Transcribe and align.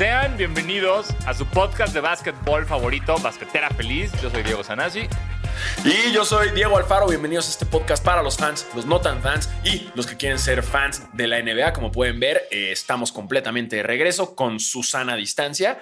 Sean 0.00 0.38
bienvenidos 0.38 1.08
a 1.26 1.34
su 1.34 1.44
podcast 1.44 1.92
de 1.92 2.00
básquetbol 2.00 2.64
favorito, 2.64 3.16
Basquetera 3.18 3.68
Feliz. 3.68 4.10
Yo 4.22 4.30
soy 4.30 4.42
Diego 4.42 4.64
Sanasi. 4.64 5.06
Y 5.84 6.10
yo 6.10 6.24
soy 6.24 6.52
Diego 6.52 6.78
Alfaro. 6.78 7.06
Bienvenidos 7.06 7.48
a 7.48 7.50
este 7.50 7.66
podcast 7.66 8.02
para 8.02 8.22
los 8.22 8.38
fans, 8.38 8.66
los 8.74 8.86
no 8.86 9.02
tan 9.02 9.20
fans 9.20 9.50
y 9.62 9.90
los 9.94 10.06
que 10.06 10.16
quieren 10.16 10.38
ser 10.38 10.62
fans 10.62 11.02
de 11.12 11.26
la 11.26 11.38
NBA. 11.42 11.74
Como 11.74 11.92
pueden 11.92 12.18
ver, 12.18 12.48
eh, 12.50 12.72
estamos 12.72 13.12
completamente 13.12 13.76
de 13.76 13.82
regreso 13.82 14.34
con 14.34 14.58
Susana 14.58 15.16
distancia. 15.16 15.78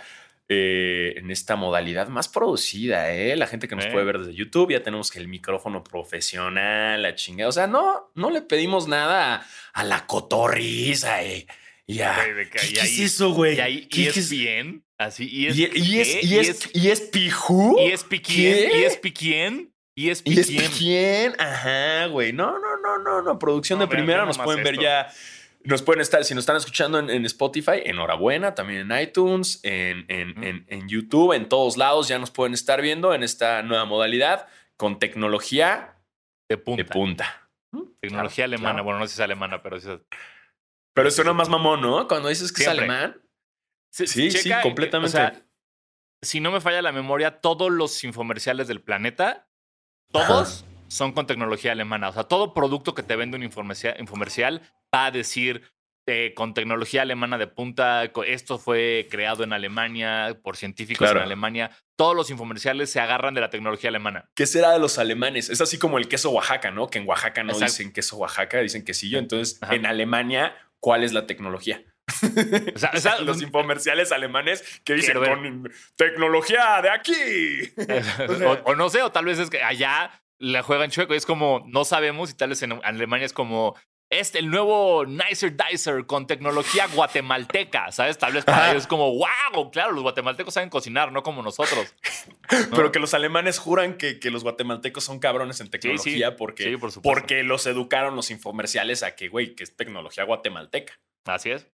Eh, 0.48 1.14
en 1.16 1.30
esta 1.30 1.54
modalidad 1.54 2.08
más 2.08 2.26
producida, 2.26 3.12
¿eh? 3.12 3.36
La 3.36 3.46
gente 3.46 3.68
que 3.68 3.76
nos 3.76 3.84
Eh. 3.84 3.92
puede 3.92 4.04
ver 4.04 4.18
desde 4.18 4.34
YouTube, 4.34 4.72
ya 4.72 4.82
tenemos 4.82 5.12
que 5.12 5.20
el 5.20 5.28
micrófono 5.28 5.84
profesional, 5.84 7.00
la 7.00 7.14
chingada. 7.14 7.50
O 7.50 7.52
sea, 7.52 7.68
no, 7.68 8.10
no 8.16 8.30
le 8.30 8.42
pedimos 8.42 8.88
nada 8.88 9.36
a, 9.36 9.46
a 9.74 9.84
la 9.84 10.06
cotorriza, 10.08 11.22
eh. 11.22 11.46
Y 11.88 12.00
a- 12.02 12.14
Güey, 12.16 12.34
de 12.34 12.50
que- 12.50 12.58
¿Qué, 12.58 12.80
es 12.80 12.98
eso, 13.00 13.32
güey? 13.32 13.56
Y 13.56 13.60
ahí 13.60 13.86
¿Qué- 13.86 14.02
y 14.02 14.04
qué 14.12 14.20
es 14.20 14.30
bien. 14.30 14.84
Así, 14.98 15.28
y 15.30 15.46
es, 15.46 15.56
y, 15.56 15.62
y 15.62 16.00
es, 16.00 16.24
y 16.24 16.38
es, 16.38 16.70
y 16.74 16.90
es 16.90 17.00
pijú. 17.02 17.76
y 17.80 17.92
es 17.92 18.02
piquien, 18.04 18.70
y 18.78 18.82
es 18.84 18.96
piquien, 18.96 19.72
y 19.96 20.10
es 20.10 20.22
Y 20.24 20.38
es 20.40 20.48
piquien. 20.48 21.34
ajá, 21.38 22.06
güey. 22.06 22.32
No, 22.32 22.58
no, 22.58 22.76
no, 22.82 22.98
no, 22.98 23.22
no. 23.22 23.38
Producción 23.38 23.78
de 23.78 23.86
primera, 23.86 24.26
nos 24.26 24.38
pueden 24.38 24.62
ver 24.64 24.78
ya. 24.78 25.08
Nos 25.64 25.82
pueden 25.82 26.00
estar, 26.00 26.24
si 26.24 26.34
nos 26.34 26.42
están 26.42 26.56
escuchando 26.56 26.98
en, 26.98 27.10
en 27.10 27.24
Spotify, 27.26 27.80
enhorabuena, 27.84 28.54
también 28.54 28.90
en 28.90 29.00
iTunes, 29.00 29.60
en, 29.64 30.04
en- 30.08 30.42
en- 30.44 30.64
en 30.68 30.88
YouTube, 30.88 31.32
en 31.32 31.48
todos 31.48 31.76
lados 31.76 32.08
ya 32.08 32.18
nos 32.18 32.30
pueden 32.30 32.54
estar 32.54 32.80
viendo 32.80 33.12
en 33.14 33.22
esta 33.22 33.62
nueva 33.62 33.84
modalidad 33.84 34.46
con 34.76 34.98
tecnología 34.98 35.96
De 36.48 36.56
punta. 36.58 36.82
de 36.82 36.88
punta. 36.88 37.50
Tecnología 38.00 38.44
Claro, 38.46 38.54
alemana. 38.56 38.72
claro. 38.74 38.84
Bueno, 38.84 38.98
no 39.00 39.06
sé 39.06 39.14
si 39.14 39.16
es 39.16 39.24
alemana, 39.24 39.62
pero 39.62 39.80
sí 39.80 39.88
es- 39.90 40.00
Pero 41.00 41.10
suena 41.10 41.32
más 41.32 41.48
mamón, 41.48 41.80
¿no? 41.80 42.06
Cuando 42.08 42.28
dices 42.28 42.52
que 42.52 42.62
Siempre. 42.62 42.84
es 42.86 42.90
alemán. 42.90 43.22
Sí, 43.90 44.06
Sí, 44.30 44.50
completamente. 44.62 45.08
o 45.16 45.20
sea, 45.20 45.42
si 46.22 46.40
no 46.40 46.50
me 46.52 46.60
falla 46.60 46.82
la 46.82 46.92
memoria, 46.92 47.40
todos 47.40 47.70
los 47.70 48.02
infomerciales 48.04 48.68
del 48.68 48.82
planeta, 48.82 49.48
todos 50.12 50.64
son 50.88 51.12
con 51.12 51.26
tecnología 51.26 51.72
alemana. 51.72 52.08
O 52.08 52.12
sea, 52.12 52.24
todo 52.24 52.54
producto 52.54 52.94
que 52.94 53.02
te 53.02 53.16
vende 53.16 53.36
un 53.36 53.42
infomercia- 53.44 53.96
infomercial 53.98 54.62
va 54.94 55.06
a 55.06 55.10
decir 55.10 55.70
eh, 56.10 56.32
con 56.34 56.54
tecnología 56.54 57.02
alemana 57.02 57.36
de 57.36 57.46
punta, 57.48 58.04
esto 58.26 58.58
fue 58.58 59.06
creado 59.10 59.44
en 59.44 59.52
Alemania 59.52 60.38
por 60.42 60.56
científicos 60.56 61.04
Claro. 61.04 61.18
en 61.20 61.26
Alemania. 61.26 61.70
Todos 61.96 62.16
los 62.16 62.30
infomerciales 62.30 62.90
se 62.90 62.98
agarran 62.98 63.34
de 63.34 63.42
la 63.42 63.50
tecnología 63.50 63.90
alemana. 63.90 64.30
¿Qué 64.34 64.46
será 64.46 64.70
de 64.72 64.78
los 64.78 64.98
alemanes? 64.98 65.50
Es 65.50 65.60
así 65.60 65.78
como 65.78 65.98
el 65.98 66.08
queso 66.08 66.30
Oaxaca, 66.30 66.70
¿no? 66.70 66.88
Que 66.88 66.98
en 66.98 67.06
Oaxaca 67.06 67.42
no 67.42 67.52
Exacto. 67.52 67.72
dicen 67.72 67.92
queso 67.92 68.16
Oaxaca, 68.16 68.58
dicen 68.60 68.86
quesillo. 68.86 69.18
Entonces, 69.18 69.62
Ajá. 69.62 69.74
en 69.74 69.84
Alemania, 69.84 70.56
¿cuál 70.80 71.04
es 71.04 71.12
la 71.12 71.26
tecnología? 71.26 71.82
O 72.74 72.78
sea, 72.78 72.90
o 72.94 73.00
sea, 73.00 73.20
los 73.20 73.42
infomerciales 73.42 74.12
alemanes 74.12 74.80
que 74.82 74.94
dicen 74.94 75.18
con 75.18 75.70
tecnología 75.96 76.80
de 76.82 76.90
aquí. 76.90 77.72
o, 78.44 78.70
o 78.70 78.74
no 78.74 78.88
sé, 78.88 79.02
o 79.02 79.12
tal 79.12 79.26
vez 79.26 79.38
es 79.38 79.50
que 79.50 79.62
allá 79.62 80.10
la 80.38 80.62
juegan 80.62 80.90
chueco. 80.90 81.14
Es 81.14 81.26
como, 81.26 81.64
no 81.66 81.84
sabemos, 81.84 82.30
y 82.30 82.34
tal 82.34 82.50
vez 82.50 82.62
en 82.62 82.80
Alemania 82.84 83.26
es 83.26 83.32
como, 83.32 83.76
este, 84.10 84.38
el 84.38 84.48
nuevo 84.48 85.04
Nicer 85.04 85.54
Dicer 85.56 86.06
con 86.06 86.26
tecnología 86.26 86.86
guatemalteca, 86.86 87.92
¿sabes? 87.92 88.16
Tal 88.16 88.32
vez 88.32 88.44
para 88.44 88.58
Ajá. 88.58 88.70
ellos 88.70 88.84
es 88.84 88.86
como, 88.86 89.12
wow, 89.12 89.70
claro, 89.70 89.92
los 89.92 90.02
guatemaltecos 90.02 90.54
saben 90.54 90.70
cocinar, 90.70 91.12
no 91.12 91.22
como 91.22 91.42
nosotros. 91.42 91.94
¿no? 92.70 92.76
Pero 92.76 92.90
que 92.90 92.98
los 92.98 93.12
alemanes 93.12 93.58
juran 93.58 93.98
que, 93.98 94.18
que 94.18 94.30
los 94.30 94.42
guatemaltecos 94.42 95.04
son 95.04 95.18
cabrones 95.18 95.60
en 95.60 95.70
tecnología 95.70 96.36
porque, 96.36 96.64
sí, 96.64 96.76
por 96.76 96.90
supuesto. 96.90 97.20
porque 97.20 97.42
los 97.42 97.66
educaron 97.66 98.16
los 98.16 98.30
infomerciales 98.30 99.02
a 99.02 99.14
que, 99.14 99.28
güey, 99.28 99.54
que 99.54 99.64
es 99.64 99.76
tecnología 99.76 100.24
guatemalteca. 100.24 100.98
Así 101.26 101.50
es. 101.50 101.68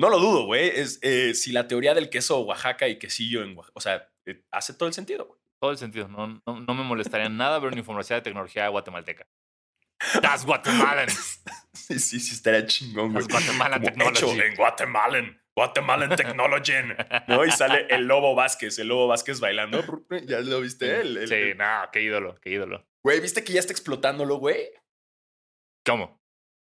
No 0.00 0.10
lo 0.10 0.18
dudo, 0.18 0.44
güey. 0.46 0.68
Es, 0.68 0.98
eh, 1.02 1.34
si 1.34 1.52
la 1.52 1.68
teoría 1.68 1.94
del 1.94 2.10
queso 2.10 2.40
Oaxaca 2.40 2.88
y 2.88 2.98
quesillo 2.98 3.42
en 3.42 3.56
Oaxaca, 3.56 3.72
o 3.74 3.80
sea, 3.80 4.08
eh, 4.26 4.42
hace 4.50 4.74
todo 4.74 4.88
el 4.88 4.94
sentido, 4.94 5.26
güey. 5.26 5.38
Todo 5.60 5.70
el 5.72 5.78
sentido. 5.78 6.06
No, 6.08 6.40
no, 6.46 6.60
no 6.60 6.74
me 6.74 6.84
molestaría 6.84 7.28
nada 7.28 7.58
ver 7.58 7.72
una 7.72 7.80
información 7.80 8.18
de 8.18 8.22
tecnología 8.22 8.68
guatemalteca. 8.68 9.26
Das 10.22 10.44
Guatemalan. 10.46 11.08
Sí, 11.72 11.98
sí, 11.98 12.20
sí, 12.20 12.34
estaría 12.34 12.66
chingón, 12.66 13.12
güey. 13.12 13.24
Das 13.24 13.28
Guatemalan 13.28 13.82
Como 13.82 14.10
hecho 14.10 14.12
Technology. 14.26 14.40
en 14.48 14.54
Guatemalan. 14.56 15.42
Guatemalan 15.56 16.16
Technology. 16.16 16.72
¿No? 17.26 17.44
Y 17.44 17.50
sale 17.50 17.86
el 17.90 18.04
Lobo 18.06 18.34
Vázquez, 18.34 18.78
el 18.78 18.88
Lobo 18.88 19.06
Vázquez 19.08 19.40
bailando. 19.40 19.82
¿Ya 20.26 20.40
lo 20.40 20.60
viste? 20.60 21.00
El- 21.00 21.26
Sí, 21.26 21.34
el- 21.34 21.56
no, 21.58 21.88
qué 21.92 22.02
ídolo, 22.02 22.38
qué 22.40 22.50
ídolo. 22.50 22.86
Güey, 23.02 23.20
¿viste 23.20 23.42
que 23.42 23.52
ya 23.52 23.60
está 23.60 23.72
explotándolo, 23.72 24.36
güey? 24.36 24.70
¿Cómo? 25.84 26.20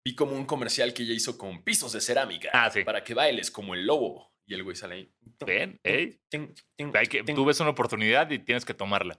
Vi 0.05 0.15
como 0.15 0.33
un 0.37 0.45
comercial 0.45 0.93
que 0.95 1.03
ella 1.03 1.15
hizo 1.15 1.37
con 1.37 1.65
pisos 1.65 1.93
de 1.93 2.01
cerámica. 2.01 2.51
Ah, 2.53 2.71
sí. 2.71 2.85
Para 2.85 3.03
que 3.03 3.15
bailes 3.15 3.51
como 3.51 3.75
el 3.75 3.87
lobo. 3.87 4.33
Y 4.49 4.55
el 4.55 4.63
güey 4.63 4.77
sale 4.77 4.95
ahí. 4.95 5.13
Bien, 5.45 5.81
ting. 6.29 6.55
tú 7.35 7.45
ves 7.45 7.59
una 7.59 7.71
oportunidad 7.71 8.31
y 8.31 8.39
tienes 8.39 8.65
que 8.65 8.75
tomarla. 8.75 9.19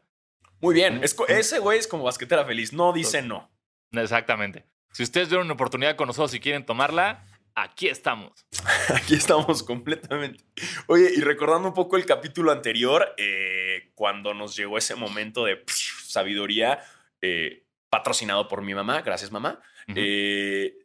Muy 0.62 0.74
bien. 0.74 1.04
Es 1.04 1.16
ese 1.28 1.60
güey 1.60 1.80
es 1.80 1.88
como 1.88 2.04
basquetera 2.06 2.46
feliz. 2.46 2.72
No 2.72 2.94
dice 2.94 3.22
no. 3.22 3.52
Exactamente. 3.92 4.66
Si 4.92 5.04
ustedes 5.04 5.30
vieron 5.30 5.48
una 5.48 5.54
oportunidad 5.54 5.96
con 5.96 6.08
nosotros 6.08 6.34
y 6.34 6.40
quieren 6.40 6.66
tomarla, 6.66 7.26
aquí 7.58 7.88
estamos. 7.88 8.46
Aquí 8.96 9.16
estamos 9.16 9.64
completamente. 9.64 10.44
Oye, 10.88 11.12
y 11.16 11.22
recordando 11.22 11.68
un 11.68 11.74
poco 11.74 11.98
el 11.98 12.06
capítulo 12.06 12.52
anterior, 12.52 13.14
eh, 13.18 13.92
cuando 13.96 14.34
nos 14.34 14.56
llegó 14.56 14.78
ese 14.78 14.96
momento 14.96 15.44
de 15.44 15.64
sabiduría, 15.68 16.80
eh, 17.22 17.66
patrocinado 17.90 18.48
por 18.48 18.62
mi 18.62 18.74
mamá, 18.74 19.02
gracias 19.02 19.32
mamá, 19.32 19.60
eh, 19.96 20.78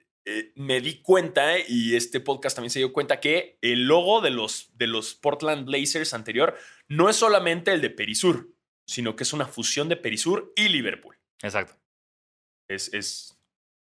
me 0.55 0.81
di 0.81 1.03
cuenta, 1.03 1.59
y 1.59 1.95
este 1.95 2.21
podcast 2.21 2.57
también 2.57 2.71
se 2.71 2.79
dio 2.79 2.93
cuenta, 2.93 3.21
que 3.21 3.59
el 3.61 3.87
logo 3.87 4.21
de 4.21 4.31
los, 4.31 4.71
de 4.77 4.87
los 4.87 5.15
Portland 5.15 5.67
Blazers 5.67 6.15
anterior 6.15 6.57
no 6.89 7.09
es 7.09 7.17
solamente 7.17 7.73
el 7.73 7.81
de 7.81 7.91
Perisur, 7.91 8.53
sino 8.87 9.15
que 9.17 9.25
es 9.25 9.33
una 9.33 9.47
fusión 9.47 9.89
de 9.89 9.97
Perisur 9.97 10.53
y 10.57 10.69
Liverpool. 10.69 11.19
Exacto. 11.43 11.82
Es, 12.75 12.93
es 12.95 13.39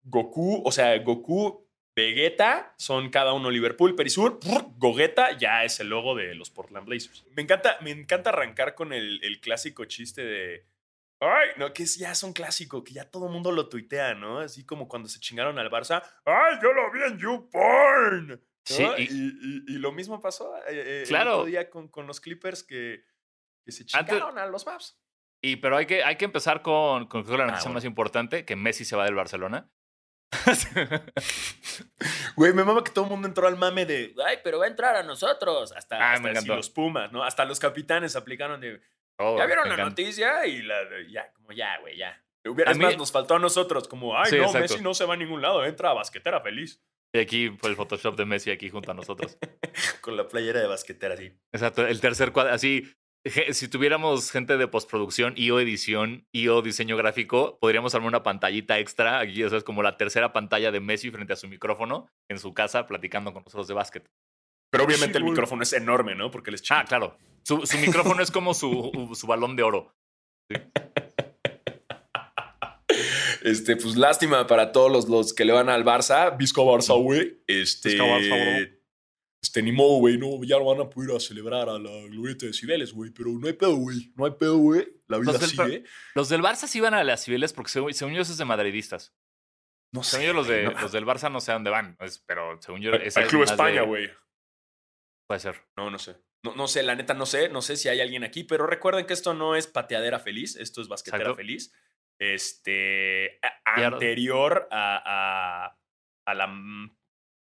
Goku, 0.02 0.62
o 0.64 0.72
sea, 0.72 0.96
Goku, 0.98 1.66
Vegeta 1.94 2.74
son 2.76 3.08
cada 3.10 3.32
uno 3.32 3.50
Liverpool, 3.50 3.94
Perisur, 3.96 4.38
Gogeta 4.76 5.36
ya 5.38 5.64
es 5.64 5.80
el 5.80 5.88
logo 5.88 6.14
de 6.14 6.34
los 6.34 6.50
Portland 6.50 6.86
Blazers. 6.86 7.24
Me 7.34 7.42
encanta, 7.42 7.78
me 7.80 7.90
encanta 7.90 8.30
arrancar 8.30 8.74
con 8.74 8.92
el, 8.92 9.18
el 9.24 9.40
clásico 9.40 9.84
chiste 9.86 10.22
de. 10.22 10.66
Ay, 11.20 11.48
no, 11.56 11.72
que 11.72 11.84
es, 11.84 11.96
ya 11.96 12.12
es 12.12 12.22
un 12.22 12.34
clásico, 12.34 12.84
que 12.84 12.92
ya 12.92 13.10
todo 13.10 13.26
el 13.26 13.32
mundo 13.32 13.50
lo 13.50 13.70
tuitea, 13.70 14.14
¿no? 14.14 14.40
Así 14.40 14.66
como 14.66 14.86
cuando 14.86 15.08
se 15.08 15.18
chingaron 15.20 15.58
al 15.58 15.70
Barça. 15.70 16.02
¡Ay, 16.26 16.56
yo 16.62 16.70
lo 16.74 16.92
vi 16.92 17.00
en 17.02 17.18
YouPorn! 17.18 18.26
¿no? 18.28 18.38
Sí, 18.64 18.84
y, 18.98 19.02
y- 19.02 19.06
y- 19.06 19.74
y 19.76 19.78
lo 19.78 19.92
mismo 19.92 20.20
pasó 20.20 20.54
eh, 20.58 20.60
eh, 20.68 21.00
el 21.02 21.08
Claro. 21.08 21.36
otro 21.36 21.46
día 21.46 21.70
con, 21.70 21.88
con 21.88 22.06
los 22.06 22.20
Clippers 22.20 22.62
que, 22.62 23.02
que 23.64 23.72
se 23.72 23.84
Antes- 23.94 24.12
chingaron 24.16 24.36
a 24.38 24.44
los 24.46 24.66
Maps. 24.66 25.00
Y, 25.46 25.56
pero 25.56 25.76
hay 25.76 25.86
que, 25.86 26.02
hay 26.02 26.16
que 26.16 26.24
empezar 26.24 26.62
con, 26.62 27.06
con 27.06 27.20
la 27.22 27.44
noticia 27.46 27.54
Ah, 27.56 27.60
bueno. 27.64 27.74
más 27.74 27.84
importante, 27.84 28.44
que 28.44 28.56
Messi 28.56 28.84
se 28.84 28.96
va 28.96 29.04
del 29.04 29.14
Barcelona. 29.14 29.70
Güey, 32.36 32.52
me 32.52 32.64
mama 32.64 32.82
que 32.84 32.90
todo 32.90 33.04
el 33.04 33.10
mundo 33.10 33.28
entró 33.28 33.46
al 33.46 33.56
mame 33.56 33.86
de, 33.86 34.14
ay, 34.26 34.38
pero 34.44 34.58
va 34.58 34.64
a 34.66 34.68
entrar 34.68 34.96
a 34.96 35.02
nosotros. 35.02 35.72
Hasta, 35.72 35.96
Ah, 35.96 36.14
hasta 36.14 36.30
así 36.30 36.48
los 36.48 36.70
Pumas, 36.70 37.12
¿no? 37.12 37.22
Hasta 37.24 37.44
los 37.44 37.58
capitanes 37.58 38.16
aplicaron 38.16 38.60
de, 38.60 38.80
Oh, 39.18 39.38
¿ya 39.38 39.46
vieron 39.46 39.68
la 39.68 39.74
encanta. 39.74 39.90
noticia? 39.90 40.46
Y 40.46 40.62
la, 40.62 40.76
ya, 41.10 41.32
como 41.32 41.52
ya, 41.52 41.78
güey, 41.80 41.96
ya. 41.96 42.22
Es 42.44 42.76
mí- 42.76 42.84
más, 42.84 42.96
nos 42.98 43.10
faltó 43.10 43.34
a 43.36 43.38
nosotros, 43.38 43.88
como, 43.88 44.16
ay, 44.18 44.30
Sí, 44.30 44.36
no, 44.36 44.42
exacto. 44.44 44.60
Messi 44.74 44.82
no 44.82 44.94
se 44.94 45.04
va 45.04 45.14
a 45.14 45.16
ningún 45.16 45.40
lado, 45.42 45.64
entra 45.64 45.90
a 45.90 45.94
basquetera 45.94 46.40
feliz. 46.40 46.82
Y 47.14 47.18
aquí 47.20 47.48
fue 47.58 47.70
el 47.70 47.76
Photoshop 47.76 48.16
de 48.16 48.24
Messi 48.26 48.50
aquí 48.50 48.68
junto 48.68 48.90
a 48.90 48.94
nosotros. 48.94 49.38
Con 50.02 50.16
la 50.16 50.28
playera 50.28 50.60
de 50.60 50.66
basquetera, 50.66 51.14
así. 51.14 51.32
Exacto. 51.52 51.86
El 51.86 52.00
tercer 52.00 52.32
cuadro, 52.32 52.52
así, 52.52 52.92
si 53.52 53.68
tuviéramos 53.68 54.30
gente 54.30 54.56
de 54.56 54.68
postproducción 54.68 55.34
y 55.36 55.50
o 55.50 55.60
edición 55.60 56.26
y 56.32 56.48
o 56.48 56.62
diseño 56.62 56.96
gráfico, 56.96 57.58
podríamos 57.60 57.94
armar 57.94 58.08
una 58.08 58.22
pantallita 58.22 58.78
extra 58.78 59.18
aquí, 59.20 59.42
o 59.42 59.48
sea, 59.48 59.58
es 59.58 59.64
como 59.64 59.82
la 59.82 59.96
tercera 59.96 60.32
pantalla 60.32 60.70
de 60.70 60.80
Messi 60.80 61.10
frente 61.10 61.32
a 61.32 61.36
su 61.36 61.48
micrófono 61.48 62.08
en 62.28 62.38
su 62.38 62.54
casa 62.54 62.86
platicando 62.86 63.32
con 63.32 63.42
nosotros 63.44 63.68
de 63.68 63.74
básquet. 63.74 64.08
Pero 64.70 64.84
obviamente 64.84 65.18
Sí, 65.18 65.24
el 65.24 65.30
micrófono 65.30 65.62
es 65.62 65.72
enorme, 65.72 66.14
¿no? 66.14 66.30
Porque 66.30 66.50
él 66.50 66.54
es 66.54 66.62
chiquito. 66.62 66.80
Ah, 66.80 66.84
claro. 66.84 67.18
Su, 67.42 67.64
su 67.64 67.78
micrófono 67.78 68.22
es 68.22 68.30
como 68.30 68.54
su, 68.54 69.10
su 69.14 69.26
balón 69.26 69.56
de 69.56 69.62
oro. 69.62 69.94
Este, 73.42 73.76
pues 73.76 73.96
lástima 73.96 74.46
para 74.48 74.72
todos 74.72 74.90
los, 74.90 75.08
los 75.08 75.32
que 75.32 75.44
le 75.44 75.52
van 75.52 75.68
al 75.68 75.84
Barça. 75.84 76.36
Visca 76.36 76.62
Barça, 76.62 77.00
güey. 77.00 77.42
Este. 77.46 77.96
Barça, 77.96 78.28
bro. 78.28 78.75
Este, 79.42 79.62
ni 79.62 79.70
modo, 79.72 79.98
güey. 79.98 80.18
No, 80.18 80.42
ya 80.44 80.58
no 80.58 80.64
van 80.64 80.80
a 80.80 80.90
poder 80.90 81.10
ir 81.10 81.16
a 81.16 81.20
celebrar 81.20 81.68
a 81.68 81.78
la 81.78 81.90
glorieta 82.08 82.46
de 82.46 82.52
Cibeles, 82.52 82.92
güey. 82.92 83.10
Pero 83.10 83.30
no 83.30 83.46
hay 83.46 83.52
pedo, 83.52 83.76
güey. 83.76 84.12
No 84.16 84.24
hay 84.24 84.32
pedo, 84.32 84.56
güey. 84.58 84.86
La 85.08 85.18
vida 85.18 85.32
Los 85.32 85.40
del, 85.40 85.50
sigue. 85.50 85.84
los 86.14 86.28
del 86.28 86.42
Barça 86.42 86.66
sí 86.66 86.80
van 86.80 86.94
a 86.94 87.04
las 87.04 87.24
Cibeles 87.24 87.52
porque 87.52 87.70
según, 87.70 87.94
según 87.94 88.14
yo 88.14 88.22
eso 88.22 88.32
es 88.32 88.38
de 88.38 88.44
madridistas. 88.44 89.14
No 89.94 90.02
sé. 90.02 90.12
Según 90.18 90.26
yo 90.26 90.32
los, 90.32 90.48
de, 90.48 90.64
no. 90.64 90.70
los 90.80 90.90
del 90.92 91.04
Barça 91.06 91.30
no 91.30 91.40
sé 91.40 91.52
a 91.52 91.54
dónde 91.54 91.70
van, 91.70 91.96
es- 92.00 92.18
pero 92.26 92.60
según 92.60 92.80
yo... 92.80 92.92
Al- 92.92 93.02
al 93.14 93.26
Club 93.28 93.44
España, 93.44 93.82
güey. 93.82 94.10
Puede 95.28 95.40
ser. 95.40 95.62
No, 95.76 95.90
no 95.90 95.98
sé. 95.98 96.16
No, 96.44 96.54
no 96.54 96.66
sé, 96.68 96.82
la 96.82 96.94
neta 96.94 97.14
no 97.14 97.26
sé. 97.26 97.48
No 97.48 97.62
sé 97.62 97.76
si 97.76 97.88
hay 97.88 98.00
alguien 98.00 98.24
aquí, 98.24 98.42
pero 98.44 98.66
recuerden 98.66 99.06
que 99.06 99.12
esto 99.14 99.32
no 99.34 99.54
es 99.56 99.66
pateadera 99.66 100.18
feliz, 100.18 100.56
esto 100.56 100.80
es 100.80 100.88
basquetera 100.88 101.22
Exacto. 101.22 101.36
feliz. 101.36 101.72
Este. 102.18 103.38
a- 103.42 103.86
anterior 103.86 104.68
a, 104.70 105.02
a, 105.66 105.78
a 106.26 106.34
la 106.34 106.46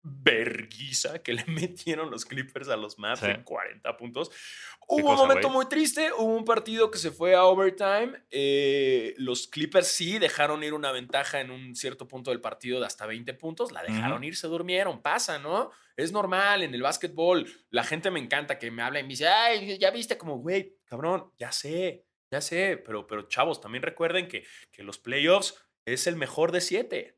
verguiza 0.07 1.23
que 1.23 1.35
le 1.35 1.45
metieron 1.47 2.11
los 2.11 2.25
Clippers 2.25 2.69
a 2.69 2.77
los 2.77 2.99
Mavs 2.99 3.21
Sí. 3.21 3.27
de 3.27 3.43
40 3.43 3.97
puntos. 3.97 4.31
Hubo 4.89 5.11
un 5.11 5.17
momento 5.17 5.51
muy 5.51 5.67
triste, 5.67 6.13
hubo 6.13 6.37
un 6.37 6.45
partido 6.45 6.91
que 6.91 6.99
se 6.99 7.11
fue 7.11 7.35
a 7.35 7.45
overtime. 7.45 8.23
eh, 8.31 9.15
los 9.19 9.49
Clippers 9.49 9.89
sí 9.89 10.19
dejaron 10.19 10.63
ir 10.63 10.75
una 10.75 10.93
ventaja 10.93 11.41
en 11.41 11.51
un 11.51 11.75
cierto 11.75 12.07
punto 12.07 12.31
del 12.31 12.41
partido 12.41 12.79
de 12.81 12.87
hasta 12.87 13.05
20 13.07 13.35
puntos, 13.35 13.73
la 13.73 13.83
dejaron 13.83 14.23
ir, 14.23 14.37
se 14.37 14.47
durmieron, 14.47 15.03
pasa, 15.03 15.39
¿no? 15.41 15.71
Es 15.97 16.13
normal 16.13 16.63
en 16.63 16.75
el 16.75 16.83
básquetbol. 16.83 17.51
La 17.71 17.83
gente 17.83 18.11
me 18.11 18.21
encanta 18.21 18.59
que 18.59 18.71
me 18.71 18.83
habla 18.83 19.01
y 19.01 19.03
me 19.03 19.09
dice, 19.11 19.27
ay, 19.27 19.79
ya 19.79 19.91
viste 19.91 20.17
como, 20.17 20.39
güey, 20.39 20.77
cabrón, 20.85 21.33
ya 21.37 21.51
sé, 21.51 22.05
ya 22.31 22.41
sé, 22.41 22.77
pero, 22.85 23.07
pero 23.07 23.23
chavos, 23.23 23.61
también 23.61 23.83
recuerden 23.83 24.29
que, 24.29 24.45
que 24.71 24.83
los 24.85 24.99
playoffs 24.99 25.55
es 25.85 26.07
el 26.07 26.15
mejor 26.17 26.53
de 26.53 26.61
siete. 26.61 27.16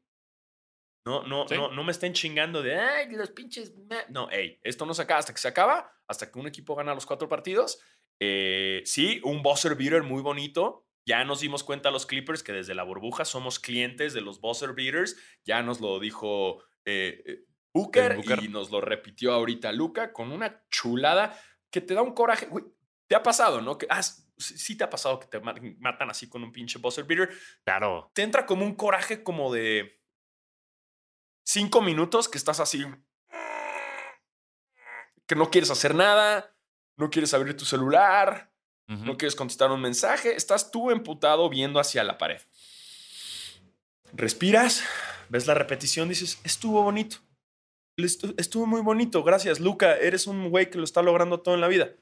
No, 1.08 1.22
no, 1.22 1.48
Sí. 1.48 1.54
no, 1.56 1.70
no 1.72 1.82
me 1.84 1.92
estén 1.92 2.12
chingando 2.12 2.62
de, 2.62 2.78
ay, 2.78 3.10
los 3.12 3.30
pinches. 3.30 3.74
ma-". 3.88 4.04
No, 4.10 4.28
hey, 4.30 4.58
esto 4.62 4.84
no 4.86 4.92
se 4.94 5.02
acaba 5.02 5.20
hasta 5.20 5.32
que 5.32 5.40
se 5.40 5.48
acaba, 5.48 5.90
hasta 6.06 6.30
que 6.30 6.38
un 6.38 6.46
equipo 6.46 6.74
gana 6.74 6.94
los 6.94 7.06
cuatro 7.06 7.28
partidos. 7.28 7.80
Eh, 8.20 8.82
sí, 8.84 9.20
un 9.24 9.42
buzzer 9.42 9.74
beater 9.74 10.02
muy 10.02 10.22
bonito. 10.22 10.84
Ya 11.06 11.24
nos 11.24 11.40
dimos 11.40 11.64
cuenta 11.64 11.90
los 11.90 12.04
Clippers 12.04 12.42
que 12.42 12.52
desde 12.52 12.74
la 12.74 12.82
burbuja 12.82 13.24
somos 13.24 13.58
clientes 13.58 14.12
de 14.12 14.20
los 14.20 14.40
buzzer 14.40 14.74
beaters. 14.74 15.16
Ya 15.44 15.62
nos 15.62 15.80
lo 15.80 15.98
dijo 15.98 16.62
eh, 16.84 17.22
eh, 17.26 17.44
Booker, 17.72 18.16
Booker. 18.16 18.42
y 18.44 18.48
nos 18.48 18.70
lo 18.70 18.80
repitió 18.80 19.32
ahorita 19.32 19.72
Luca 19.72 20.12
con 20.12 20.32
una 20.32 20.64
chulada 20.70 21.38
que 21.70 21.80
te 21.80 21.94
da 21.94 22.02
un 22.02 22.12
coraje. 22.12 22.46
Güey, 22.46 22.64
te 23.06 23.14
ha 23.14 23.22
pasado, 23.22 23.60
¿no? 23.62 23.78
Que, 23.78 23.86
ah, 23.88 24.02
sí 24.02 24.76
te 24.76 24.84
ha 24.84 24.90
pasado 24.90 25.18
que 25.18 25.26
te 25.28 25.40
ma- 25.40 25.54
matan 25.78 26.10
así 26.10 26.28
con 26.28 26.42
un 26.42 26.52
pinche 26.52 26.78
buzzer 26.78 27.04
beater 27.04 27.30
Claro. 27.64 28.10
te 28.14 28.22
entra 28.22 28.44
como 28.46 28.64
un 28.64 28.74
coraje 28.74 29.22
como 29.22 29.52
de 29.52 29.97
cinco 31.50 31.80
minutos 31.80 32.28
que 32.28 32.36
estás 32.36 32.60
así, 32.60 32.84
que 35.26 35.34
no 35.34 35.50
quieres 35.50 35.70
hacer 35.70 35.94
nada, 35.94 36.54
no 36.98 37.08
quieres 37.08 37.32
abrir 37.32 37.56
tu 37.56 37.64
celular, 37.64 38.52
no 38.86 39.16
quieres 39.18 39.34
contestar 39.36 39.70
un 39.70 39.80
mensaje, 39.82 40.34
estás 40.36 40.70
tú 40.70 40.90
emputado 40.90 41.48
viendo 41.50 41.78
hacia 41.80 42.04
la 42.04 42.16
pared. 42.18 42.40
Respiras, 44.12 44.82
ves 45.28 45.46
la 45.46 45.54
repetición, 45.54 46.08
dices, 46.08 46.40
estuvo 46.44 46.82
bonito. 46.82 47.18
Estu- 47.98 48.34
Estuvo 48.38 48.64
muy 48.66 48.80
bonito, 48.80 49.22
gracias, 49.24 49.58
Luca. 49.60 49.96
Eres 49.96 50.26
un 50.26 50.48
güey 50.50 50.70
que 50.70 50.78
lo 50.78 50.84
está 50.84 51.02
logrando 51.02 51.40
todo 51.42 51.54
en 51.54 51.60
la 51.60 51.68
vida. 51.68 51.94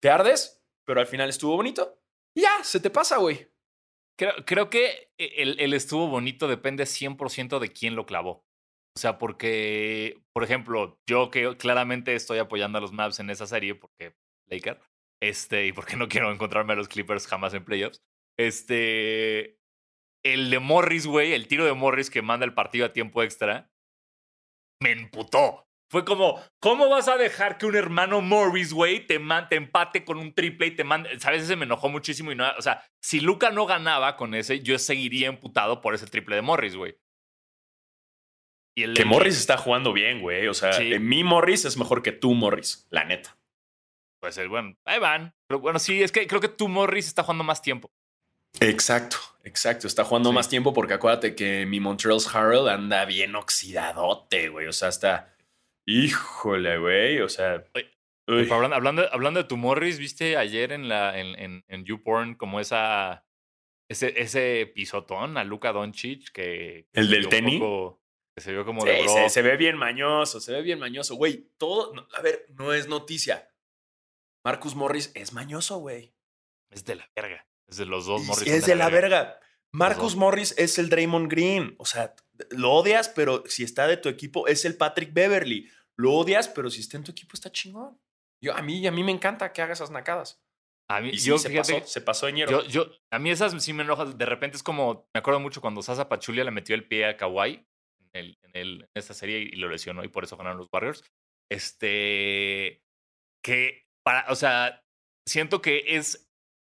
Te 0.00 0.10
ardes, 0.10 0.62
pero 0.84 1.00
al 1.00 1.06
final 1.06 1.28
estuvo 1.28 1.54
bonito. 1.56 2.00
Y 2.34 2.40
ya, 2.42 2.64
se 2.64 2.80
te 2.80 2.90
pasa, 2.90 3.18
güey. 3.18 3.48
Creo, 4.16 4.32
creo 4.46 4.70
que 4.70 5.12
el, 5.18 5.60
el 5.60 5.74
estuvo 5.74 6.08
bonito 6.08 6.48
depende 6.48 6.84
100% 6.84 7.58
de 7.60 7.72
quién 7.72 7.94
lo 7.96 8.06
clavó. 8.06 8.44
O 8.96 8.98
sea, 8.98 9.18
porque, 9.18 10.20
por 10.32 10.44
ejemplo, 10.44 10.98
yo 11.08 11.30
que 11.30 11.56
claramente 11.56 12.14
estoy 12.14 12.38
apoyando 12.38 12.78
a 12.78 12.80
los 12.80 12.92
Mavs 12.92 13.20
en 13.20 13.30
esa 13.30 13.46
serie, 13.46 13.74
porque 13.74 14.14
Laker, 14.48 14.80
este, 15.22 15.66
y 15.66 15.72
porque 15.72 15.96
no 15.96 16.08
quiero 16.08 16.32
encontrarme 16.32 16.72
a 16.72 16.76
los 16.76 16.88
Clippers 16.88 17.26
jamás 17.26 17.54
en 17.54 17.64
playoffs. 17.64 18.02
Este, 18.38 19.58
el 20.24 20.50
de 20.50 20.58
Morris, 20.58 21.06
güey, 21.06 21.32
el 21.32 21.46
tiro 21.46 21.64
de 21.64 21.72
Morris 21.72 22.10
que 22.10 22.22
manda 22.22 22.44
el 22.44 22.54
partido 22.54 22.86
a 22.86 22.92
tiempo 22.92 23.22
extra, 23.22 23.70
me 24.82 24.92
emputó. 24.92 25.66
Fue 25.90 26.04
como, 26.04 26.40
¿cómo 26.60 26.88
vas 26.88 27.08
a 27.08 27.16
dejar 27.16 27.58
que 27.58 27.66
un 27.66 27.74
hermano 27.74 28.20
Morris, 28.20 28.72
güey, 28.72 29.06
te, 29.06 29.20
te 29.48 29.56
empate 29.56 30.04
con 30.04 30.18
un 30.18 30.32
triple 30.32 30.68
y 30.68 30.76
te 30.76 30.84
mande? 30.84 31.18
¿Sabes? 31.18 31.42
Ese 31.42 31.56
me 31.56 31.64
enojó 31.64 31.88
muchísimo 31.88 32.30
y 32.30 32.36
no, 32.36 32.48
o 32.56 32.62
sea, 32.62 32.84
si 33.02 33.20
Luca 33.20 33.50
no 33.50 33.66
ganaba 33.66 34.16
con 34.16 34.34
ese, 34.34 34.60
yo 34.60 34.78
seguiría 34.78 35.28
emputado 35.28 35.80
por 35.80 35.94
ese 35.94 36.06
triple 36.06 36.36
de 36.36 36.42
Morris, 36.42 36.76
güey. 36.76 36.96
Y 38.80 38.84
el 38.84 38.94
Que 38.94 39.04
Morris 39.04 39.36
está 39.38 39.56
jugando 39.58 39.92
bien, 39.92 40.20
güey. 40.20 40.46
O 40.48 40.54
sea, 40.54 40.72
Sí. 40.72 40.98
mi 40.98 41.22
Morris 41.24 41.64
es 41.64 41.76
mejor 41.76 42.02
que 42.02 42.12
tú, 42.12 42.34
Morris, 42.34 42.86
la 42.90 43.04
neta. 43.04 43.36
Pues 44.20 44.36
el 44.38 44.48
bueno, 44.48 44.76
ahí 44.84 44.98
van. 44.98 45.34
Pero 45.46 45.60
bueno, 45.60 45.78
sí, 45.78 46.02
es 46.02 46.12
que 46.12 46.26
creo 46.26 46.40
que 46.40 46.48
tú 46.48 46.68
Morris 46.68 47.06
está 47.06 47.22
jugando 47.22 47.44
más 47.44 47.62
tiempo. 47.62 47.90
Exacto, 48.60 49.16
exacto. 49.44 49.86
Está 49.86 50.04
jugando 50.04 50.30
Sí. 50.30 50.34
más 50.34 50.48
tiempo 50.48 50.72
porque 50.74 50.94
acuérdate 50.94 51.34
que 51.34 51.64
mi 51.66 51.78
Montreal's 51.80 52.34
Harrell 52.34 52.68
anda 52.68 53.04
bien 53.04 53.34
oxidadote, 53.36 54.48
güey. 54.48 54.66
O 54.66 54.72
sea, 54.72 54.88
está. 54.88 55.34
Híjole, 55.86 56.78
güey. 56.78 57.20
O 57.20 57.28
sea. 57.28 57.64
Uy. 58.26 58.48
Hablando, 58.50 58.76
hablando, 58.76 59.08
hablando 59.12 59.42
de 59.42 59.48
tu 59.48 59.56
Morris, 59.56 59.98
¿viste 59.98 60.36
ayer 60.36 60.72
en 60.72 60.88
la 60.88 61.18
en, 61.18 61.38
en, 61.38 61.64
en 61.68 61.84
YouPorn 61.84 62.34
como 62.34 62.60
esa 62.60 63.24
ese, 63.88 64.20
ese 64.20 64.70
pisotón 64.72 65.36
a 65.36 65.42
Luca 65.42 65.72
Doncic 65.72 66.30
que, 66.30 66.86
¿El 66.92 67.10
del 67.10 67.28
tenis? 67.28 67.58
poco- 67.58 67.99
que 68.40 68.44
se 68.44 68.52
vio 68.52 68.64
como 68.64 68.80
Sí, 68.82 68.88
de 68.88 69.02
bro. 69.02 69.12
se, 69.12 69.28
se 69.28 69.42
ve 69.42 69.56
bien 69.56 69.76
mañoso, 69.76 70.40
se 70.40 70.52
ve 70.52 70.62
bien 70.62 70.78
mañoso, 70.78 71.14
güey. 71.14 71.50
Todo. 71.58 71.94
no, 71.94 72.06
a 72.16 72.22
ver, 72.22 72.46
no 72.54 72.72
es 72.72 72.88
noticia. 72.88 73.52
Marcus 74.44 74.74
Morris 74.74 75.12
es 75.14 75.32
mañoso, 75.32 75.78
güey. 75.78 76.14
Es 76.70 76.84
de 76.84 76.94
la 76.96 77.10
verga. 77.14 77.46
Es 77.68 77.76
de 77.76 77.84
los 77.86 78.06
dos 78.06 78.22
Morris. 78.22 78.48
es 78.48 78.66
de 78.66 78.74
la 78.74 78.88
verga. 78.88 79.38
Marcus. 79.72 80.16
Morris 80.16 80.54
es 80.58 80.78
el 80.78 80.88
Draymond 80.88 81.30
Green. 81.30 81.74
O 81.78 81.84
sea, 81.84 82.14
lo 82.50 82.72
odias, 82.72 83.08
pero 83.08 83.44
si 83.46 83.62
está 83.62 83.86
de 83.86 83.96
tu 83.98 84.08
equipo, 84.08 84.48
es 84.48 84.64
el 84.64 84.76
Patrick 84.76 85.12
Beverly. 85.12 85.70
Lo 85.96 86.14
odias, 86.14 86.48
pero 86.48 86.70
si 86.70 86.80
está 86.80 86.96
en 86.96 87.04
tu 87.04 87.12
equipo, 87.12 87.32
está 87.34 87.52
chingón. 87.52 88.00
Yo, 88.42 88.56
a, 88.56 88.62
mí, 88.62 88.84
a 88.86 88.90
mí 88.90 89.04
me 89.04 89.12
encanta 89.12 89.52
que 89.52 89.60
haga 89.60 89.74
esas 89.74 89.90
nacadas. 89.90 90.42
A 90.88 91.00
mí, 91.00 91.10
Y 91.10 91.18
sí, 91.18 91.28
yo, 91.28 91.38
se, 91.38 91.50
pasó, 91.50 91.80
se 91.84 92.00
pasó 92.00 92.26
de 92.26 92.32
ñero. 92.32 92.62
yo, 92.62 92.68
yo, 92.86 92.92
a 93.12 93.18
mí 93.18 93.30
esas 93.30 93.62
sí 93.62 93.72
me 93.72 93.82
enojan. 93.82 94.16
De 94.16 94.26
repente 94.26 94.56
es 94.56 94.62
como, 94.62 95.08
me 95.14 95.18
acuerdo 95.18 95.38
mucho 95.38 95.60
cuando 95.60 95.82
Sasa 95.82 96.08
Pachulia 96.08 96.42
le 96.42 96.50
metió 96.50 96.74
el 96.74 96.88
pie 96.88 97.04
a 97.04 97.16
Kawhi 97.16 97.52
en, 97.52 97.66
en, 98.14 98.36
en 98.54 98.88
esta 98.94 99.14
serie 99.14 99.38
y 99.38 99.56
lo 99.56 99.68
lesionó 99.68 100.04
y 100.04 100.08
por 100.08 100.24
eso 100.24 100.36
ganaron 100.36 100.58
los 100.58 100.68
Warriors. 100.72 101.04
Este, 101.50 102.82
que, 103.44 103.86
para, 104.04 104.30
o 104.30 104.34
sea, 104.34 104.82
siento 105.28 105.60
que 105.60 105.96
es 105.96 106.28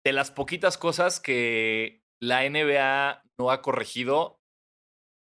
de 0.06 0.14
las 0.14 0.32
poquitas 0.32 0.78
cosas 0.78 1.20
que 1.20 2.02
la 2.22 2.48
NBA 2.48 3.24
no 3.40 3.52
ha 3.52 3.62
corregido 3.62 4.40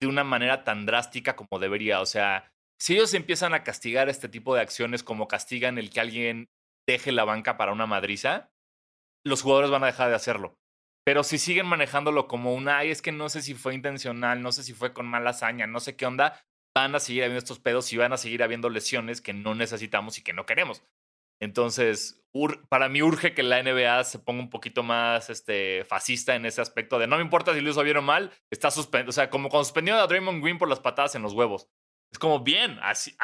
de 0.02 0.08
una 0.08 0.24
manera 0.24 0.64
tan 0.64 0.86
drástica 0.86 1.36
como 1.36 1.60
debería. 1.60 2.02
O 2.02 2.06
sea, 2.06 2.52
si 2.80 2.96
ellos 2.96 3.14
empiezan 3.14 3.54
a 3.54 3.64
castigar 3.64 4.10
este 4.10 4.30
tipo 4.30 4.56
de 4.56 4.62
acciones 4.62 5.04
como 5.04 5.28
castigan 5.28 5.78
el 5.78 5.90
que 5.90 6.02
alguien 6.02 6.50
deje 6.88 7.12
la 7.12 7.24
banca 7.24 7.58
para 7.58 7.72
una 7.72 7.88
madriza, 7.88 8.52
los 9.26 9.42
jugadores 9.42 9.72
van 9.72 9.84
a 9.84 9.88
dejar 9.88 10.10
de 10.10 10.16
hacerlo. 10.16 10.56
Pero 11.06 11.24
si 11.24 11.38
siguen 11.38 11.68
manejándolo 11.68 12.28
como 12.28 12.54
una, 12.54 12.80
ay, 12.80 12.90
es 12.90 13.02
que 13.02 13.12
no 13.12 13.30
sé 13.30 13.42
si 13.42 13.54
fue 13.54 13.76
intencional, 13.76 14.42
no 14.42 14.52
sé 14.52 14.64
si 14.64 14.74
fue 14.74 14.92
con 14.92 15.06
mala 15.06 15.30
hazaña, 15.30 15.68
no 15.68 15.80
sé 15.80 15.96
qué 15.96 16.06
onda, 16.06 16.44
van 16.76 16.96
a 16.96 17.00
seguir 17.00 17.24
habiendo 17.24 17.40
estos 17.40 17.60
pedos 17.60 17.94
y 17.94 17.98
van 17.98 18.12
a 18.12 18.18
seguir 18.18 18.42
habiendo 18.42 18.70
lesiones 18.70 19.22
que 19.22 19.34
no 19.34 19.54
necesitamos 19.54 20.18
y 20.18 20.24
que 20.24 20.34
no 20.34 20.46
queremos. 20.46 20.84
Entonces, 21.42 22.26
para 22.70 22.90
mí 22.90 23.02
urge 23.02 23.34
que 23.34 23.44
la 23.44 23.62
NBA 23.62 24.04
se 24.06 24.20
ponga 24.20 24.42
un 24.42 24.50
poquito 24.50 24.84
más 24.84 25.30
este, 25.30 25.84
fascista 25.86 26.36
en 26.36 26.46
ese 26.46 26.62
aspecto 26.62 26.98
de 26.98 27.08
no 27.08 27.18
me 27.18 27.24
importa 27.24 27.54
si 27.54 27.62
lo 27.62 27.72
o 27.72 28.02
mal, 28.02 28.32
está 28.50 28.72
suspendido. 28.72 29.10
O 29.10 29.14
sea, 29.14 29.30
como 29.30 29.50
cuando 29.50 29.66
suspendieron 29.66 30.02
a 30.02 30.08
Draymond 30.08 30.42
Green 30.42 30.58
por 30.58 30.70
las 30.70 30.80
patadas 30.80 31.16
en 31.16 31.22
los 31.22 31.34
huevos. 31.34 31.70
Es 32.12 32.20
como, 32.20 32.40
bien, 32.40 32.80
así, 32.82 33.16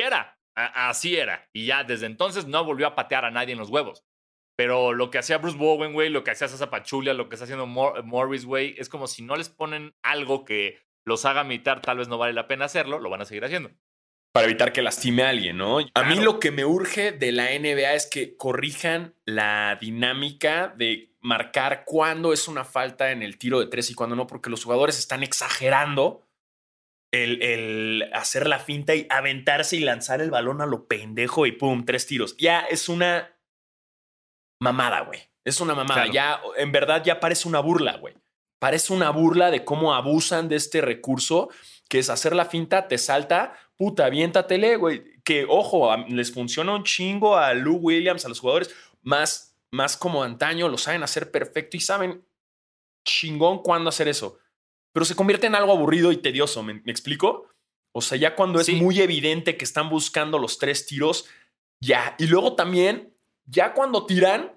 era, 0.00 0.38
así 0.54 1.16
era. 1.16 1.48
Y 1.52 1.66
ya 1.66 1.82
desde 1.84 2.06
entonces 2.06 2.46
no 2.46 2.64
volvió 2.64 2.86
a 2.86 2.94
patear 2.94 3.24
a 3.24 3.30
nadie 3.30 3.52
en 3.52 3.58
los 3.58 3.70
huevos. 3.70 4.04
Pero 4.56 4.94
lo 4.94 5.10
que 5.10 5.18
hacía 5.18 5.38
Bruce 5.38 5.58
Bowen, 5.58 5.92
güey, 5.92 6.08
lo 6.08 6.24
que 6.24 6.30
hacía 6.30 6.48
Sasa 6.48 6.70
Pachulia, 6.70 7.12
lo 7.14 7.28
que 7.28 7.34
está 7.36 7.44
haciendo 7.44 7.66
Mor- 7.66 8.02
Morris, 8.04 8.44
güey, 8.46 8.74
es 8.78 8.88
como 8.88 9.06
si 9.06 9.22
no 9.22 9.36
les 9.36 9.48
ponen 9.50 9.94
algo 10.02 10.44
que 10.44 10.78
los 11.04 11.24
haga 11.26 11.44
militar, 11.44 11.82
tal 11.82 11.98
vez 11.98 12.08
no 12.08 12.18
vale 12.18 12.32
la 12.32 12.48
pena 12.48 12.64
hacerlo, 12.64 12.98
lo 12.98 13.10
van 13.10 13.20
a 13.20 13.26
seguir 13.26 13.44
haciendo. 13.44 13.70
Para 14.32 14.46
evitar 14.46 14.72
que 14.72 14.82
lastime 14.82 15.22
a 15.22 15.28
alguien, 15.30 15.56
¿no? 15.56 15.78
A 15.94 16.02
mí 16.04 16.16
lo 16.20 16.40
que 16.40 16.50
me 16.50 16.64
urge 16.64 17.12
de 17.12 17.32
la 17.32 17.50
NBA 17.58 17.94
es 17.94 18.06
que 18.06 18.36
corrijan 18.36 19.14
la 19.24 19.78
dinámica 19.80 20.74
de 20.76 21.14
marcar 21.20 21.84
cuándo 21.86 22.32
es 22.32 22.46
una 22.48 22.64
falta 22.64 23.12
en 23.12 23.22
el 23.22 23.38
tiro 23.38 23.60
de 23.60 23.66
tres 23.66 23.90
y 23.90 23.94
cuándo 23.94 24.14
no, 24.16 24.26
porque 24.26 24.50
los 24.50 24.64
jugadores 24.64 24.98
están 24.98 25.22
exagerando 25.22 26.26
el, 27.12 27.42
el 27.42 28.10
hacer 28.12 28.46
la 28.46 28.58
finta 28.58 28.94
y 28.94 29.06
aventarse 29.10 29.76
y 29.76 29.80
lanzar 29.80 30.20
el 30.20 30.30
balón 30.30 30.60
a 30.60 30.66
lo 30.66 30.86
pendejo 30.86 31.46
y 31.46 31.52
pum, 31.52 31.84
tres 31.84 32.06
tiros. 32.06 32.36
Ya 32.36 32.60
es 32.60 32.88
una 32.88 33.35
mamada, 34.60 35.00
güey. 35.02 35.20
Es 35.44 35.60
una 35.60 35.74
mamada. 35.74 36.02
Claro. 36.02 36.12
Ya, 36.12 36.40
en 36.56 36.72
verdad, 36.72 37.02
ya 37.04 37.20
parece 37.20 37.48
una 37.48 37.60
burla, 37.60 37.96
güey. 37.98 38.14
Parece 38.58 38.92
una 38.92 39.10
burla 39.10 39.50
de 39.50 39.64
cómo 39.64 39.94
abusan 39.94 40.48
de 40.48 40.56
este 40.56 40.80
recurso, 40.80 41.50
que 41.88 41.98
es 41.98 42.10
hacer 42.10 42.34
la 42.34 42.46
finta, 42.46 42.88
te 42.88 42.98
salta, 42.98 43.54
puta, 43.76 44.06
aviéntatele, 44.06 44.76
güey. 44.76 45.20
Que, 45.22 45.46
ojo, 45.48 45.94
les 46.08 46.32
funciona 46.32 46.74
un 46.74 46.84
chingo 46.84 47.36
a 47.36 47.52
Lou 47.54 47.76
Williams, 47.76 48.24
a 48.24 48.28
los 48.28 48.40
jugadores 48.40 48.74
más, 49.02 49.56
más 49.70 49.96
como 49.96 50.22
antaño, 50.22 50.68
lo 50.68 50.78
saben 50.78 51.02
hacer 51.02 51.30
perfecto 51.30 51.76
y 51.76 51.80
saben 51.80 52.24
chingón 53.04 53.62
cuándo 53.62 53.88
hacer 53.88 54.08
eso. 54.08 54.38
Pero 54.92 55.04
se 55.04 55.14
convierte 55.14 55.46
en 55.46 55.54
algo 55.54 55.72
aburrido 55.72 56.10
y 56.10 56.16
tedioso, 56.16 56.62
¿me, 56.62 56.74
me 56.74 56.90
explico? 56.90 57.48
O 57.92 58.00
sea, 58.00 58.18
ya 58.18 58.34
cuando 58.34 58.60
es 58.60 58.70
muy 58.72 59.00
evidente 59.00 59.56
que 59.56 59.64
están 59.64 59.88
buscando 59.88 60.38
los 60.38 60.58
tres 60.58 60.86
tiros, 60.86 61.26
ya. 61.80 62.14
Y 62.18 62.26
luego 62.26 62.54
también, 62.54 63.15
ya 63.46 63.72
cuando 63.74 64.06
tiran, 64.06 64.52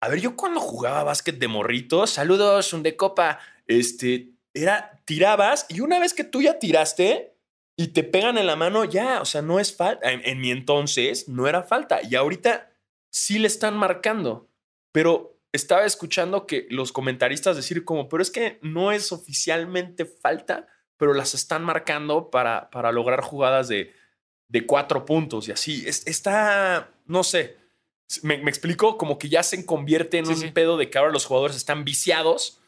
a 0.00 0.08
ver, 0.08 0.20
yo 0.20 0.36
cuando 0.36 0.60
jugaba 0.60 1.04
básquet 1.04 1.38
de 1.38 1.48
morritos, 1.48 2.10
saludos, 2.10 2.72
un 2.72 2.82
de 2.82 2.96
copa, 2.96 3.38
este, 3.66 4.30
era, 4.54 5.00
tirabas 5.04 5.66
y 5.68 5.80
una 5.80 5.98
vez 5.98 6.14
que 6.14 6.24
tú 6.24 6.42
ya 6.42 6.58
tiraste, 6.58 7.34
y 7.80 7.88
te 7.88 8.02
pegan 8.02 8.38
en 8.38 8.48
la 8.48 8.56
mano, 8.56 8.84
ya, 8.84 9.20
o 9.20 9.24
sea, 9.24 9.40
no 9.40 9.60
es 9.60 9.74
falta. 9.74 10.10
En, 10.10 10.20
en 10.24 10.40
mi 10.40 10.50
entonces 10.50 11.28
no 11.28 11.46
era 11.46 11.62
falta. 11.62 12.00
Y 12.02 12.16
ahorita 12.16 12.72
sí 13.08 13.38
le 13.38 13.46
están 13.46 13.76
marcando. 13.76 14.48
Pero 14.90 15.38
estaba 15.52 15.84
escuchando 15.84 16.44
que 16.44 16.66
los 16.70 16.90
comentaristas 16.90 17.54
decir 17.54 17.84
como, 17.84 18.08
pero 18.08 18.20
es 18.20 18.32
que 18.32 18.58
no 18.62 18.90
es 18.90 19.12
oficialmente 19.12 20.06
falta, 20.06 20.66
pero 20.96 21.14
las 21.14 21.34
están 21.34 21.62
marcando 21.62 22.30
para, 22.30 22.68
para 22.70 22.90
lograr 22.90 23.20
jugadas 23.20 23.68
de, 23.68 23.94
de 24.48 24.66
cuatro 24.66 25.04
puntos 25.04 25.46
y 25.46 25.52
así. 25.52 25.86
está, 25.86 26.90
no 27.06 27.22
sé, 27.22 27.56
me, 28.22 28.34
explico, 28.34 28.96
como 28.96 29.18
que 29.18 29.28
ya 29.28 29.42
se 29.42 29.64
convierte 29.66 30.18
en 30.18 30.28
un 30.28 30.52
pedo 30.52 30.76
de 30.76 30.90
que 30.90 30.98
ahora 30.98 31.12
los 31.12 31.26
jugadores 31.26 31.56
están 31.56 31.84
viciados 31.84 32.60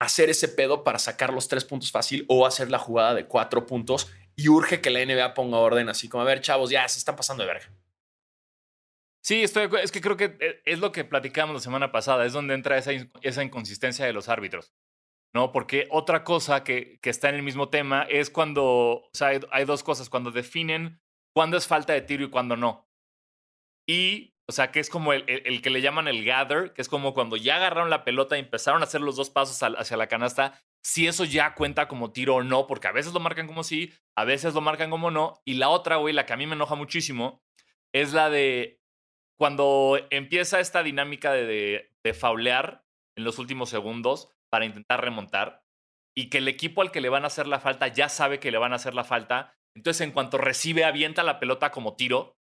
a 0.00 0.06
hacer 0.06 0.30
ese 0.30 0.48
pedo 0.48 0.84
para 0.84 0.98
sacar 0.98 1.32
los 1.32 1.48
tres 1.48 1.64
puntos 1.64 1.92
fácil 1.92 2.24
o 2.28 2.46
hacer 2.46 2.70
la 2.70 2.78
jugada 2.78 3.14
de 3.14 3.26
cuatro 3.26 3.66
puntos 3.66 4.10
y 4.36 4.48
urge 4.48 4.80
que 4.80 4.90
la 4.90 5.04
NBA 5.04 5.34
ponga 5.34 5.58
orden 5.58 5.88
así 5.88 6.08
como, 6.08 6.22
a 6.22 6.26
ver, 6.26 6.40
chavos, 6.40 6.70
ya 6.70 6.88
se 6.88 6.98
están 6.98 7.16
pasando 7.16 7.44
de 7.44 7.52
verga. 7.52 7.70
Sí, 9.22 9.42
estoy 9.42 9.68
es 9.82 9.90
que 9.90 10.00
creo 10.00 10.16
que 10.16 10.36
eh, 10.38 10.60
es 10.66 10.80
lo 10.80 10.92
que 10.92 11.04
platicamos 11.04 11.54
la 11.54 11.60
semana 11.60 11.92
pasada, 11.92 12.26
es 12.26 12.32
donde 12.32 12.54
entra 12.54 12.76
esa, 12.76 12.90
esa 13.22 13.42
inconsistencia 13.42 14.04
de 14.04 14.12
los 14.12 14.28
árbitros. 14.28 14.74
¿no? 15.34 15.50
Porque 15.50 15.88
otra 15.90 16.24
cosa 16.24 16.62
que, 16.62 16.98
que, 17.00 17.10
está 17.10 17.28
en 17.28 17.34
el 17.34 17.42
mismo 17.42 17.68
tema 17.68 18.04
es 18.04 18.30
cuando, 18.30 18.64
o 18.64 19.10
sea, 19.12 19.32
hay, 19.50 19.64
dos 19.64 19.82
cosas, 19.82 20.08
cuando 20.08 20.30
definen 20.30 21.00
cuándo 21.34 21.56
es 21.56 21.66
falta 21.66 21.92
de 21.92 22.02
tiro 22.02 22.24
y 22.24 22.30
cuándo 22.30 22.56
no. 22.56 22.88
Y, 23.86 24.33
o 24.46 24.52
sea, 24.52 24.70
que 24.70 24.80
es 24.80 24.90
como 24.90 25.12
el, 25.14 25.62
que 25.62 25.70
le 25.70 25.80
llaman 25.80 26.06
el 26.06 26.24
gather, 26.24 26.74
que 26.74 26.82
es 26.82 26.88
como 26.88 27.14
cuando 27.14 27.36
ya 27.36 27.56
agarraron 27.56 27.88
la 27.88 28.04
pelota 28.04 28.36
y 28.36 28.40
empezaron 28.40 28.82
a 28.82 28.84
hacer 28.84 29.00
los 29.00 29.16
dos 29.16 29.30
pasos 29.30 29.62
hacia 29.62 29.96
la 29.96 30.06
canasta, 30.06 30.60
si 30.82 31.06
eso 31.06 31.24
ya 31.24 31.54
cuenta 31.54 31.88
como 31.88 32.12
tiro 32.12 32.36
o 32.36 32.42
no, 32.42 32.66
porque 32.66 32.88
a 32.88 32.92
veces 32.92 33.14
lo 33.14 33.20
marcan 33.20 33.46
como 33.46 33.64
sí, 33.64 33.94
a 34.14 34.24
veces 34.24 34.52
lo 34.52 34.60
marcan 34.60 34.90
como 34.90 35.10
no. 35.10 35.40
Y 35.46 35.54
la 35.54 35.70
otra, 35.70 35.96
güey, 35.96 36.12
la 36.12 36.26
que 36.26 36.34
a 36.34 36.36
mí 36.36 36.46
me 36.46 36.56
enoja 36.56 36.74
muchísimo, 36.74 37.42
es 37.94 38.12
la 38.12 38.28
de 38.28 38.82
cuando 39.38 39.98
empieza 40.10 40.60
esta 40.60 40.82
dinámica 40.82 41.32
de, 41.32 41.90
de, 42.02 42.14
faulear 42.14 42.84
en 43.16 43.24
los 43.24 43.38
últimos 43.38 43.70
segundos 43.70 44.28
para 44.50 44.66
intentar 44.66 45.00
remontar 45.02 45.64
y 46.14 46.28
que 46.28 46.38
el 46.38 46.48
equipo 46.48 46.82
al 46.82 46.92
que 46.92 47.00
le 47.00 47.08
van 47.08 47.24
a 47.24 47.28
hacer 47.28 47.46
la 47.46 47.60
falta 47.60 47.88
ya 47.88 48.08
sabe 48.08 48.38
que 48.38 48.50
le 48.50 48.58
van 48.58 48.72
a 48.72 48.76
hacer 48.76 48.94
la 48.94 49.04
falta, 49.04 49.56
entonces 49.74 50.02
en 50.02 50.12
cuanto 50.12 50.38
recibe 50.38 50.84
avienta 50.84 51.22
la 51.22 51.40
pelota 51.40 51.70
como 51.70 51.96
tiro 51.96 52.36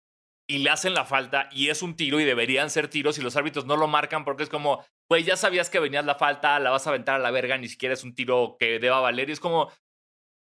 y 0.51 0.59
le 0.59 0.71
hacen 0.71 0.95
la 0.95 1.05
falta 1.05 1.49
y 1.53 1.69
es 1.69 1.83
un 1.83 1.95
tiro 1.95 2.21
y 2.21 2.25
deberían 2.25 2.71
ser 2.71 2.89
tiros 2.89 3.19
y 3.19 3.23
los 3.23 3.37
árbitros 3.37 3.67
no 3.67 3.77
lo 3.77 3.87
marcan 3.87 4.25
porque 4.25 4.43
es 4.43 4.49
como, 4.49 4.85
güey, 5.09 5.23
ya 5.23 5.37
sabías 5.37 5.69
que 5.69 5.79
venías 5.79 6.05
la 6.05 6.15
falta, 6.15 6.59
la 6.59 6.71
vas 6.71 6.87
a 6.87 6.91
aventar 6.91 7.17
a 7.17 7.19
la 7.19 7.31
verga, 7.31 7.59
ni 7.59 7.69
siquiera 7.69 7.93
es 7.93 8.03
un 8.03 8.15
tiro 8.15 8.57
que 8.59 8.79
deba 8.79 9.01
valer 9.01 9.29
y 9.29 9.33
es 9.33 9.41
como, 9.41 9.71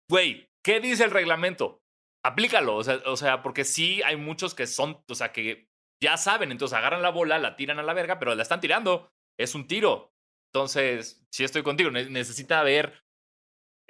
güey, 0.09 0.49
¿qué 0.63 0.79
dice 0.79 1.03
el 1.03 1.11
reglamento? 1.11 1.83
Aplícalo, 2.23 2.75
o 2.75 3.17
sea, 3.17 3.41
porque 3.41 3.65
sí 3.65 4.01
hay 4.03 4.15
muchos 4.15 4.55
que 4.55 4.67
son, 4.67 5.03
o 5.09 5.15
sea, 5.15 5.31
que 5.31 5.67
ya 6.01 6.17
saben, 6.17 6.51
entonces 6.51 6.77
agarran 6.77 7.01
la 7.01 7.09
bola, 7.09 7.37
la 7.37 7.55
tiran 7.55 7.79
a 7.79 7.83
la 7.83 7.93
verga, 7.93 8.17
pero 8.17 8.33
la 8.33 8.41
están 8.41 8.59
tirando. 8.59 9.11
Es 9.37 9.55
un 9.55 9.67
tiro. 9.67 10.13
Entonces, 10.53 11.25
si 11.31 11.43
estoy 11.43 11.63
contigo, 11.63 11.91
necesita 11.91 12.63
ver. 12.63 13.03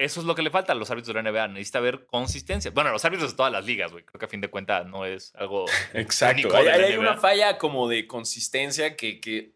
Eso 0.01 0.19
es 0.19 0.25
lo 0.25 0.33
que 0.33 0.41
le 0.41 0.49
falta 0.49 0.73
a 0.73 0.75
los 0.75 0.89
árbitros 0.89 1.13
de 1.13 1.21
la 1.21 1.31
NBA. 1.31 1.47
Necesita 1.49 1.79
ver 1.79 2.07
consistencia. 2.07 2.71
Bueno, 2.71 2.91
los 2.91 3.05
árbitros 3.05 3.31
de 3.31 3.37
todas 3.37 3.51
las 3.51 3.63
ligas, 3.63 3.91
güey. 3.91 4.03
Creo 4.03 4.17
que 4.17 4.25
a 4.25 4.29
fin 4.29 4.41
de 4.41 4.49
cuentas 4.49 4.87
no 4.87 5.05
es 5.05 5.31
algo. 5.35 5.65
Exacto. 5.93 6.55
Hay, 6.55 6.97
una 6.97 7.17
falla 7.17 7.59
como 7.59 7.87
de 7.87 8.07
consistencia 8.07 8.95
que. 8.95 9.21
que 9.21 9.53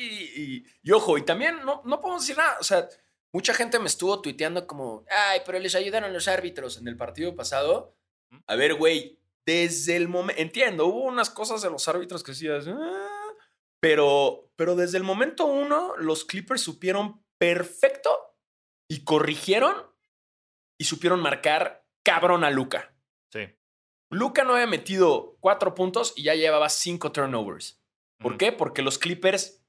y, 0.00 0.90
ojo, 0.90 1.16
y 1.16 1.22
también 1.22 1.64
no, 1.64 1.80
no 1.84 2.00
podemos 2.00 2.22
decir 2.22 2.36
nada. 2.36 2.56
O 2.60 2.64
sea, 2.64 2.88
mucha 3.32 3.54
gente 3.54 3.78
me 3.78 3.86
estuvo 3.86 4.20
tuiteando 4.20 4.66
como, 4.66 5.04
ay, 5.08 5.42
pero 5.46 5.60
les 5.60 5.76
ayudaron 5.76 6.12
los 6.12 6.26
árbitros 6.26 6.78
en 6.78 6.88
el 6.88 6.96
partido 6.96 7.36
pasado. 7.36 7.96
A 8.48 8.56
ver, 8.56 8.74
güey, 8.74 9.20
desde 9.46 9.94
el 9.94 10.08
momento, 10.08 10.42
entiendo, 10.42 10.86
hubo 10.86 11.02
unas 11.02 11.30
cosas 11.30 11.62
de 11.62 11.70
los 11.70 11.86
árbitros 11.86 12.24
que 12.24 12.32
decías, 12.32 12.66
ah", 12.66 13.34
pero, 13.78 14.50
pero 14.56 14.74
desde 14.74 14.98
el 14.98 15.04
momento 15.04 15.46
uno, 15.46 15.96
los 15.98 16.24
Clippers 16.24 16.62
supieron 16.62 17.22
perfecto 17.38 18.31
y 18.92 19.04
corrigieron 19.04 19.74
y 20.76 20.84
supieron 20.84 21.20
marcar 21.20 21.86
cabrón 22.02 22.44
a 22.44 22.50
Luca. 22.50 22.94
Sí. 23.30 23.48
Luca 24.10 24.44
no 24.44 24.52
había 24.52 24.66
metido 24.66 25.38
cuatro 25.40 25.74
puntos 25.74 26.12
y 26.14 26.24
ya 26.24 26.34
llevaba 26.34 26.68
cinco 26.68 27.10
turnovers. 27.10 27.82
¿Por 28.18 28.36
qué? 28.36 28.52
Porque 28.52 28.82
los 28.82 28.98
Clippers, 28.98 29.64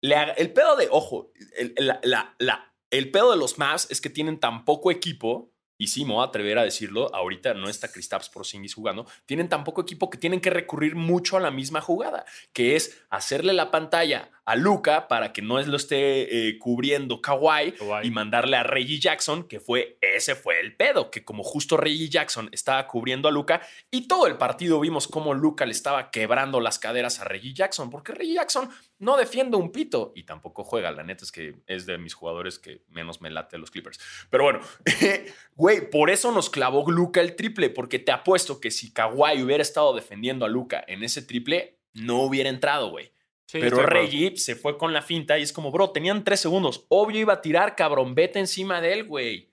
le 0.00 0.16
el 0.36 0.52
pedo 0.52 0.74
de, 0.74 0.88
ojo, 0.90 1.30
el, 1.56 1.76
la, 1.76 2.34
la, 2.40 2.74
el 2.90 3.12
pedo 3.12 3.30
de 3.30 3.36
los 3.36 3.56
Mavs 3.56 3.88
es 3.88 4.00
que 4.00 4.10
tienen 4.10 4.40
tan 4.40 4.64
poco 4.64 4.90
equipo 4.90 5.52
y 5.78 5.86
sí, 5.86 6.04
me 6.04 6.14
voy 6.14 6.22
a 6.22 6.26
atrever 6.26 6.58
a 6.58 6.64
decirlo, 6.64 7.14
ahorita 7.14 7.54
no 7.54 7.68
está 7.68 7.92
Kristaps 7.92 8.30
Porzingis 8.30 8.74
jugando, 8.74 9.06
tienen 9.26 9.48
tan 9.48 9.62
poco 9.62 9.82
equipo 9.82 10.10
que 10.10 10.18
tienen 10.18 10.40
que 10.40 10.50
recurrir 10.50 10.96
mucho 10.96 11.36
a 11.36 11.40
la 11.40 11.52
misma 11.52 11.80
jugada, 11.80 12.24
que 12.52 12.74
es 12.74 13.00
hacerle 13.10 13.52
la 13.52 13.70
pantalla 13.70 14.32
a 14.46 14.54
Luca 14.54 15.08
para 15.08 15.32
que 15.32 15.42
no 15.42 15.60
lo 15.60 15.76
esté 15.76 16.48
eh, 16.48 16.58
cubriendo 16.58 17.20
Kawhi, 17.20 17.74
y 18.02 18.10
mandarle 18.10 18.56
a 18.56 18.62
Reggie 18.62 19.00
Jackson, 19.00 19.44
que 19.44 19.58
fue 19.58 19.98
ese 20.00 20.36
fue 20.36 20.60
el 20.60 20.76
pedo, 20.76 21.10
que 21.10 21.24
como 21.24 21.42
justo 21.42 21.76
Reggie 21.76 22.08
Jackson 22.08 22.48
estaba 22.52 22.86
cubriendo 22.86 23.28
a 23.28 23.32
Luca 23.32 23.60
y 23.90 24.06
todo 24.06 24.28
el 24.28 24.38
partido 24.38 24.78
vimos 24.78 25.08
cómo 25.08 25.34
Luca 25.34 25.66
le 25.66 25.72
estaba 25.72 26.10
quebrando 26.10 26.60
las 26.60 26.78
caderas 26.78 27.18
a 27.20 27.24
Reggie 27.24 27.54
Jackson, 27.54 27.90
porque 27.90 28.12
Reggie 28.12 28.34
Jackson 28.34 28.70
no 29.00 29.16
defiende 29.16 29.56
un 29.56 29.72
pito 29.72 30.12
y 30.14 30.22
tampoco 30.22 30.62
juega, 30.62 30.92
la 30.92 31.02
neta 31.02 31.24
es 31.24 31.32
que 31.32 31.56
es 31.66 31.84
de 31.84 31.98
mis 31.98 32.14
jugadores 32.14 32.60
que 32.60 32.82
menos 32.88 33.20
me 33.20 33.30
late 33.30 33.58
los 33.58 33.72
Clippers. 33.72 33.98
Pero 34.30 34.44
bueno, 34.44 34.60
güey, 35.56 35.90
por 35.90 36.08
eso 36.08 36.30
nos 36.30 36.50
clavó 36.50 36.88
Luca 36.88 37.20
el 37.20 37.34
triple, 37.34 37.68
porque 37.68 37.98
te 37.98 38.12
apuesto 38.12 38.60
que 38.60 38.70
si 38.70 38.92
Kawhi 38.92 39.42
hubiera 39.42 39.62
estado 39.62 39.92
defendiendo 39.92 40.44
a 40.44 40.48
Luca 40.48 40.84
en 40.86 41.02
ese 41.02 41.22
triple, 41.22 41.80
no 41.94 42.22
hubiera 42.22 42.48
entrado, 42.48 42.90
güey. 42.90 43.15
Pero 43.52 43.82
Reggie 43.86 44.36
se 44.36 44.56
fue 44.56 44.76
con 44.76 44.92
la 44.92 45.02
finta 45.02 45.38
y 45.38 45.42
es 45.42 45.52
como, 45.52 45.70
bro, 45.70 45.90
tenían 45.90 46.24
tres 46.24 46.40
segundos. 46.40 46.86
Obvio 46.88 47.20
iba 47.20 47.34
a 47.34 47.40
tirar, 47.40 47.76
cabrón, 47.76 48.14
vete 48.14 48.38
encima 48.38 48.80
de 48.80 48.92
él, 48.92 49.04
güey. 49.04 49.52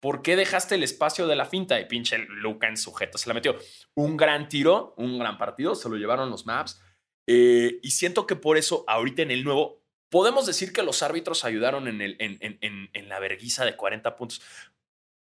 ¿Por 0.00 0.22
qué 0.22 0.36
dejaste 0.36 0.74
el 0.74 0.82
espacio 0.82 1.26
de 1.26 1.36
la 1.36 1.46
finta? 1.46 1.80
Y 1.80 1.86
pinche 1.86 2.18
Luca 2.18 2.68
en 2.68 2.76
sujeto 2.76 3.18
se 3.18 3.28
la 3.28 3.34
metió. 3.34 3.56
Un 3.94 4.16
gran 4.16 4.48
tiro, 4.48 4.94
un 4.96 5.18
gran 5.18 5.38
partido, 5.38 5.74
se 5.74 5.88
lo 5.88 5.96
llevaron 5.96 6.28
los 6.28 6.44
maps. 6.44 6.80
Eh, 7.26 7.78
y 7.82 7.90
siento 7.92 8.26
que 8.26 8.36
por 8.36 8.58
eso, 8.58 8.84
ahorita 8.88 9.22
en 9.22 9.30
el 9.30 9.44
nuevo, 9.44 9.80
podemos 10.10 10.44
decir 10.44 10.72
que 10.72 10.82
los 10.82 11.02
árbitros 11.02 11.44
ayudaron 11.44 11.88
en, 11.88 12.02
el, 12.02 12.16
en, 12.18 12.38
en, 12.40 12.90
en 12.92 13.08
la 13.08 13.20
verguiza 13.20 13.64
de 13.64 13.76
40 13.76 14.16
puntos. 14.16 14.42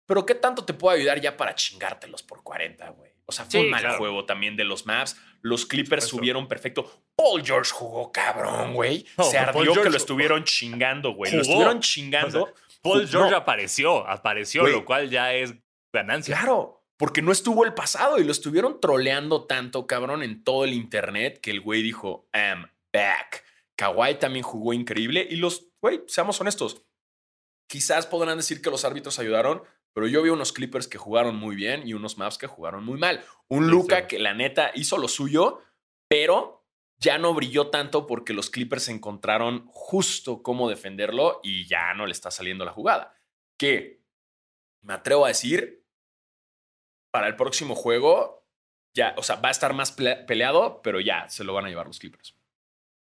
Pero 0.08 0.26
¿qué 0.26 0.36
tanto 0.36 0.66
te 0.66 0.74
puede 0.74 0.98
ayudar 1.00 1.22
ya 1.22 1.38
para 1.38 1.56
chingártelos 1.56 2.24
por 2.24 2.44
40, 2.44 2.90
güey? 2.90 3.15
O 3.28 3.32
sea, 3.32 3.46
fue 3.46 3.62
un 3.62 3.70
mal 3.70 3.98
juego 3.98 4.26
también 4.26 4.56
de 4.56 4.64
los 4.64 4.86
maps. 4.86 5.20
Los 5.42 5.66
Clippers 5.66 6.06
subieron 6.06 6.48
perfecto. 6.48 7.04
Paul 7.16 7.44
George 7.44 7.72
jugó 7.74 8.12
cabrón, 8.12 8.74
güey. 8.74 9.06
Se 9.22 9.38
ardió 9.38 9.74
que 9.82 9.90
lo 9.90 9.98
estuvieron 9.98 10.44
chingando, 10.44 11.14
güey. 11.14 11.32
Lo 11.32 11.42
estuvieron 11.42 11.80
chingando. 11.80 12.54
Paul 12.82 13.08
George 13.08 13.34
apareció, 13.34 14.08
apareció, 14.08 14.68
lo 14.68 14.86
cual 14.86 15.10
ya 15.10 15.34
es 15.34 15.56
ganancia. 15.92 16.38
Claro, 16.38 16.84
porque 16.98 17.22
no 17.22 17.32
estuvo 17.32 17.66
el 17.66 17.74
pasado 17.74 18.20
y 18.20 18.24
lo 18.24 18.32
estuvieron 18.32 18.80
troleando 18.80 19.46
tanto, 19.46 19.88
cabrón, 19.88 20.24
en 20.24 20.44
todo 20.44 20.64
el 20.64 20.74
internet 20.74 21.40
que 21.42 21.52
el 21.52 21.62
güey 21.62 21.82
dijo, 21.82 22.28
I'm 22.34 22.70
back. 22.94 23.44
Kawhi 23.76 24.16
también 24.16 24.44
jugó 24.44 24.74
increíble 24.74 25.28
y 25.30 25.36
los, 25.36 25.68
güey, 25.82 26.04
seamos 26.08 26.40
honestos. 26.40 26.84
Quizás 27.68 28.06
podrán 28.06 28.38
decir 28.38 28.62
que 28.62 28.70
los 28.70 28.86
árbitros 28.86 29.20
ayudaron, 29.20 29.64
pero 29.96 30.08
yo 30.08 30.22
vi 30.22 30.30
unos 30.30 30.52
Clippers 30.52 30.90
que 30.90 30.98
jugaron 30.98 31.38
muy 31.38 31.56
bien 31.56 31.88
y 31.88 31.94
unos 31.94 32.18
Maps 32.18 32.38
que 32.38 32.48
jugaron 32.48 32.84
muy 32.84 33.00
mal. 33.00 33.24
Un 33.48 33.70
Luca 33.70 34.08
que 34.08 34.20
la 34.20 34.34
neta 34.34 34.72
hizo 34.76 34.98
lo 34.98 35.08
suyo, 35.08 35.62
pero 36.10 36.68
ya 36.98 37.18
no 37.18 37.34
brilló 37.34 37.70
tanto 37.70 38.06
porque 38.06 38.34
los 38.34 38.50
Clippers 38.50 38.90
encontraron 38.90 39.66
justo 39.68 40.44
cómo 40.44 40.70
defenderlo 40.70 41.40
y 41.44 41.66
ya 41.66 41.94
no 41.94 42.08
le 42.08 42.12
está 42.12 42.30
saliendo 42.30 42.66
la 42.66 42.74
jugada. 42.74 43.16
Que 43.58 44.02
me 44.82 44.96
atrevo 44.96 45.24
a 45.24 45.30
decir, 45.30 45.86
para 47.10 47.28
el 47.28 47.38
próximo 47.38 47.74
juego, 47.74 48.46
ya, 48.94 49.16
o 49.18 49.24
sea, 49.24 49.38
va 49.38 49.48
a 49.48 49.52
estar 49.52 49.74
más 49.74 49.94
peleado, 49.94 50.82
pero 50.82 51.00
ya 51.00 51.30
se 51.30 51.46
lo 51.46 51.54
van 51.54 51.68
a 51.68 51.70
llevar 51.70 51.88
los 51.88 52.00
Clippers. 52.00 52.36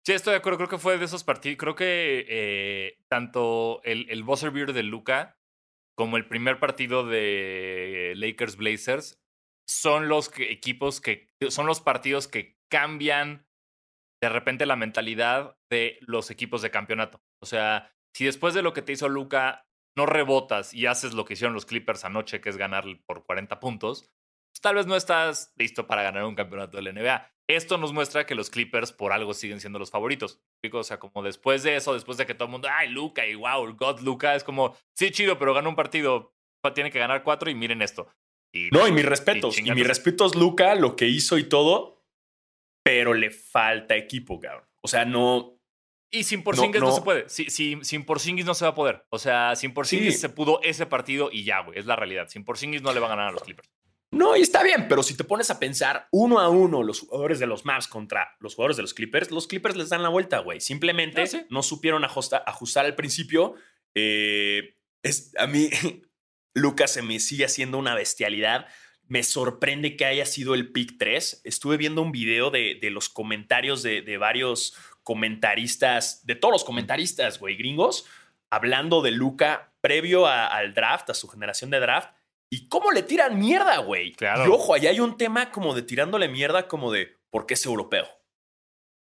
Sí, 0.05 0.11
estoy 0.11 0.31
de 0.31 0.39
acuerdo. 0.39 0.57
Creo 0.57 0.69
que 0.69 0.77
fue 0.77 0.97
de 0.97 1.05
esos 1.05 1.23
partidos. 1.23 1.57
Creo 1.57 1.75
que 1.75 2.25
eh, 2.27 2.99
tanto 3.07 3.81
el, 3.85 4.09
el 4.09 4.23
buzzer 4.23 4.51
beer 4.51 4.73
de 4.73 4.83
Luca 4.83 5.37
como 5.95 6.17
el 6.17 6.27
primer 6.27 6.59
partido 6.59 7.05
de 7.05 8.13
Lakers 8.15 8.57
Blazers, 8.57 9.19
son 9.67 10.09
los 10.09 10.31
equipos 10.37 10.99
que 11.01 11.29
son 11.49 11.65
los 11.65 11.81
partidos 11.81 12.27
que 12.27 12.57
cambian 12.69 13.47
de 14.21 14.29
repente 14.29 14.65
la 14.65 14.75
mentalidad 14.75 15.57
de 15.69 15.97
los 16.01 16.29
equipos 16.29 16.61
de 16.61 16.71
campeonato. 16.71 17.23
O 17.41 17.45
sea, 17.45 17.91
si 18.15 18.25
después 18.25 18.53
de 18.53 18.61
lo 18.61 18.73
que 18.73 18.81
te 18.81 18.91
hizo 18.91 19.09
Luca 19.09 19.65
no 19.97 20.05
rebotas 20.05 20.73
y 20.73 20.85
haces 20.85 21.13
lo 21.13 21.25
que 21.25 21.33
hicieron 21.33 21.53
los 21.53 21.65
Clippers 21.65 22.05
anoche, 22.05 22.39
que 22.39 22.49
es 22.49 22.57
ganar 22.57 22.85
por 23.05 23.25
40 23.25 23.59
puntos, 23.59 24.11
pues 24.53 24.61
tal 24.61 24.75
vez 24.75 24.85
no 24.85 24.95
estás 24.95 25.53
listo 25.55 25.87
para 25.87 26.03
ganar 26.03 26.25
un 26.25 26.35
campeonato 26.35 26.77
de 26.77 26.83
la 26.83 26.91
NBA. 26.91 27.30
Esto 27.49 27.77
nos 27.77 27.91
muestra 27.91 28.25
que 28.25 28.35
los 28.35 28.49
Clippers 28.49 28.93
por 28.93 29.11
algo 29.11 29.33
siguen 29.33 29.59
siendo 29.59 29.77
los 29.79 29.91
favoritos. 29.91 30.39
O 30.71 30.83
sea, 30.83 30.99
como 30.99 31.21
después 31.23 31.63
de 31.63 31.75
eso, 31.75 31.93
después 31.93 32.17
de 32.17 32.25
que 32.25 32.33
todo 32.33 32.45
el 32.45 32.51
mundo, 32.51 32.67
ay, 32.71 32.89
Luca 32.89 33.25
y 33.27 33.35
wow, 33.35 33.75
God 33.75 33.99
Luca, 34.01 34.35
es 34.35 34.43
como, 34.43 34.77
sí, 34.95 35.11
chido, 35.11 35.37
pero 35.37 35.53
gana 35.53 35.67
un 35.67 35.75
partido, 35.75 36.33
tiene 36.73 36.91
que 36.91 36.99
ganar 36.99 37.23
cuatro 37.23 37.49
y 37.49 37.55
miren 37.55 37.81
esto. 37.81 38.07
Y, 38.53 38.69
No, 38.71 38.87
y 38.87 38.91
mis 38.91 39.05
respetos. 39.05 39.55
Y, 39.55 39.57
chingate 39.61 39.75
mis 39.79 39.87
respetos, 39.87 40.35
Luca, 40.35 40.75
lo 40.75 40.95
que 40.95 41.07
hizo 41.07 41.37
y 41.37 41.47
todo, 41.49 42.03
pero 42.83 43.13
le 43.13 43.31
falta 43.31 43.95
equipo, 43.95 44.39
cabrón. 44.39 44.65
O 44.83 44.87
sea, 44.87 45.05
no. 45.05 45.57
Y 46.13 46.23
sin 46.23 46.43
Porzingis 46.43 46.81
no, 46.81 46.87
no. 46.87 46.93
se 46.93 47.01
puede. 47.01 47.29
Si- 47.29 47.49
si- 47.49 47.79
sin 47.83 48.03
Porzingis 48.05 48.43
no 48.45 48.53
se 48.53 48.65
va 48.65 48.71
a 48.71 48.75
poder. 48.75 49.05
O 49.09 49.17
sea, 49.19 49.55
sin 49.55 49.73
Porzingis 49.73 50.15
Sí. 50.15 50.19
se 50.21 50.29
pudo 50.29 50.59
ese 50.63 50.85
partido 50.85 51.29
y 51.31 51.43
ya, 51.45 51.61
güey. 51.61 51.79
Es 51.79 51.85
la 51.85 51.95
realidad. 51.95 52.27
Sin 52.27 52.43
Porzingis 52.43 52.81
no 52.81 52.91
le 52.93 52.99
van 52.99 53.11
a 53.11 53.15
ganar 53.15 53.29
a 53.29 53.31
los 53.31 53.43
Clippers. 53.43 53.69
No, 54.11 54.35
y 54.35 54.41
está 54.41 54.61
bien, 54.61 54.87
pero 54.89 55.03
si 55.03 55.15
te 55.15 55.23
pones 55.23 55.49
a 55.51 55.59
pensar 55.59 56.07
uno 56.11 56.39
a 56.39 56.49
uno 56.49 56.83
los 56.83 56.99
jugadores 56.99 57.39
de 57.39 57.47
los 57.47 57.63
Mavs 57.65 57.87
contra 57.87 58.35
los 58.41 58.55
jugadores 58.55 58.75
de 58.75 58.83
los 58.83 58.93
Clippers, 58.93 59.31
los 59.31 59.47
Clippers 59.47 59.77
les 59.77 59.87
dan 59.89 60.03
la 60.03 60.09
vuelta, 60.09 60.39
güey. 60.39 60.59
Simplemente 60.59 61.21
Ah, 61.21 61.27
sí. 61.27 61.45
no 61.49 61.63
supieron 61.63 62.03
ajusta- 62.03 62.43
ajustar 62.45 62.85
al 62.85 62.95
principio. 62.95 63.55
Eh, 63.95 64.75
es, 65.01 65.33
a 65.37 65.47
mí, 65.47 65.69
Lucas 66.53 66.91
se 66.91 67.01
me 67.01 67.19
sigue 67.21 67.45
haciendo 67.45 67.77
una 67.77 67.95
bestialidad. 67.95 68.67
Me 69.07 69.23
sorprende 69.23 69.95
que 69.95 70.05
haya 70.05 70.25
sido 70.25 70.53
el 70.55 70.71
pick 70.73 70.97
3. 70.97 71.41
Estuve 71.45 71.77
viendo 71.77 72.01
un 72.01 72.11
video 72.11 72.49
de, 72.51 72.77
de 72.81 72.89
los 72.91 73.07
comentarios 73.07 73.81
de, 73.81 74.01
de 74.01 74.17
varios 74.17 74.75
comentaristas, 75.03 76.25
de 76.25 76.35
todos 76.35 76.51
los 76.51 76.63
comentaristas, 76.65 77.39
güey, 77.39 77.55
gringos, 77.55 78.05
hablando 78.49 79.01
de 79.01 79.11
Luca 79.11 79.73
previo 79.81 80.27
a- 80.27 80.47
al 80.47 80.73
draft, 80.73 81.09
a 81.09 81.13
su 81.13 81.27
generación 81.29 81.69
de 81.69 81.79
draft. 81.79 82.09
¿Y 82.53 82.67
cómo 82.67 82.91
le 82.91 83.03
tiran 83.03 83.39
mierda, 83.39 83.77
güey? 83.77 84.11
Claro. 84.11 84.45
Y 84.45 84.49
ojo, 84.49 84.73
ahí 84.73 84.85
hay 84.85 84.99
un 84.99 85.17
tema 85.17 85.51
como 85.51 85.73
de 85.73 85.83
tirándole 85.83 86.27
mierda, 86.27 86.67
como 86.67 86.91
de 86.91 87.17
¿por 87.29 87.45
qué 87.45 87.53
es 87.53 87.65
europeo? 87.65 88.05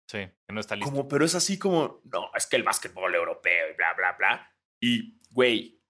Sí, 0.10 0.20
que 0.20 0.54
no 0.54 0.60
está 0.60 0.76
listo. 0.76 0.92
Como, 0.92 1.08
pero 1.08 1.26
es 1.26 1.34
así 1.34 1.58
como, 1.58 2.02
no, 2.06 2.30
es 2.36 2.46
que 2.46 2.58
el 2.58 2.64
básquetbol 2.64 3.16
europeo 3.16 3.72
y 3.72 3.76
bla, 3.76 3.94
bla, 3.94 4.16
bla. 4.18 4.52
Y, 4.82 5.20
güey, 5.32 5.82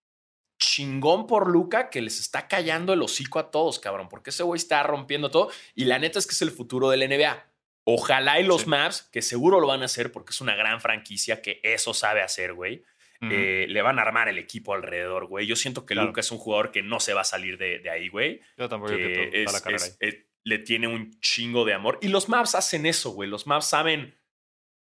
chingón 0.60 1.28
por 1.28 1.50
Luca 1.50 1.90
que 1.90 2.02
les 2.02 2.20
está 2.20 2.48
callando 2.48 2.94
el 2.94 3.02
hocico 3.02 3.40
a 3.40 3.52
todos, 3.52 3.80
cabrón, 3.80 4.10
porque 4.10 4.30
ese 4.30 4.44
güey 4.44 4.58
está 4.58 4.84
rompiendo 4.84 5.32
todo. 5.32 5.52
Y 5.76 5.86
la 5.86 6.00
neta 6.00 6.20
es 6.20 6.28
que 6.28 6.34
es 6.34 6.42
el 6.42 6.52
futuro 6.52 6.90
del 6.90 7.08
NBA. 7.08 7.44
Ojalá 7.86 8.40
y 8.40 8.44
los 8.44 8.62
Sí. 8.62 8.70
Maps, 8.70 9.10
que 9.12 9.22
seguro 9.22 9.60
lo 9.60 9.68
van 9.68 9.82
a 9.82 9.86
hacer 9.86 10.12
porque 10.12 10.32
es 10.32 10.42
una 10.42 10.56
gran 10.56 10.82
franquicia 10.82 11.42
que 11.42 11.60
eso 11.64 11.94
sabe 11.94 12.22
hacer, 12.22 12.54
güey. 12.54 12.84
Eh, 13.22 13.66
le 13.70 13.82
van 13.82 13.98
a 14.00 14.04
armar 14.04 14.28
el 14.30 14.38
equipo 14.38 14.74
alrededor, 14.74 15.26
güey. 15.28 15.48
Yo 15.48 15.56
siento 15.56 15.86
que 15.86 15.94
Claro. 15.96 16.08
Luca 16.10 16.22
es 16.22 16.32
un 16.32 16.38
jugador 16.38 16.72
que 16.72 16.84
no 16.84 17.00
se 17.00 17.14
va 17.14 17.22
a 17.22 17.26
salir 17.26 17.58
de, 17.58 17.80
de 17.80 17.90
ahí, 17.90 18.10
güey. 18.10 18.42
Yo 18.58 18.70
tampoco 18.70 18.94
creo 18.94 19.08
que 19.08 19.14
Que 19.32 19.44
toda 19.44 19.44
es- 19.44 19.54
la 19.54 19.62
carrera 19.62 19.84
es- 19.86 19.98
ahí. 20.02 20.10
es- 20.10 20.18
le 20.44 20.60
tiene 20.60 20.88
un 20.88 21.20
chingo 21.20 21.66
de 21.66 21.74
amor. 21.74 21.98
Y 22.02 22.08
los 22.10 22.30
Maps 22.30 22.56
hacen 22.56 22.86
eso, 22.86 23.10
güey. 23.12 23.30
Los 23.30 23.48
Maps 23.48 23.66
saben 23.68 24.16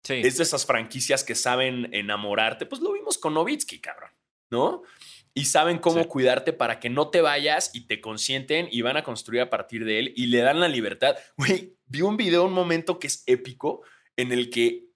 Sí. 0.05 0.15
es 0.25 0.37
de 0.37 0.43
esas 0.45 0.65
franquicias 0.65 1.25
que 1.25 1.35
saben 1.35 1.89
enamorarte. 1.93 2.67
Pues 2.67 2.81
lo 2.83 2.93
vimos 2.93 3.19
con 3.19 3.35
Novitsky, 3.35 3.81
cabrón, 3.81 4.11
¿no? 4.51 4.83
Y 5.35 5.45
saben 5.47 5.79
cómo 5.79 6.03
Sí. 6.03 6.09
cuidarte 6.09 6.53
para 6.53 6.79
que 6.81 6.89
no 6.91 7.11
te 7.11 7.21
vayas 7.21 7.71
y 7.75 7.87
te 7.87 8.01
consienten 8.01 8.69
y 8.71 8.83
van 8.83 8.97
a 8.97 9.03
construir 9.03 9.41
a 9.43 9.51
partir 9.51 9.85
de 9.85 9.99
él 9.99 10.13
y 10.17 10.27
le 10.27 10.39
dan 10.39 10.61
la 10.61 10.69
libertad. 10.69 11.17
Güey, 11.63 11.77
vi 11.87 12.03
un 12.03 12.17
video, 12.17 12.45
un 12.45 12.53
momento 12.53 12.99
que 12.99 13.07
es 13.09 13.23
épico 13.27 13.83
en 14.17 14.33
el 14.33 14.51
que 14.51 14.87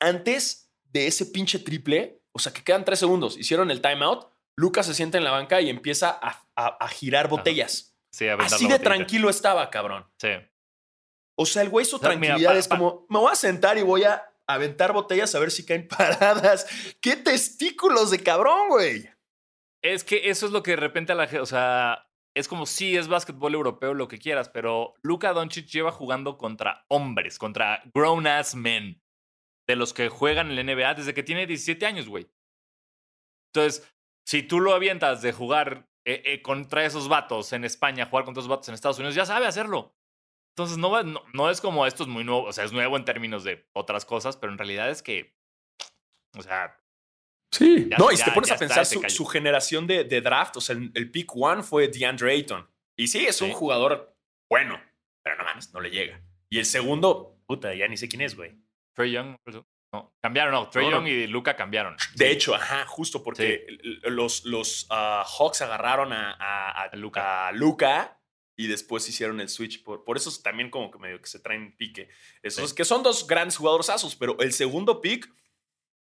antes 0.00 0.70
de 0.84 1.06
ese 1.06 1.26
pinche 1.26 1.58
triple, 1.58 2.19
o 2.32 2.38
sea, 2.38 2.52
que 2.52 2.62
quedan 2.64 2.84
tres 2.84 2.98
segundos, 2.98 3.36
hicieron 3.36 3.70
el 3.70 3.80
timeout, 3.80 4.26
Lucas 4.56 4.86
se 4.86 4.94
sienta 4.94 5.18
en 5.18 5.24
la 5.24 5.30
banca 5.30 5.60
y 5.60 5.70
empieza 5.70 6.10
a, 6.10 6.44
a- 6.56 6.76
a 6.84 6.88
girar 6.88 7.28
botellas. 7.28 7.96
Sí, 8.12 8.28
a 8.28 8.34
Así 8.34 8.66
de 8.68 8.78
tranquilo 8.78 9.30
estaba, 9.30 9.70
cabrón. 9.70 10.06
Sí. 10.18 10.28
O 11.38 11.46
sea, 11.46 11.62
el 11.62 11.68
güey 11.70 11.86
su 11.86 11.96
O 11.96 11.98
sea, 12.00 12.10
mira, 12.10 12.34
tranquilidad 12.34 12.52
pa- 12.52 12.58
es 12.58 12.68
como, 12.68 13.06
me 13.08 13.18
voy 13.18 13.32
a 13.32 13.36
sentar 13.36 13.78
y 13.78 13.82
voy 13.82 14.04
a 14.04 14.26
aventar 14.46 14.92
botellas 14.92 15.34
a 15.34 15.38
ver 15.38 15.50
si 15.50 15.64
caen 15.64 15.86
paradas. 15.88 16.66
¡Qué 17.00 17.16
testículos 17.16 18.10
de 18.10 18.22
cabrón, 18.22 18.68
güey! 18.68 19.08
Es 19.82 20.04
que 20.04 20.28
eso 20.28 20.44
es 20.46 20.52
lo 20.52 20.62
que 20.62 20.72
de 20.72 20.76
repente 20.76 21.12
a 21.12 21.14
la 21.14 21.26
gente, 21.26 21.40
o 21.40 21.46
sea, 21.46 22.06
es 22.36 22.48
como 22.48 22.66
si 22.66 22.96
es 22.96 23.08
básquetbol 23.08 23.54
europeo, 23.54 23.94
lo 23.94 24.08
que 24.08 24.18
quieras, 24.18 24.48
pero 24.50 24.94
Luka 25.02 25.32
Doncic 25.32 25.66
lleva 25.66 25.90
jugando 25.92 26.36
contra 26.36 26.84
hombres, 26.88 27.38
contra 27.38 27.82
grown 27.94 28.26
ass 28.26 28.54
men, 28.54 29.00
de 29.70 29.76
los 29.76 29.92
que 29.94 30.08
juegan 30.08 30.50
en 30.50 30.56
la 30.56 30.62
NBA 30.74 30.94
desde 30.94 31.14
que 31.14 31.22
tiene 31.22 31.46
17 31.46 31.86
años, 31.86 32.08
güey. 32.08 32.28
Entonces, 33.52 33.88
si 34.26 34.42
tú 34.42 34.60
lo 34.60 34.74
avientas 34.74 35.22
de 35.22 35.32
jugar 35.32 35.88
eh, 36.04 36.22
eh, 36.24 36.42
contra 36.42 36.84
esos 36.84 37.08
vatos 37.08 37.52
en 37.52 37.64
España, 37.64 38.06
jugar 38.06 38.24
contra 38.24 38.40
esos 38.40 38.48
vatos 38.48 38.68
en 38.68 38.74
Estados 38.74 38.98
Unidos, 38.98 39.14
ya 39.14 39.26
sabe 39.26 39.46
hacerlo. 39.46 39.96
Entonces, 40.54 40.78
no, 40.78 40.90
va- 40.90 41.02
no, 41.02 41.22
no 41.32 41.50
es 41.50 41.60
como 41.60 41.86
esto 41.86 42.02
es 42.04 42.08
muy 42.08 42.24
nuevo, 42.24 42.44
o 42.44 42.52
sea, 42.52 42.64
es 42.64 42.72
nuevo 42.72 42.96
en 42.96 43.04
términos 43.04 43.44
de 43.44 43.68
otras 43.72 44.04
cosas, 44.04 44.36
pero 44.36 44.52
en 44.52 44.58
realidad 44.58 44.90
es 44.90 45.02
que, 45.02 45.36
o 46.36 46.42
sea, 46.42 46.76
Sí. 47.52 47.88
Ya- 47.90 47.96
no, 47.98 48.12
y 48.12 48.16
si 48.16 48.24
te 48.24 48.30
pones 48.30 48.52
a 48.52 48.56
pensar, 48.56 48.86
su, 48.86 49.26
generación 49.26 49.88
de, 49.88 50.04
de 50.04 50.20
draft, 50.20 50.56
o 50.56 50.60
sea, 50.60 50.76
el, 50.76 50.92
el 50.94 51.10
pick 51.10 51.34
one 51.34 51.64
fue 51.64 51.88
DeAndre 51.88 52.32
Ayton. 52.32 52.70
Y 52.96 53.08
sí, 53.08 53.26
es 53.26 53.42
un 53.42 53.50
jugador 53.50 54.16
bueno, 54.48 54.80
pero 55.24 55.36
no 55.36 55.42
mames, 55.44 55.72
no 55.74 55.80
le 55.80 55.90
llega. 55.90 56.22
Y 56.48 56.58
el 56.60 56.64
segundo, 56.66 57.42
puta, 57.46 57.74
ya 57.74 57.88
ni 57.88 57.96
sé 57.96 58.08
quién 58.08 58.22
es, 58.22 58.36
güey. 58.36 58.56
Trey 58.94 59.12
Young, 59.12 59.36
no, 59.92 60.14
cambiaron, 60.22 60.52
no, 60.54 60.68
Trey 60.70 60.84
No, 60.84 60.90
no. 60.90 60.96
Young 60.98 61.08
y 61.08 61.26
Luca 61.26 61.56
cambiaron. 61.56 61.96
De 62.14 62.30
hecho, 62.30 62.54
ajá, 62.54 62.86
justo 62.86 63.22
porque 63.22 63.66
los, 64.04 64.44
los 64.44 64.86
ah, 64.90 65.24
Hawks 65.26 65.62
agarraron 65.62 66.12
a, 66.12 66.32
a, 66.32 66.70
a- 66.70 66.84
A 66.84 66.96
Luka. 66.96 67.48
a 67.48 67.52
Luka 67.52 68.20
y 68.56 68.66
después 68.66 69.08
hicieron 69.08 69.40
el 69.40 69.48
switch. 69.48 69.82
Por, 69.82 70.04
por 70.04 70.16
eso 70.16 70.28
es 70.28 70.42
también 70.42 70.70
como 70.70 70.90
que 70.90 70.98
medio 70.98 71.20
que 71.20 71.26
se 71.28 71.40
traen 71.40 71.76
pique. 71.76 72.08
Esos 72.42 72.70
Sí. 72.70 72.76
que 72.76 72.84
son 72.84 73.02
dos 73.02 73.26
grandes 73.26 73.56
jugadores 73.56 73.88
asos, 73.90 74.14
pero 74.14 74.38
el 74.40 74.52
segundo 74.52 75.00
pick, 75.00 75.28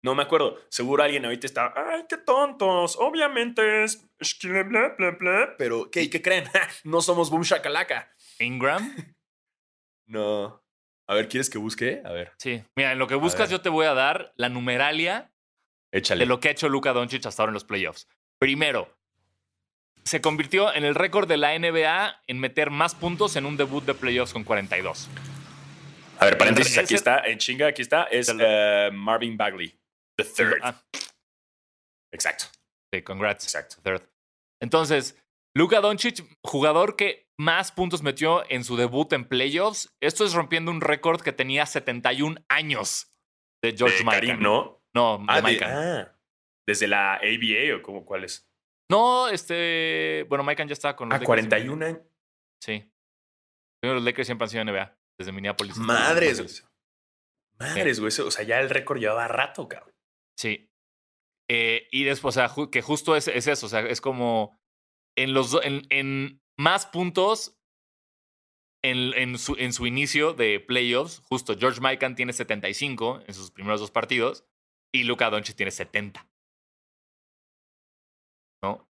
no 0.04 0.16
me 0.16 0.24
acuerdo. 0.24 0.60
Seguro 0.70 1.04
alguien 1.04 1.24
ahorita 1.26 1.48
está, 1.48 1.74
ay, 1.76 2.04
qué 2.10 2.18
tontos. 2.18 2.96
Obviamente 2.98 3.84
es. 3.84 4.06
es 4.20 4.34
que 4.36 4.64
bla, 4.64 4.96
bla, 4.98 5.12
bla". 5.12 5.56
Pero, 5.58 5.90
¿qué, 5.92 6.10
¿qué 6.10 6.22
creen? 6.22 6.46
no 6.84 7.00
somos 7.02 7.30
Boom 7.30 7.44
Shakalaka. 7.44 8.12
Ingram, 8.40 8.94
No. 10.08 10.64
A 11.10 11.14
ver, 11.16 11.30
¿quieres 11.30 11.50
que 11.50 11.58
busque? 11.58 12.02
A 12.06 12.12
ver, 12.12 12.34
sí. 12.38 12.64
Mira, 12.76 12.92
en 12.92 13.00
lo 13.00 13.08
que 13.08 13.16
buscas 13.16 13.50
yo 13.50 13.62
te 13.62 13.70
voy 13.70 13.86
a 13.86 13.94
dar 13.94 14.34
la 14.36 14.50
numeralia 14.50 15.32
échale. 15.92 16.20
de 16.20 16.26
lo 16.26 16.40
que 16.40 16.50
ha 16.50 16.52
hecho 16.52 16.68
Luka 16.70 16.92
Doncic 16.94 17.26
hasta 17.26 17.42
ahora 17.44 17.52
en 17.52 17.56
los 17.56 17.64
playoffs. 17.64 18.08
Primero, 18.40 18.94
se 20.04 20.20
convirtió 20.22 20.74
en 20.74 20.84
el 20.86 20.96
récord 20.96 21.28
de 21.28 21.38
la 21.38 21.58
NBA 21.58 22.22
en 22.28 22.40
meter 22.40 22.70
más 22.72 22.94
puntos 22.96 23.36
en 23.38 23.46
un 23.46 23.56
debut 23.58 23.84
de 23.86 23.94
playoffs 23.94 24.34
con 24.34 24.44
42. 24.44 25.08
A 26.20 26.26
ver, 26.26 26.38
paréntesis, 26.38 26.72
Ese- 26.74 26.82
aquí 26.82 26.96
está, 26.96 27.20
en 27.26 27.38
chinga, 27.38 27.68
aquí 27.68 27.82
está, 27.84 28.04
es 28.06 28.34
eh, 28.40 28.90
Marvin 28.92 29.38
Bagley, 29.38 29.78
the 30.18 30.24
third. 30.26 30.60
Ah, 30.64 30.82
Exacto, 32.12 32.46
sí, 32.94 33.02
congrats. 33.02 33.44
exacto. 33.46 33.76
Third. 33.84 34.02
Entonces, 34.62 35.16
Luka 35.56 35.80
Doncic, 35.82 36.24
jugador 36.44 36.96
que 36.96 37.27
más 37.40 37.72
puntos 37.72 38.02
metió 38.04 38.44
en 38.50 38.64
su 38.64 38.76
debut 38.78 39.12
en 39.14 39.28
playoffs. 39.28 39.96
Esto 40.02 40.26
es 40.26 40.34
rompiendo 40.34 40.72
un 40.72 40.82
récord 40.82 41.22
que 41.22 41.34
tenía 41.34 41.66
71 41.66 42.44
años 42.50 43.12
de 43.64 43.76
George 43.78 44.00
de. 44.00 44.06
Karim, 44.06 44.40
¿no? 44.40 44.82
No, 44.96 45.20
de 45.20 45.26
Ah, 45.28 45.42
de- 45.42 45.52
Mikan. 45.52 45.72
ah, 45.72 46.20
desde 46.68 46.88
la 46.88 47.16
ABA 47.16 47.76
o 47.78 47.82
como 47.82 48.06
cuál 48.06 48.24
es. 48.24 48.48
No, 48.90 49.28
este. 49.30 50.26
Bueno, 50.30 50.44
Mikan 50.44 50.68
ya 50.68 50.74
estaba 50.74 50.96
con 50.96 51.10
los 51.10 51.16
Ah, 51.16 51.20
Lakers 51.20 51.28
41 51.28 51.86
años. 51.86 52.02
Sí. 52.64 52.92
Primero, 53.82 53.96
Los 54.00 54.04
Lakers 54.06 54.28
siempre 54.28 54.46
han 54.46 54.50
sido 54.50 54.64
NBA, 54.64 54.98
desde 55.20 55.32
Minneapolis. 55.32 55.78
Madres, 55.78 56.42
güey. 56.42 56.52
Madres, 57.60 58.00
güey. 58.00 58.12
O 58.28 58.32
sea, 58.32 58.44
ya 58.44 58.60
el 58.60 58.70
récord 58.70 59.00
llevaba 59.00 59.28
rato, 59.28 59.68
cabrón. 59.68 59.94
Sí. 60.40 60.72
Eh, 61.50 61.88
y 61.92 62.04
después, 62.04 62.36
o 62.36 62.40
sea, 62.40 62.70
que 62.72 62.82
justo 62.82 63.16
es, 63.16 63.28
es 63.28 63.48
eso, 63.48 63.68
o 63.68 63.70
sea, 63.70 63.82
es 63.82 64.02
como 64.02 64.60
en 65.18 65.34
los 65.34 65.54
en, 65.64 65.84
en 65.90 66.42
más 66.58 66.86
puntos 66.86 67.58
en, 68.84 69.38
su, 69.38 69.86
inicio 69.86 70.34
de 70.34 70.60
playoffs, 70.60 71.22
justo 71.30 71.58
George 71.58 71.82
Mikan 71.82 72.16
tiene 72.16 72.34
75 72.34 73.24
en 73.28 73.34
sus 73.34 73.52
primeros 73.52 73.82
dos 73.82 73.92
partidos 73.92 74.46
y 74.94 75.04
Luka 75.04 75.30
Doncic 75.30 75.56
tiene 75.56 75.72
70. 75.72 76.28
¿No? 78.64 78.88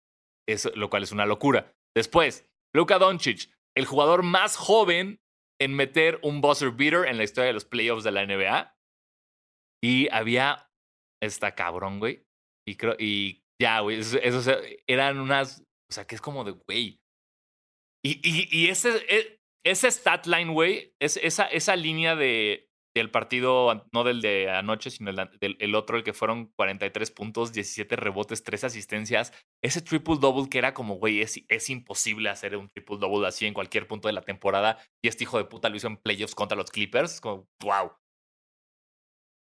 Eso, 0.49 0.71
lo 0.75 0.91
cual 0.91 1.03
es 1.03 1.13
una 1.13 1.27
locura. 1.27 1.75
Después, 1.97 2.49
Luka 2.75 2.99
Doncic, 2.99 3.51
el 3.77 3.85
jugador 3.85 4.23
más 4.23 4.57
joven 4.57 5.21
en 5.61 5.75
meter 5.75 6.19
un 6.23 6.41
buzzer 6.41 6.71
beater 6.71 7.07
en 7.07 7.19
la 7.19 7.25
historia 7.25 7.49
de 7.49 7.55
los 7.55 7.65
playoffs 7.65 8.05
de 8.05 8.13
la 8.13 8.25
NBA. 8.25 8.77
Y 9.83 10.09
había 10.11 10.71
esta 11.23 11.55
cabrón, 11.55 11.99
güey. 11.99 12.25
Y 12.67 12.77
creo, 12.77 12.97
y 12.99 13.43
ya, 13.61 13.81
güey. 13.81 13.99
Eso, 13.99 14.19
eso, 14.19 14.53
eran 14.87 15.19
unas. 15.19 15.61
O 15.91 15.93
sea, 15.93 16.07
que 16.07 16.15
es 16.15 16.21
como 16.21 16.45
de, 16.45 16.53
güey. 16.53 17.01
Y, 18.03 18.69
ese, 18.69 18.91
e- 19.09 19.39
ese 19.65 19.91
stat 19.91 20.27
line, 20.27 20.53
güey, 20.53 20.95
es 21.01 21.19
esa, 21.19 21.45
esa 21.47 21.77
línea 21.77 22.17
de, 22.17 22.71
del 22.95 23.11
partido, 23.11 23.87
no 23.93 24.05
del 24.05 24.21
de 24.21 24.51
anoche, 24.51 24.91
sino 24.91 25.11
el, 25.11 25.17
del 25.39 25.57
el 25.61 25.75
otro, 25.75 25.97
el 25.97 26.05
que 26.05 26.13
fueron 26.13 26.51
43 26.57 27.11
puntos, 27.11 27.53
17 27.53 27.97
rebotes, 27.97 28.43
3 28.43 28.65
asistencias. 28.65 29.33
Ese 29.63 29.83
triple 29.83 30.17
double 30.19 30.49
que 30.49 30.59
era 30.59 30.75
como, 30.75 30.95
güey, 30.95 31.21
es, 31.21 31.41
es 31.49 31.71
imposible 31.71 32.31
hacer 32.31 32.57
un 32.57 32.71
triple 32.71 32.99
double 32.99 33.27
así 33.27 33.47
en 33.47 33.55
cualquier 33.55 33.87
punto 33.87 34.09
de 34.09 34.15
la 34.15 34.23
temporada. 34.23 34.79
Y 35.05 35.09
este 35.09 35.25
hijo 35.25 35.39
de 35.39 35.45
puta 35.45 35.69
lo 35.69 35.77
hizo 35.77 35.87
en 35.87 35.99
playoffs 35.99 36.35
contra 36.35 36.57
los 36.57 36.71
Clippers. 36.71 37.21
Como, 37.21 37.49
wow. 37.63 37.93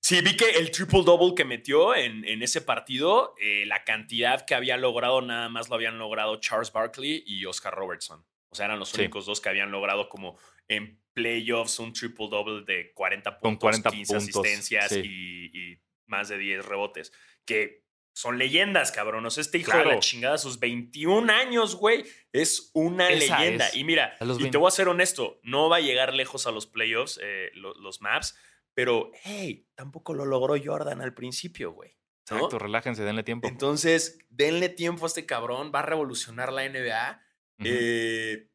Sí, 0.03 0.21
vi 0.21 0.35
que 0.35 0.49
el 0.51 0.71
triple 0.71 1.03
double 1.03 1.35
que 1.35 1.45
metió 1.45 1.95
en, 1.95 2.25
en 2.25 2.41
ese 2.41 2.61
partido, 2.61 3.35
eh, 3.39 3.65
la 3.65 3.83
cantidad 3.83 4.45
que 4.45 4.55
había 4.55 4.77
logrado, 4.77 5.21
nada 5.21 5.49
más 5.49 5.69
lo 5.69 5.75
habían 5.75 5.97
logrado 5.97 6.39
Charles 6.39 6.71
Barkley 6.71 7.23
y 7.25 7.45
Oscar 7.45 7.73
Robertson. 7.73 8.25
O 8.51 8.55
sea, 8.55 8.65
eran 8.65 8.79
los 8.79 8.89
Sí. 8.89 9.01
únicos 9.01 9.25
dos 9.25 9.41
que 9.41 9.49
habían 9.49 9.71
logrado 9.71 10.09
como 10.09 10.37
en 10.67 11.01
playoffs 11.13 11.79
un 11.79 11.93
triple 11.93 12.27
double 12.29 12.63
de 12.65 12.93
40 12.93 13.31
Con 13.39 13.39
puntos, 13.59 13.61
40 13.61 13.91
15 13.91 14.13
puntos, 14.13 14.45
asistencias 14.45 14.89
sí. 14.89 15.01
y, 15.03 15.57
y 15.73 15.81
más 16.07 16.29
de 16.29 16.37
10 16.37 16.65
rebotes. 16.65 17.11
Que 17.45 17.83
son 18.13 18.37
leyendas, 18.37 18.91
cabrón. 18.91 19.25
O 19.25 19.29
sea, 19.29 19.41
este 19.41 19.59
hijo 19.59 19.71
de 19.71 19.77
Claro. 19.77 19.91
la 19.91 19.99
chingada, 19.99 20.37
sus 20.37 20.59
21 20.59 21.29
años, 21.29 21.75
güey, 21.75 22.03
es 22.33 22.71
una 22.73 23.09
Esa 23.09 23.39
leyenda. 23.39 23.67
es. 23.67 23.75
Y 23.75 23.83
mira, 23.83 24.15
y 24.19 24.25
te 24.25 24.33
20. 24.33 24.57
voy 24.57 24.67
a 24.67 24.71
ser 24.71 24.87
honesto, 24.89 25.39
no 25.43 25.69
va 25.69 25.77
a 25.77 25.81
llegar 25.81 26.13
lejos 26.13 26.45
a 26.47 26.51
los 26.51 26.65
playoffs, 26.67 27.19
eh, 27.23 27.49
lo- 27.53 27.75
los 27.75 28.01
maps, 28.01 28.35
pero, 28.73 29.11
hey, 29.23 29.67
tampoco 29.75 30.13
lo 30.13 30.25
logró 30.25 30.55
Jordan 30.61 31.01
al 31.01 31.13
principio, 31.13 31.71
güey. 31.71 31.95
¿no? 32.29 32.37
Exacto, 32.37 32.59
relájense, 32.59 33.03
denle 33.03 33.23
tiempo. 33.23 33.47
Entonces, 33.47 34.19
denle 34.29 34.69
tiempo 34.69 35.05
a 35.05 35.07
este 35.07 35.25
cabrón, 35.25 35.71
va 35.73 35.79
a 35.79 35.85
revolucionar 35.85 36.51
la 36.53 36.63
NBA. 36.65 37.21
Eh, 37.63 38.47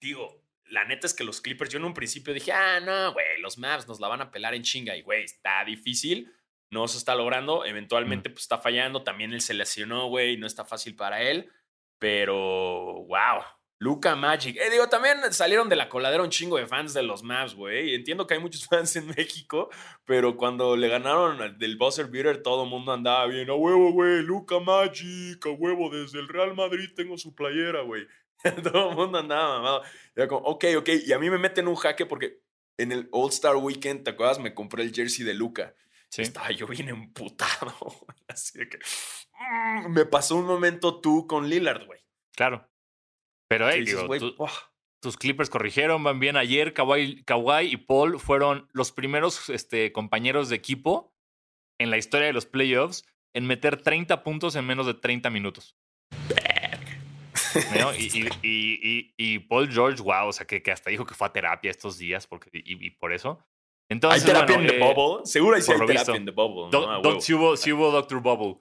digo, 0.00 0.44
la 0.66 0.84
neta 0.84 1.06
es 1.06 1.14
que 1.14 1.24
los 1.24 1.40
Clippers, 1.40 1.70
yo 1.70 1.78
en 1.78 1.84
un 1.84 1.94
principio 1.94 2.34
dije, 2.34 2.52
ah, 2.52 2.80
no, 2.80 3.12
güey, 3.12 3.40
los 3.40 3.58
Mavs 3.58 3.86
nos 3.86 4.00
la 4.00 4.08
van 4.08 4.22
a 4.22 4.30
pelar 4.30 4.54
en 4.54 4.62
chinga. 4.62 4.96
Y, 4.96 5.02
güey, 5.02 5.24
está 5.24 5.64
difícil, 5.64 6.32
no 6.70 6.88
se 6.88 6.98
está 6.98 7.14
logrando. 7.14 7.64
Eventualmente, 7.64 8.30
pues 8.30 8.42
está 8.42 8.58
fallando. 8.58 9.02
También 9.02 9.32
él 9.32 9.40
se 9.40 9.54
lesionó, 9.54 10.08
güey, 10.08 10.36
no 10.36 10.46
está 10.46 10.64
fácil 10.64 10.96
para 10.96 11.22
él. 11.22 11.50
Pero, 11.98 13.04
wow. 13.06 13.42
Luca 13.78 14.16
Magic. 14.16 14.56
Eh, 14.56 14.70
digo, 14.70 14.88
también 14.88 15.18
salieron 15.32 15.68
de 15.68 15.76
la 15.76 15.88
coladera 15.88 16.22
un 16.22 16.30
chingo 16.30 16.56
de 16.56 16.66
fans 16.66 16.94
de 16.94 17.02
los 17.02 17.22
Mavs, 17.22 17.54
güey. 17.54 17.94
Entiendo 17.94 18.26
que 18.26 18.34
hay 18.34 18.40
muchos 18.40 18.66
fans 18.68 18.96
en 18.96 19.08
México, 19.08 19.68
pero 20.04 20.36
cuando 20.36 20.76
le 20.76 20.88
ganaron 20.88 21.58
del 21.58 21.76
buzzer 21.76 22.06
beater, 22.06 22.42
todo 22.42 22.64
el 22.64 22.70
mundo 22.70 22.92
andaba 22.92 23.26
bien. 23.26 23.50
A 23.50 23.54
huevo, 23.54 23.92
güey. 23.92 24.22
Luca 24.22 24.58
Magic, 24.60 25.44
a 25.44 25.50
huevo. 25.50 25.90
Desde 25.90 26.18
el 26.18 26.28
Real 26.28 26.54
Madrid 26.54 26.90
tengo 26.94 27.18
su 27.18 27.34
playera, 27.34 27.82
güey. 27.82 28.06
todo 28.62 28.90
el 28.90 28.96
mundo 28.96 29.18
andaba 29.18 29.56
mamado. 29.56 29.82
Era 30.14 30.28
como, 30.28 30.46
ok, 30.46 30.64
ok. 30.78 30.88
Y 31.06 31.12
a 31.12 31.18
mí 31.18 31.30
me 31.30 31.38
meten 31.38 31.66
un 31.66 31.76
jaque 31.76 32.06
porque 32.06 32.42
en 32.78 32.92
el 32.92 33.08
All 33.12 33.30
Star 33.30 33.56
Weekend, 33.56 34.04
¿te 34.04 34.10
acuerdas? 34.10 34.38
Me 34.38 34.54
compré 34.54 34.82
el 34.82 34.94
jersey 34.94 35.24
de 35.24 35.34
Luca. 35.34 35.74
Sí. 36.10 36.22
Estaba 36.22 36.50
yo 36.50 36.66
bien 36.66 36.88
emputado. 36.88 37.74
Así 38.28 38.58
de 38.58 38.68
que. 38.68 38.78
mm, 38.78 39.90
me 39.90 40.04
pasó 40.04 40.36
un 40.36 40.46
momento 40.46 41.00
tú 41.00 41.26
con 41.26 41.48
Lillard, 41.48 41.86
güey. 41.86 42.00
Claro. 42.36 42.68
Pero, 43.48 43.68
hey, 43.68 43.84
dices, 43.84 44.02
tus 45.00 45.16
Clippers 45.18 45.50
corrigieron, 45.50 46.02
van 46.02 46.18
bien. 46.18 46.36
Ayer 46.36 46.72
Kawhi, 46.72 47.24
Kawhi 47.24 47.66
y 47.72 47.76
Paul 47.76 48.18
fueron 48.18 48.68
los 48.72 48.90
primeros 48.90 49.50
este, 49.50 49.92
compañeros 49.92 50.48
de 50.48 50.56
equipo 50.56 51.14
en 51.78 51.90
la 51.90 51.98
historia 51.98 52.26
de 52.26 52.32
los 52.32 52.46
playoffs 52.46 53.04
en 53.34 53.46
meter 53.46 53.82
30 53.82 54.22
puntos 54.22 54.56
en 54.56 54.66
menos 54.66 54.86
de 54.86 54.94
30 54.94 55.28
minutos. 55.28 55.76
¿No? 57.80 57.94
Y, 57.94 58.10
y- 58.12 58.28
y- 58.42 58.80
y- 58.82 59.14
y 59.16 59.38
Paul 59.40 59.70
George, 59.72 60.02
wow, 60.02 60.28
o 60.28 60.32
sea, 60.32 60.46
que, 60.46 60.62
que 60.62 60.70
hasta 60.72 60.90
dijo 60.90 61.04
que 61.06 61.14
fue 61.14 61.26
a 61.26 61.32
terapia 61.32 61.70
estos 61.70 61.98
días 61.98 62.26
porque, 62.26 62.50
y, 62.52 62.90
por 62.90 63.12
eso. 63.12 63.38
¿Hay 63.88 63.94
Entonces, 63.96 64.24
terapia 64.24 64.56
bueno, 64.56 64.70
en 64.72 64.78
The 64.78 64.84
eh, 64.84 64.94
Bubble? 64.94 65.26
Seguro 65.26 65.56
hay 65.56 65.62
sí 65.62 65.66
por 65.72 65.80
hay 65.82 65.86
terapia 65.88 66.00
visto. 66.02 66.14
en 66.14 66.24
The 66.24 66.30
Bubble. 66.32 66.70
Do- 66.70 66.86
¿no? 66.90 67.00
Do- 67.02 67.20
sí 67.20 67.34
hubo, 67.34 67.56
sí 67.56 67.72
hubo 67.72 67.90
Dr. 67.90 68.20
Bubble. 68.20 68.60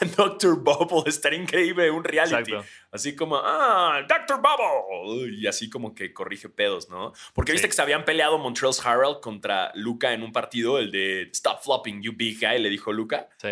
Doctor 0.16 0.56
Bubble, 0.62 1.02
estaría 1.08 1.40
increíble, 1.40 1.90
un 1.90 2.04
reality. 2.04 2.52
Exacto. 2.52 2.64
Así 2.92 3.16
como, 3.16 3.36
ah, 3.42 4.02
Doctor 4.08 4.40
Bubble. 4.40 5.34
Y 5.36 5.46
así 5.46 5.70
como 5.70 5.94
que 5.94 6.12
corrige 6.12 6.48
pedos, 6.48 6.88
¿no? 6.90 7.12
Porque 7.32 7.52
viste 7.52 7.66
Sí. 7.66 7.70
que 7.70 7.76
se 7.76 7.82
habían 7.82 8.04
peleado 8.04 8.38
Montreal's 8.38 8.84
Harrell 8.84 9.16
contra 9.20 9.72
Luca 9.74 10.12
en 10.12 10.22
un 10.22 10.32
partido, 10.32 10.78
el 10.78 10.90
de 10.90 11.22
Stop 11.32 11.60
flopping, 11.62 12.02
you 12.02 12.12
big 12.14 12.38
guy, 12.40 12.58
le 12.58 12.68
dijo 12.68 12.92
Luca. 12.92 13.28
Sí. 13.38 13.48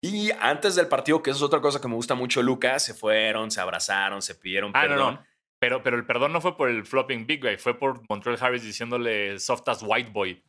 Y 0.00 0.30
antes 0.40 0.74
del 0.76 0.86
partido, 0.88 1.22
que 1.22 1.30
eso 1.30 1.38
es 1.38 1.42
otra 1.42 1.60
cosa 1.60 1.80
que 1.80 1.88
me 1.88 1.94
gusta 1.94 2.14
mucho, 2.14 2.42
Luca, 2.42 2.78
se 2.78 2.94
fueron, 2.94 3.50
se 3.50 3.60
abrazaron, 3.60 4.22
se 4.22 4.34
pidieron 4.36 4.70
Ah, 4.74 4.82
no, 4.84 4.88
perdón. 4.88 5.14
no. 5.14 5.26
Pero, 5.60 5.82
pero 5.82 5.96
el 5.96 6.06
perdón 6.06 6.32
no 6.32 6.40
fue 6.40 6.56
por 6.56 6.68
el 6.68 6.86
flopping 6.86 7.26
big 7.26 7.42
guy, 7.42 7.56
fue 7.56 7.76
por 7.76 8.00
Montreal 8.08 8.38
Harris 8.40 8.62
diciéndole 8.62 9.40
soft 9.40 9.68
as 9.68 9.82
white 9.82 10.10
boy. 10.10 10.40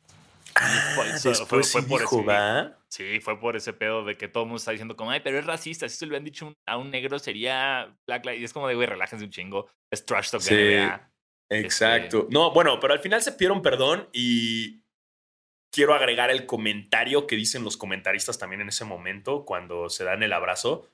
Fue- 0.96 1.06
fue- 1.20 1.46
fue 1.46 1.64
sí 1.64 1.82
por 1.84 2.00
dijo, 2.02 2.22
ese-. 2.32 2.74
Sí, 2.90 3.20
fue 3.20 3.40
por 3.40 3.56
ese 3.56 3.74
pedo 3.74 4.04
de 4.04 4.18
que 4.18 4.28
todo 4.28 4.44
el 4.44 4.48
mundo 4.50 4.58
está 4.58 4.72
diciendo 4.72 4.96
como, 4.96 5.12
ay, 5.12 5.22
pero 5.24 5.40
es 5.40 5.46
racista. 5.46 5.88
Si 5.90 5.96
se 5.98 6.06
lo 6.06 6.10
hubieran 6.10 6.26
dicho 6.26 6.48
un- 6.48 6.54
a 6.68 6.78
un 6.78 6.92
negro 6.92 7.18
sería 7.20 7.96
black 8.08 8.26
lives. 8.26 8.42
Y 8.42 8.44
es 8.46 8.54
como 8.54 8.68
de, 8.68 8.76
güey, 8.76 8.88
relájense 8.88 9.26
un 9.26 9.32
chingo. 9.32 9.68
Es 9.92 10.06
trash 10.06 10.30
talk 10.32 10.42
Sí. 10.42 10.54
NBA. 10.54 11.12
Exacto. 11.52 12.28
No, 12.30 12.52
bueno, 12.52 12.80
pero 12.80 12.94
al 12.94 13.00
final 13.00 13.22
se 13.22 13.32
pidieron 13.32 13.62
perdón 13.62 14.08
y 14.14 14.84
quiero 15.72 15.94
agregar 15.94 16.30
el 16.32 16.46
comentario 16.46 17.28
que 17.28 17.36
dicen 17.36 17.64
los 17.64 17.78
comentaristas 17.78 18.38
también 18.38 18.62
en 18.62 18.70
ese 18.70 18.86
momento 18.86 19.46
cuando 19.46 19.90
se 19.90 20.04
dan 20.04 20.24
el 20.24 20.34
abrazo. 20.34 20.90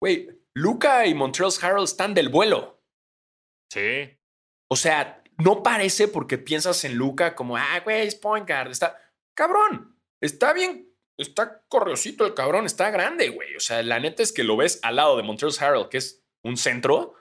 Güey, 0.00 0.28
Luca 0.54 1.06
y 1.06 1.14
Montreal's 1.14 1.62
Harrell 1.62 1.84
están 1.84 2.14
del 2.14 2.28
vuelo. 2.28 2.82
Sí. 3.72 4.16
O 4.70 4.76
sea, 4.76 5.22
no 5.38 5.62
parece 5.62 6.08
porque 6.08 6.38
piensas 6.38 6.84
en 6.84 6.94
Luca 6.96 7.34
como, 7.34 7.56
ah, 7.56 7.80
güey, 7.84 8.06
es 8.06 8.14
point 8.14 8.46
guard. 8.48 8.70
Está, 8.70 8.96
cabrón, 9.36 9.96
está 10.22 10.52
bien, 10.52 10.92
está 11.18 11.62
correosito 11.68 12.26
el 12.26 12.34
cabrón, 12.34 12.66
está 12.66 12.90
grande, 12.90 13.28
güey. 13.30 13.54
O 13.56 13.60
sea, 13.60 13.82
la 13.82 14.00
neta 14.00 14.22
es 14.22 14.32
que 14.32 14.44
lo 14.44 14.56
ves 14.56 14.80
al 14.82 14.96
lado 14.96 15.16
de 15.16 15.22
Montreal's 15.22 15.60
Harrell, 15.60 15.88
que 15.88 15.98
es 15.98 16.24
un 16.44 16.56
centro, 16.56 17.14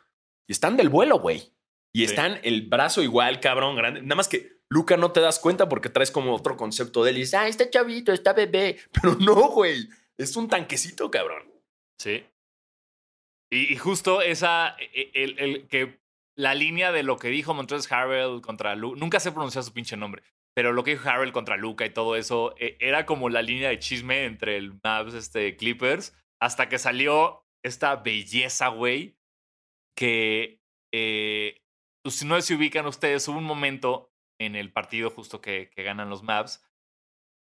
y 0.47 0.53
están 0.53 0.77
del 0.77 0.89
vuelo, 0.89 1.19
güey. 1.19 1.53
Y 1.93 1.99
Sí. 1.99 2.05
están 2.05 2.39
el 2.43 2.67
brazo 2.67 3.01
igual, 3.01 3.39
cabrón, 3.39 3.75
grande. 3.75 4.01
Nada 4.01 4.15
más 4.15 4.27
que 4.27 4.56
Luca 4.69 4.97
no 4.97 5.11
te 5.11 5.21
das 5.21 5.39
cuenta 5.39 5.69
porque 5.69 5.89
traes 5.89 6.11
como 6.11 6.35
otro 6.35 6.57
concepto 6.57 7.03
de 7.03 7.11
él 7.11 7.17
y 7.17 7.19
dices, 7.21 7.35
ah, 7.35 7.47
está 7.47 7.69
chavito, 7.69 8.11
está 8.11 8.33
bebé. 8.33 8.77
Pero 8.91 9.15
no, 9.15 9.49
güey. 9.51 9.87
Es 10.17 10.35
un 10.35 10.47
tanquecito, 10.47 11.09
cabrón. 11.11 11.43
Sí. 11.99 12.25
Y, 13.51 13.77
justo 13.77 14.21
esa, 14.21 14.75
e- 14.79 15.11
el, 15.13 15.39
el 15.39 15.67
que 15.67 15.99
la 16.37 16.53
línea 16.53 16.91
de 16.91 17.03
lo 17.03 17.17
que 17.17 17.29
dijo 17.29 17.53
Montrezl 17.53 17.93
Harrell 17.93 18.41
contra 18.41 18.75
Luca, 18.75 18.99
nunca 18.99 19.19
sé 19.19 19.31
pronunciar 19.31 19.63
su 19.63 19.73
pinche 19.73 19.95
nombre, 19.95 20.21
pero 20.55 20.73
lo 20.73 20.83
que 20.83 20.91
dijo 20.91 21.09
Harrell 21.09 21.31
contra 21.31 21.55
Luca 21.57 21.85
y 21.85 21.89
todo 21.91 22.15
eso, 22.15 22.55
e- 22.57 22.77
era 22.79 23.05
como 23.05 23.29
la 23.29 23.41
línea 23.41 23.69
de 23.69 23.79
chisme 23.79 24.25
entre 24.25 24.57
el 24.57 24.79
Mavs 24.83 25.13
este, 25.13 25.55
Clippers, 25.55 26.13
hasta 26.41 26.67
que 26.67 26.77
salió 26.77 27.45
esta 27.63 27.95
belleza, 27.95 28.67
güey, 28.67 29.17
que 29.95 30.59
eh, 30.93 31.61
pues, 32.03 32.23
no 32.23 32.35
sé 32.35 32.41
si 32.41 32.53
ubican 32.55 32.85
ustedes, 32.85 33.27
hubo 33.27 33.37
un 33.37 33.43
momento 33.45 34.11
en 34.39 34.55
el 34.55 34.71
partido 34.71 35.09
justo 35.09 35.41
que, 35.41 35.69
que 35.69 35.83
ganan 35.83 36.09
los 36.09 36.23
Mavs, 36.23 36.63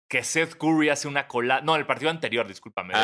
que 0.09 0.23
Seth 0.23 0.55
Curry 0.57 0.89
hace 0.89 1.09
una 1.09 1.27
cola, 1.27 1.61
no, 1.63 1.75
el 1.75 1.85
partido 1.85 2.11
anterior, 2.11 2.47
discúlpame. 2.47 2.95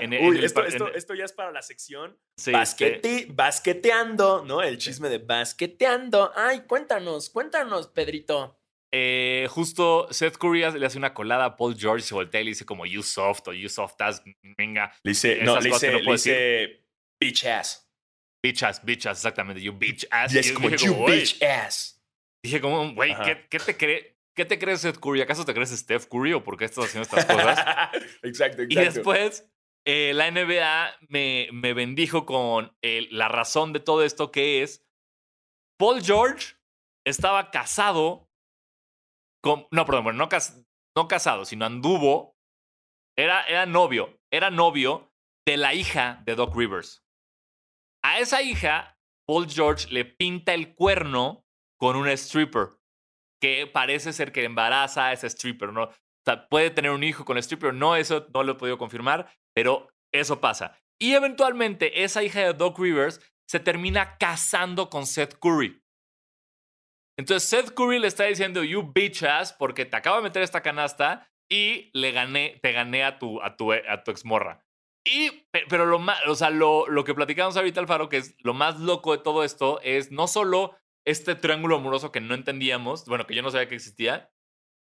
en- 0.00 0.12
en- 0.12 0.24
Uy, 0.26 0.36
en 0.36 0.44
el 0.44 0.44
esto, 0.44 1.14
ya 1.14 1.24
es 1.24 1.32
para 1.32 1.50
la 1.50 1.60
sección 1.62 2.16
Sí, 2.38 2.52
este, 2.52 2.90
Basquete, 2.90 3.26
basqueteando, 3.32 4.44
¿no? 4.44 4.62
El 4.62 4.78
chisme 4.78 5.08
de 5.08 5.18
basqueteando. 5.18 6.30
Ay, 6.36 6.60
cuéntanos, 6.68 7.30
cuéntanos, 7.30 7.88
Pedrito. 7.88 8.60
eh, 8.94 9.48
justo 9.50 10.06
Seth 10.12 10.36
Curry 10.38 10.60
le 10.78 10.86
hace 10.86 10.98
una 10.98 11.12
colada 11.14 11.44
a 11.46 11.56
Paul 11.56 11.76
George, 11.76 12.06
se 12.06 12.14
voltea 12.14 12.40
y 12.40 12.44
le 12.44 12.50
dice 12.50 12.64
como 12.64 12.86
you 12.86 13.02
soft 13.02 13.48
o 13.48 13.52
you 13.52 13.68
soft 13.68 14.00
ass, 14.00 14.22
venga, 14.56 14.92
Le 15.02 15.10
dice, 15.10 15.40
no, 15.42 15.58
le 15.58 15.70
dice, 15.70 15.90
no 15.90 15.98
le 15.98 16.12
dice 16.12 16.84
bitch 17.20 17.44
ass. 17.46 17.90
bitch 18.40 18.62
ass, 18.62 18.84
bitch 18.84 19.06
ass, 19.06 19.18
exactamente, 19.18 19.60
you 19.60 19.72
bitch 19.72 20.06
ass. 20.12 20.32
Y 20.32 20.38
es 20.38 20.52
como, 20.52 20.70
you 20.70 20.92
como, 20.92 21.06
bitch 21.06 21.42
ass. 21.42 21.95
Dije 22.46 22.60
como, 22.60 22.92
güey. 22.94 23.14
¿qué, 23.24 23.46
qué 23.50 23.58
te 23.58 23.76
cree? 23.76 24.16
¿Qué 24.34 24.44
te 24.44 24.58
crees 24.58 24.82
Seth 24.82 24.98
Curry? 24.98 25.22
¿Acaso 25.22 25.44
te 25.44 25.54
crees 25.54 25.70
Steph 25.70 26.06
Curry 26.06 26.34
o 26.34 26.44
por 26.44 26.56
qué 26.58 26.66
estás 26.66 26.84
haciendo 26.84 27.02
estas 27.04 27.24
cosas? 27.24 27.58
exacto, 27.58 27.98
exacto. 28.22 28.62
Y 28.68 28.74
después, 28.74 29.50
eh, 29.86 30.12
la 30.14 30.30
NBA 30.30 30.96
me, 31.08 31.48
me 31.52 31.72
bendijo 31.72 32.26
con 32.26 32.76
eh, 32.82 33.08
la 33.10 33.28
razón 33.28 33.72
de 33.72 33.80
todo 33.80 34.04
esto, 34.04 34.30
que 34.30 34.62
es 34.62 34.86
Paul 35.78 36.02
George 36.02 36.56
estaba 37.06 37.50
casado 37.50 38.28
con. 39.42 39.66
No, 39.70 39.86
perdón, 39.86 40.04
bueno, 40.04 40.18
no, 40.18 40.28
cas- 40.28 40.62
no 40.96 41.08
casado, 41.08 41.44
sino 41.44 41.64
anduvo. 41.64 42.36
Era, 43.18 43.42
era 43.46 43.64
novio. 43.64 44.20
Era 44.30 44.50
novio 44.50 45.10
de 45.46 45.56
la 45.56 45.72
hija 45.72 46.22
de 46.26 46.34
Doc 46.34 46.54
Rivers. 46.54 47.02
A 48.04 48.18
esa 48.18 48.42
hija, 48.42 48.98
Paul 49.26 49.48
George 49.48 49.88
le 49.90 50.04
pinta 50.04 50.52
el 50.52 50.74
cuerno 50.74 51.45
con 51.78 51.96
un 51.96 52.08
stripper. 52.08 52.68
Que 53.40 53.66
parece 53.66 54.12
ser 54.12 54.32
que 54.32 54.44
embaraza 54.44 55.06
a 55.06 55.12
ese 55.12 55.26
stripper, 55.26 55.72
¿no? 55.72 55.84
O 55.84 55.92
sea, 56.24 56.48
puede 56.48 56.70
tener 56.70 56.90
un 56.90 57.04
hijo 57.04 57.24
con 57.24 57.36
el 57.36 57.42
stripper, 57.42 57.74
no, 57.74 57.96
eso 57.96 58.26
no 58.34 58.42
lo 58.42 58.52
he 58.52 58.56
podido 58.56 58.78
confirmar, 58.78 59.30
pero 59.54 59.88
eso 60.12 60.40
pasa. 60.40 60.78
Y 61.00 61.12
eventualmente 61.12 62.02
esa 62.02 62.22
hija 62.22 62.40
de 62.40 62.54
Doc 62.54 62.78
Rivers 62.78 63.20
se 63.48 63.60
termina 63.60 64.16
casando 64.18 64.88
con 64.90 65.06
Seth 65.06 65.38
Curry. 65.38 65.80
Entonces 67.18 67.48
Seth 67.48 67.74
Curry 67.74 67.98
le 67.98 68.08
está 68.08 68.24
diciendo, 68.24 68.64
you 68.64 68.92
bitch 68.92 69.22
ass, 69.22 69.52
porque 69.52 69.84
te 69.84 69.96
acabo 69.96 70.16
de 70.16 70.22
meter 70.22 70.42
esta 70.42 70.62
canasta 70.62 71.28
y 71.50 71.90
le 71.92 72.12
gané, 72.12 72.58
te 72.62 72.72
gané 72.72 73.04
a 73.04 73.18
tu, 73.18 73.40
a 73.42 73.56
tu, 73.56 73.72
a 73.72 74.02
tu 74.02 74.10
exmorra. 74.10 74.64
Y, 75.06 75.30
pe- 75.52 75.64
pero 75.68 75.86
lo 75.86 75.98
más, 75.98 76.18
o 76.26 76.34
sea, 76.34 76.50
lo, 76.50 76.88
lo 76.88 77.04
que 77.04 77.14
platicamos 77.14 77.56
ahorita, 77.56 77.80
Alfaro, 77.80 78.08
que 78.08 78.16
es 78.16 78.34
lo 78.40 78.54
más 78.54 78.80
loco 78.80 79.12
de 79.12 79.22
todo 79.22 79.44
esto, 79.44 79.80
es 79.82 80.10
no 80.10 80.26
solo 80.26 80.76
este 81.06 81.34
triángulo 81.34 81.76
amoroso 81.76 82.12
que 82.12 82.20
no 82.20 82.34
entendíamos, 82.34 83.06
bueno, 83.06 83.26
que 83.26 83.34
yo 83.34 83.42
no 83.42 83.50
sabía 83.50 83.68
que 83.68 83.76
existía, 83.76 84.30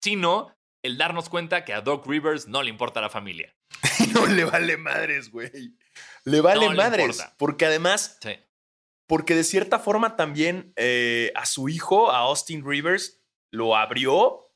sino 0.02 0.54
el 0.84 0.98
darnos 0.98 1.30
cuenta 1.30 1.64
que 1.64 1.74
a 1.74 1.82
Doc 1.82 2.06
Rivers 2.08 2.48
no 2.48 2.62
le 2.64 2.70
importa 2.70 3.00
la 3.02 3.10
familia. 3.10 3.56
no 4.14 4.26
le 4.28 4.44
vale 4.46 4.76
madres, 4.78 5.32
güey. 5.32 5.76
Le 6.26 6.42
vale 6.42 6.68
No 6.68 6.76
madres. 6.76 7.24
porque 7.38 7.66
además, 7.66 8.18
Sí. 8.22 8.32
porque 9.08 9.36
de 9.36 9.44
cierta 9.44 9.80
forma 9.80 10.16
también 10.16 10.74
eh, 10.76 11.32
a 11.36 11.46
su 11.46 11.70
hijo, 11.70 12.12
a 12.12 12.20
Austin 12.20 12.66
Rivers, 12.66 13.22
lo 13.52 13.76
abrió 13.76 14.52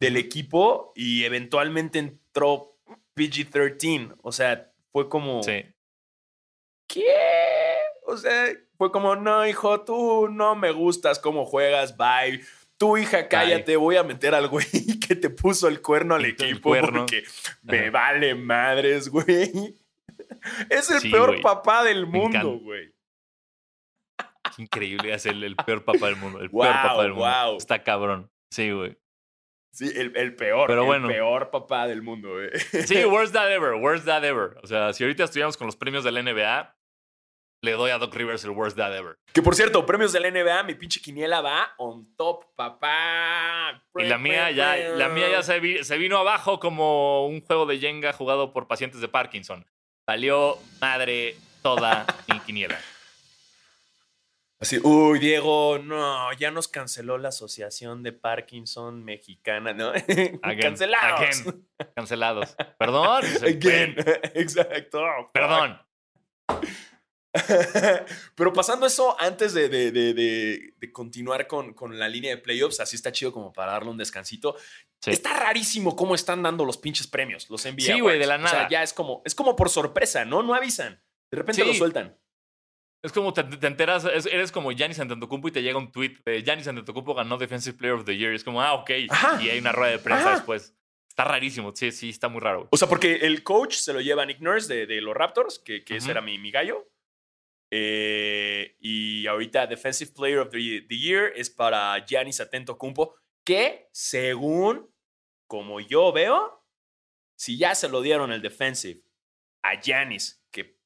del 0.00 0.16
equipo 0.16 0.92
y 0.96 1.24
eventualmente 1.24 1.98
entró 1.98 2.76
PG-13. 3.16 4.16
O 4.22 4.32
sea, 4.32 4.72
fue 4.92 5.08
como... 5.08 5.42
Sí. 5.42 5.64
¿Qué? 6.88 7.04
O 8.04 8.16
sea, 8.16 8.46
fue 8.76 8.90
como, 8.90 9.14
no, 9.16 9.46
hijo, 9.46 9.82
tú 9.84 10.28
no 10.28 10.54
me 10.56 10.72
gustas 10.72 11.18
cómo 11.18 11.44
juegas, 11.46 11.96
bye. 11.96 12.40
Tu 12.78 12.98
hija, 12.98 13.28
cállate, 13.28 13.76
voy 13.76 13.96
a 13.96 14.02
meter 14.02 14.34
al 14.34 14.48
güey 14.48 14.66
que 15.06 15.14
te 15.14 15.30
puso 15.30 15.68
el 15.68 15.80
cuerno 15.80 16.16
al 16.16 16.24
equipo 16.24 16.70
cuerno. 16.70 17.00
porque 17.06 17.22
me 17.62 17.90
vale 17.90 18.34
madres, 18.34 19.08
güey. 19.08 19.76
Es 20.70 20.90
el 20.90 21.00
Sí, 21.00 21.10
peor 21.10 21.30
güey. 21.30 21.42
papá 21.42 21.84
del 21.84 22.06
mundo, 22.06 22.58
güey. 22.58 22.92
Qué 24.56 24.62
increíble. 24.62 25.12
Es 25.14 25.26
el, 25.26 25.42
el 25.44 25.56
peor 25.56 25.84
papá 25.84 26.06
del 26.06 26.16
mundo. 26.16 26.40
El 26.40 26.48
Wow, 26.48 26.62
peor 26.62 26.74
papá 26.82 27.02
del 27.02 27.12
mundo. 27.12 27.24
wow. 27.46 27.56
Está 27.56 27.82
cabrón. 27.82 28.30
Sí, 28.50 28.70
güey. 28.72 28.96
Sí, 29.72 29.90
el, 29.94 30.14
el 30.16 30.34
peor, 30.36 30.66
Pero 30.66 30.80
el 30.82 30.86
bueno. 30.86 31.08
peor 31.08 31.50
papá 31.50 31.86
del 31.86 32.02
mundo, 32.02 32.30
güey. 32.32 32.50
Sí, 32.86 33.04
worst 33.04 33.32
that 33.32 33.50
ever. 33.50 33.74
Worst 33.74 34.04
that 34.06 34.24
ever. 34.24 34.56
O 34.62 34.66
sea, 34.66 34.92
si 34.92 35.04
ahorita 35.04 35.24
estuviéramos 35.24 35.56
con 35.56 35.66
los 35.66 35.76
premios 35.76 36.04
de 36.04 36.12
la 36.12 36.22
NBA, 36.22 36.76
le 37.62 37.72
doy 37.72 37.90
a 37.92 37.98
Doc 37.98 38.12
Rivers 38.14 38.42
el 38.44 38.50
worst 38.50 38.76
that 38.76 38.92
ever. 38.92 39.18
Que 39.32 39.40
por 39.40 39.54
cierto, 39.54 39.86
premios 39.86 40.12
de 40.12 40.18
la 40.20 40.30
NBA, 40.30 40.64
mi 40.64 40.74
pinche 40.74 41.00
quiniela 41.00 41.40
va 41.40 41.72
on 41.78 42.14
top, 42.16 42.44
papá. 42.56 43.82
Y 43.96 44.02
la 44.04 44.18
mía 44.18 44.50
ya, 44.50 44.76
la 44.76 45.08
mía 45.08 45.30
ya 45.30 45.42
se, 45.44 45.60
vi- 45.60 45.84
se 45.84 45.96
vino 45.96 46.18
abajo 46.18 46.58
como 46.58 47.26
un 47.26 47.40
juego 47.40 47.64
de 47.66 47.78
Jenga 47.78 48.12
jugado 48.12 48.52
por 48.52 48.66
pacientes 48.66 49.00
de 49.00 49.06
Parkinson. 49.08 49.64
Valió 50.06 50.58
madre 50.80 51.36
toda 51.62 52.04
mi 52.28 52.40
quiniela. 52.40 52.78
Así, 54.58 54.78
uy, 54.82 55.18
Diego, 55.20 55.78
no, 55.82 56.32
ya 56.34 56.50
nos 56.52 56.68
canceló 56.68 57.18
la 57.18 57.28
Asociación 57.30 58.02
de 58.04 58.12
Parkinson 58.12 59.04
Mexicana, 59.04 59.72
¿no? 59.72 59.88
Again, 59.92 60.38
Cancelados. 60.60 61.20
again. 61.20 61.68
Cancelados. 61.96 62.56
Perdón. 62.78 63.22
Again. 63.42 63.96
Exacto. 64.34 65.00
Perdón. 65.32 65.80
Pero 68.34 68.52
pasando 68.52 68.86
eso, 68.86 69.16
antes 69.20 69.54
de, 69.54 69.68
de- 69.68 69.90
de- 69.92 70.14
de- 70.14 70.92
continuar 70.92 71.46
con, 71.46 71.72
con 71.74 71.98
la 71.98 72.08
línea 72.08 72.30
de 72.30 72.38
playoffs, 72.42 72.80
así 72.80 72.96
está 72.96 73.12
chido 73.12 73.32
como 73.32 73.52
para 73.52 73.72
darle 73.72 73.90
un 73.90 73.96
descansito. 73.96 74.56
Sí. 75.00 75.10
Está 75.10 75.32
rarísimo 75.38 75.96
cómo 75.96 76.14
están 76.14 76.42
dando 76.42 76.64
los 76.64 76.76
pinches 76.76 77.06
premios, 77.06 77.48
los 77.50 77.64
NBA. 77.64 77.80
Sí, 77.94 78.00
güey, 78.00 78.18
de 78.18 78.26
la 78.26 78.36
O 78.36 78.46
sea, 78.46 78.52
nada. 78.52 78.68
ya 78.68 78.82
es 78.82 78.92
como, 78.92 79.22
es 79.24 79.34
como 79.34 79.56
por 79.56 79.68
sorpresa, 79.70 80.24
¿no? 80.24 80.42
No 80.42 80.54
avisan. 80.54 81.02
De 81.30 81.38
repente 81.38 81.62
Sí. 81.62 81.68
lo 81.68 81.74
sueltan. 81.74 82.18
Es 83.02 83.10
como 83.12 83.32
te, 83.32 83.42
te 83.42 83.66
enteras, 83.66 84.04
es- 84.04 84.26
eres 84.26 84.52
como 84.52 84.70
Giannis 84.70 85.00
Antetokounmpo 85.00 85.48
y 85.48 85.52
te 85.52 85.62
llega 85.62 85.78
un 85.78 85.90
tweet 85.90 86.18
de 86.24 86.42
Giannis 86.42 86.68
Antetokounmpo 86.68 87.14
ganó 87.14 87.36
Defensive 87.38 87.76
Player 87.76 87.94
of 87.96 88.04
the 88.04 88.16
Year. 88.16 88.32
Es 88.34 88.44
como, 88.44 88.62
ah, 88.62 88.74
ok. 88.74 88.90
Ajá. 89.08 89.42
Y 89.42 89.48
hay 89.48 89.58
una 89.58 89.72
rueda 89.72 89.92
de 89.92 89.98
prensa 89.98 90.26
Ajá. 90.26 90.34
después. 90.36 90.74
Está 91.08 91.24
rarísimo. 91.24 91.72
Sí, 91.74 91.90
sí, 91.90 92.10
está 92.10 92.28
muy 92.28 92.40
raro. 92.40 92.68
O 92.70 92.76
sea, 92.76 92.88
porque 92.88 93.16
el 93.22 93.42
coach 93.42 93.74
se 93.74 93.92
lo 93.92 94.00
lleva 94.00 94.22
a 94.22 94.26
Nick 94.26 94.40
Nurse 94.40 94.72
de, 94.72 94.86
de 94.86 95.00
los 95.00 95.14
Raptors, 95.14 95.58
que, 95.58 95.84
que 95.84 95.96
ese 95.96 96.10
era 96.10 96.20
mi, 96.20 96.38
mi 96.38 96.50
gallo. 96.52 96.88
Eh, 97.74 98.76
y 98.80 99.26
ahorita 99.26 99.66
Defensive 99.66 100.12
Player 100.14 100.40
of 100.40 100.50
the, 100.50 100.84
the 100.86 100.98
Year 100.98 101.32
es 101.34 101.48
para 101.48 102.04
Giannis 102.04 102.38
Antetokounmpo, 102.38 103.14
que 103.46 103.88
según 103.92 104.92
como 105.46 105.80
yo 105.80 106.12
veo, 106.12 106.66
si 107.34 107.56
ya 107.56 107.74
se 107.74 107.88
lo 107.88 108.02
dieron 108.02 108.30
el 108.30 108.42
Defensive 108.42 109.02
a 109.62 109.80
Giannis, 109.80 110.44
que, 110.50 110.78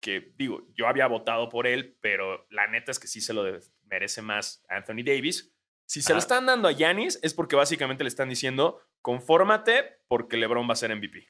que 0.00 0.32
digo, 0.36 0.66
yo 0.74 0.86
había 0.86 1.06
votado 1.08 1.50
por 1.50 1.66
él, 1.66 1.98
pero 2.00 2.46
la 2.48 2.66
neta 2.68 2.90
es 2.90 2.98
que 2.98 3.06
sí 3.06 3.20
se 3.20 3.34
lo 3.34 3.44
merece 3.82 4.22
más 4.22 4.64
Anthony 4.70 5.04
Davis. 5.04 5.54
Si 5.86 6.00
se 6.00 6.14
lo 6.14 6.20
están 6.20 6.46
dando 6.46 6.68
a 6.68 6.72
Giannis 6.72 7.18
es 7.22 7.34
porque 7.34 7.56
básicamente 7.56 8.02
le 8.02 8.08
están 8.08 8.30
diciendo, 8.30 8.80
confórmate 9.02 10.00
porque 10.08 10.38
LeBron 10.38 10.66
va 10.66 10.72
a 10.72 10.76
ser 10.76 10.96
MVP. 10.96 11.28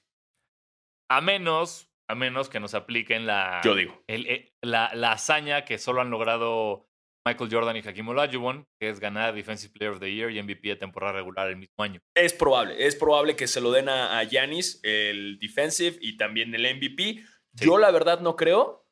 A 1.09 1.21
menos, 1.21 1.90
a 2.11 2.15
menos 2.15 2.49
que 2.49 2.61
nos 2.61 2.75
apliquen 2.75 3.27
la, 3.27 3.61
Yo 3.65 3.75
digo. 3.75 4.03
el- 4.07 4.27
eh, 4.27 4.53
la, 4.63 4.91
la 4.95 5.13
hazaña 5.13 5.65
que 5.65 5.79
solo 5.79 6.01
han 6.01 6.11
logrado 6.11 6.87
Michael 7.27 7.51
Jordan 7.53 7.77
y 7.77 7.81
Hakim 7.87 8.09
Olajuwon, 8.09 8.67
que 8.81 8.89
es 8.89 8.99
ganar 8.99 9.35
Defensive 9.35 9.73
Player 9.75 9.93
of 9.93 10.01
the 10.01 10.13
Year 10.13 10.31
y 10.31 10.43
MVP 10.43 10.69
de 10.71 10.77
temporada 10.77 11.13
regular 11.13 11.49
el 11.49 11.57
mismo 11.57 11.75
año. 11.79 12.01
Es 12.17 12.33
probable, 12.33 12.87
es 12.87 12.97
probable 12.97 13.37
que 13.37 13.47
se 13.47 13.61
lo 13.61 13.71
den 13.73 13.89
a, 13.91 14.23
Giannis, 14.25 14.81
el 14.83 15.39
defensive 15.39 15.99
y 16.01 16.17
también 16.17 16.55
el 16.55 16.63
MVP. 16.77 17.23
Sí. 17.55 17.65
Yo 17.67 17.77
la 17.79 17.91
verdad 17.91 18.21
no 18.21 18.37
creo, 18.37 18.87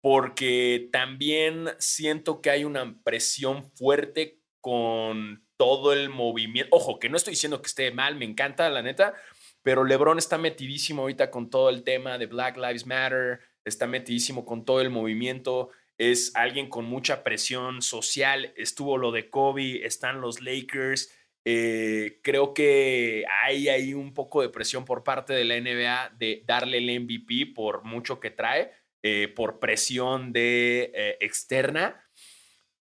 porque 0.00 0.88
también 0.92 1.70
siento 1.78 2.40
que 2.40 2.50
hay 2.50 2.64
una 2.64 2.98
presión 3.04 3.70
fuerte 3.74 4.40
con 4.62 5.46
todo 5.58 5.92
el 5.92 6.08
movimiento. 6.10 6.74
Ojo, 6.76 6.98
que 6.98 7.08
no 7.08 7.16
estoy 7.16 7.32
diciendo 7.32 7.60
que 7.62 7.68
esté 7.68 7.90
mal, 7.90 8.16
me 8.16 8.24
encanta, 8.24 8.68
la 8.70 8.82
neta, 8.82 9.14
pero 9.64 9.82
LeBron 9.82 10.18
está 10.18 10.36
metidísimo 10.36 11.02
ahorita 11.02 11.30
con 11.30 11.48
todo 11.48 11.70
el 11.70 11.82
tema 11.84 12.18
de 12.18 12.26
Black 12.26 12.58
Lives 12.58 12.86
Matter, 12.86 13.40
está 13.64 13.86
metidísimo 13.86 14.44
con 14.44 14.66
todo 14.66 14.82
el 14.82 14.90
movimiento. 14.90 15.70
Es 15.96 16.32
alguien 16.34 16.68
con 16.68 16.84
mucha 16.84 17.24
presión 17.24 17.80
social. 17.80 18.52
Estuvo 18.56 18.98
lo 18.98 19.10
de 19.10 19.30
Kobe, 19.30 19.86
están 19.86 20.20
los 20.20 20.42
Lakers. 20.42 21.10
Eh, 21.46 22.20
creo 22.22 22.52
que 22.52 23.24
hay 23.42 23.68
ahí 23.68 23.94
un 23.94 24.12
poco 24.12 24.42
de 24.42 24.50
presión 24.50 24.84
por 24.84 25.02
parte 25.02 25.32
de 25.32 25.44
la 25.44 25.58
NBA 25.58 26.16
de 26.18 26.42
darle 26.46 26.78
el 26.78 27.00
MVP 27.00 27.54
por 27.54 27.84
mucho 27.84 28.20
que 28.20 28.30
trae, 28.30 28.70
eh, 29.02 29.28
por 29.28 29.60
presión 29.60 30.30
de 30.34 30.92
eh, 30.94 31.16
externa, 31.20 32.02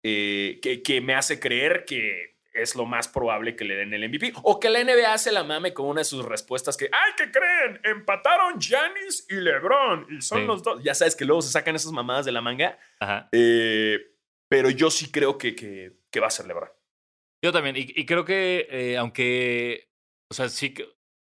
que 0.03 1.01
me 1.01 1.15
hace 1.15 1.39
creer 1.39 1.85
que 1.85 2.32
es 2.55 2.75
lo 2.77 2.85
más 2.87 3.09
probable 3.09 3.57
que 3.57 3.65
le 3.65 3.75
den 3.77 3.95
el 3.95 4.09
MVP. 4.09 4.33
O 4.43 4.61
que 4.61 4.69
la 4.71 4.83
NBA 4.85 5.17
se 5.19 5.33
la 5.33 5.45
mame 5.45 5.73
con 5.73 5.87
una 5.87 6.01
de 6.01 6.05
sus 6.05 6.25
respuestas 6.25 6.77
que, 6.77 6.91
¡ay, 6.93 7.13
qué 7.17 7.31
creen! 7.31 7.81
Empataron 7.85 8.61
Giannis 8.61 9.27
y 9.31 9.35
LeBron 9.37 10.07
y 10.11 10.21
son 10.23 10.41
Sí. 10.41 10.47
los 10.47 10.63
dos. 10.63 10.83
Ya 10.83 10.95
sabes 10.95 11.17
que 11.17 11.25
luego 11.25 11.41
se 11.43 11.51
sacan 11.51 11.75
esas 11.77 11.93
mamadas 11.93 12.25
de 12.27 12.33
la 12.33 12.41
manga. 12.41 12.79
Ajá. 13.01 13.29
eh, 13.33 13.99
pero 14.51 14.69
yo 14.69 14.91
sí 14.91 15.11
creo 15.11 15.39
que, 15.39 15.55
que, 15.57 15.93
que 16.11 16.21
va 16.21 16.27
a 16.27 16.31
ser 16.31 16.47
LeBron. 16.47 16.69
Yo 17.43 17.53
también. 17.53 17.77
Y, 17.77 17.87
y 17.97 18.05
creo 18.05 18.25
que, 18.27 18.67
eh, 18.71 18.99
aunque, 18.99 19.89
o 20.31 20.35
sea, 20.35 20.49
sí, 20.51 20.75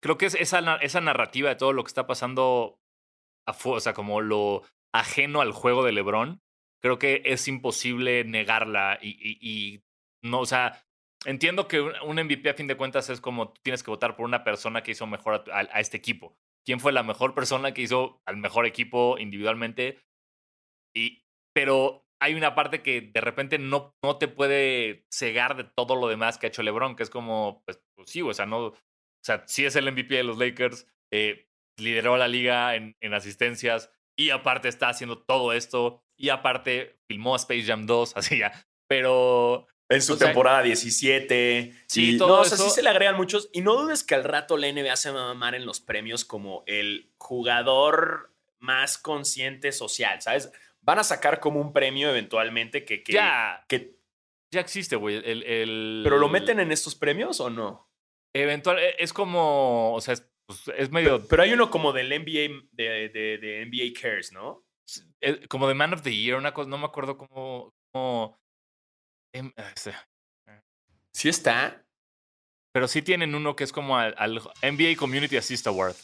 creo 0.01 0.17
que 0.17 0.25
es 0.25 0.35
esa, 0.35 0.75
esa 0.81 0.99
narrativa 1.01 1.49
de 1.49 1.55
todo 1.55 1.71
lo 1.71 1.83
que 1.85 1.87
está 1.87 2.05
pasando, 2.05 2.81
afu- 3.47 3.75
o 3.75 3.79
sea, 3.79 3.93
como 3.93 4.19
lo 4.19 4.63
ajeno 4.93 5.39
al 5.39 5.53
juego 5.53 5.83
de 5.85 5.93
LeBron, 5.93 6.41
creo 6.81 6.99
que 6.99 7.21
es 7.25 7.47
imposible 7.47 8.25
negarla 8.25 8.99
y, 9.01 9.11
y- 9.11 9.37
y 9.41 9.83
no, 10.21 10.41
o 10.41 10.45
sea, 10.45 10.83
entiendo 11.25 11.67
que 11.67 11.81
un 11.81 12.15
MVP 12.19 12.49
a 12.49 12.53
fin 12.53 12.67
de 12.67 12.77
cuentas 12.77 13.09
es 13.09 13.21
como 13.21 13.53
tienes 13.63 13.83
que 13.83 13.91
votar 13.91 14.15
por 14.15 14.25
una 14.25 14.43
persona 14.43 14.83
que 14.83 14.91
hizo 14.91 15.07
mejor 15.07 15.45
a, 15.51 15.59
a- 15.59 15.69
a 15.71 15.79
este 15.79 15.97
equipo. 15.97 16.37
¿Quién 16.65 16.79
fue 16.79 16.91
la 16.93 17.03
mejor 17.03 17.33
persona 17.35 17.73
que 17.73 17.81
hizo 17.81 18.21
al 18.25 18.37
mejor 18.37 18.65
equipo 18.65 19.17
individualmente? 19.19 19.99
Y, 20.95 21.23
pero 21.53 22.05
hay 22.21 22.35
una 22.35 22.55
parte 22.55 22.81
que 22.81 23.01
de 23.01 23.21
repente 23.21 23.57
no, 23.59 23.95
no 24.03 24.17
te 24.17 24.27
puede 24.27 25.05
cegar 25.11 25.55
de 25.57 25.65
todo 25.65 25.95
lo 25.95 26.07
demás 26.07 26.37
que 26.37 26.45
ha 26.47 26.49
hecho 26.49 26.63
LeBron, 26.63 26.95
que 26.95 27.03
es 27.03 27.09
como, 27.09 27.63
pues, 27.65 27.81
pues 27.95 28.09
sí, 28.09 28.21
o 28.21 28.33
sea, 28.33 28.45
no, 28.45 28.67
o 28.67 28.75
sea, 29.23 29.43
sí 29.47 29.65
es 29.65 29.75
el 29.75 29.85
MVP 29.85 30.15
de 30.15 30.23
los 30.23 30.37
Lakers, 30.37 30.87
eh, 31.11 31.47
lideró 31.79 32.17
la 32.17 32.27
liga 32.27 32.75
en, 32.75 32.95
en 33.01 33.13
asistencias 33.13 33.91
y 34.17 34.29
aparte 34.29 34.69
está 34.69 34.89
haciendo 34.89 35.23
todo 35.23 35.53
esto 35.53 36.03
y 36.17 36.29
aparte 36.29 36.99
filmó 37.09 37.35
Space 37.35 37.63
Jam 37.63 37.85
2, 37.87 38.15
así 38.15 38.37
ya, 38.39 38.53
pero 38.87 39.67
En 39.89 40.01
su 40.01 40.13
O 40.13 40.15
sea, 40.17 40.27
temporada 40.27 40.61
17. 40.63 41.73
sí, 41.87 42.15
y- 42.15 42.17
todo 42.17 42.35
no, 42.37 42.41
o 42.41 42.45
sea, 42.45 42.57
sí 42.57 42.69
se 42.69 42.81
le 42.81 42.89
agregan 42.89 43.15
muchos. 43.17 43.49
Y 43.53 43.61
no 43.61 43.75
dudes 43.75 44.03
que 44.03 44.15
al 44.15 44.23
rato 44.23 44.57
la 44.57 44.67
NBA 44.67 44.95
se 44.95 45.11
va 45.11 45.21
a 45.23 45.27
mamar 45.33 45.55
en 45.55 45.65
los 45.65 45.81
premios 45.81 46.25
como 46.25 46.63
el 46.67 47.11
jugador 47.17 48.33
más 48.59 48.97
consciente 48.97 49.71
social, 49.71 50.21
¿sabes? 50.21 50.51
Van 50.81 50.99
a 50.99 51.03
sacar 51.03 51.39
como 51.39 51.59
un 51.61 51.73
premio 51.73 52.09
eventualmente 52.09 52.85
que. 52.85 53.03
que, 53.03 53.13
ya, 53.13 53.63
que- 53.67 53.97
ya 54.53 54.61
existe, 54.61 54.95
güey. 54.95 55.15
El, 55.17 55.43
el- 55.43 56.01
¿Pero 56.03 56.17
lo 56.17 56.29
meten 56.29 56.59
en 56.59 56.71
estos 56.71 56.95
premios 56.95 57.39
o 57.39 57.49
no? 57.49 57.89
Eventual, 58.35 58.79
e- 58.79 58.95
es 58.99 59.11
como, 59.13 59.93
o 59.93 60.01
sea, 60.01 60.13
es, 60.15 60.27
pues, 60.47 60.69
es 60.77 60.91
medio 60.91 61.17
Pero, 61.17 61.27
pero 61.27 61.43
hay 61.43 61.53
uno 61.53 61.69
como 61.69 61.91
del 61.93 62.11
NBA, 62.11 62.65
de, 62.71 63.09
de- 63.09 63.37
de 63.37 63.61
NBA 63.65 63.99
Cares, 63.99 64.31
¿no? 64.31 64.63
eh, 65.21 65.47
como 65.47 65.67
de 65.67 65.73
Man 65.73 65.93
of 65.93 66.01
the 66.03 66.13
Year, 66.15 66.37
una 66.37 66.53
cosa, 66.53 66.69
no 66.69 66.77
me 66.77 66.85
acuerdo 66.85 67.17
cómo, 67.17 67.73
cómo 67.93 68.37
Sí 71.13 71.29
está. 71.29 71.83
pero 72.71 72.87
sí 72.87 73.01
tienen 73.01 73.35
uno 73.35 73.55
que 73.55 73.63
es 73.63 73.71
como 73.71 73.97
al, 73.97 74.15
al 74.17 74.41
NBA 74.61 74.95
Community 74.97 75.37
Assist 75.37 75.67
Award. 75.67 75.95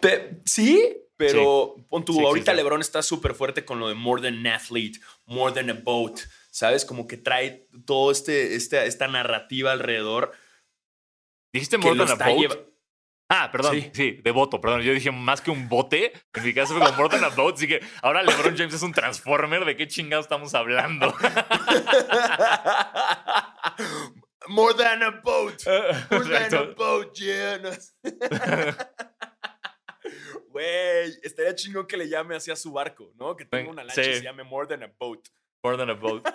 Pe- 0.00 0.40
sí, 0.44 0.96
pero 1.16 1.76
pon 1.88 2.04
Sí 2.06 2.12
ahorita 2.12 2.50
existe. 2.50 2.54
LeBron 2.54 2.80
está 2.80 3.02
súper 3.02 3.34
fuerte 3.34 3.64
con 3.64 3.78
lo 3.78 3.88
de 3.88 3.94
more 3.94 4.20
than 4.20 4.46
an 4.46 4.54
athlete, 4.54 5.00
more 5.24 5.52
than 5.54 5.70
a 5.70 5.74
boat, 5.74 6.18
¿sabes? 6.50 6.84
Como 6.84 7.06
que 7.06 7.16
trae 7.16 7.66
todo 7.86 8.10
este, 8.10 8.54
este 8.56 8.84
esta 8.86 9.08
narrativa 9.08 9.72
alrededor. 9.72 10.32
¿Dijiste 11.52 11.78
More 11.78 11.96
Than 11.96 12.10
a 12.10 12.24
Boat? 12.48 12.68
Ah, 13.28 13.50
perdón, 13.50 13.74
Sí. 13.74 13.90
sí. 13.92 14.12
de 14.22 14.30
voto, 14.30 14.60
perdón. 14.60 14.82
Yo 14.82 14.92
dije 14.92 15.10
más 15.10 15.40
que 15.40 15.50
un 15.50 15.68
bote. 15.68 16.12
En 16.32 16.44
mi 16.44 16.54
caso 16.54 16.74
fue 16.76 16.84
como 16.86 16.96
more 16.96 17.08
than 17.08 17.24
a 17.24 17.28
vote. 17.30 17.56
Así 17.56 17.66
que 17.66 17.80
ahora 18.02 18.22
LeBron 18.22 18.56
James 18.56 18.72
es 18.74 18.82
un 18.82 18.92
transformer. 18.92 19.64
¿De 19.64 19.74
qué 19.76 19.88
chingados 19.88 20.26
estamos 20.26 20.54
hablando? 20.54 21.12
More 24.48 24.74
than 24.74 25.02
a 25.02 25.10
boat. 25.22 25.60
More 26.10 26.24
than 26.28 26.54
a 26.54 26.62
boat, 26.74 27.14
yeah. 27.18 27.58
Güey, 30.50 31.12
estaría 31.22 31.54
chingón 31.54 31.86
que 31.86 31.96
le 31.96 32.08
llame 32.08 32.36
así 32.36 32.50
a 32.50 32.56
su 32.56 32.72
barco, 32.72 33.12
¿no? 33.16 33.36
Que 33.36 33.44
tenga 33.44 33.70
una 33.70 33.82
lancha 33.84 34.00
y 34.02 34.04
Sí. 34.04 34.14
se 34.18 34.22
llame 34.22 34.42
More 34.44 34.66
than 34.68 34.82
a 34.84 34.86
boat. 34.98 35.28
More 35.62 35.76
than 35.76 35.90
a 35.90 35.94
vote. 35.94 36.30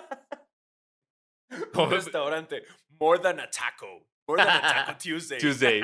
Un 1.74 1.90
restaurante. 1.90 2.62
More 3.00 3.18
than 3.18 3.40
a 3.40 3.50
taco. 3.50 4.06
More 4.28 4.44
than 4.44 4.48
a 4.56 4.60
taco 4.60 4.98
Tuesday. 4.98 5.38
Tuesday. 5.38 5.80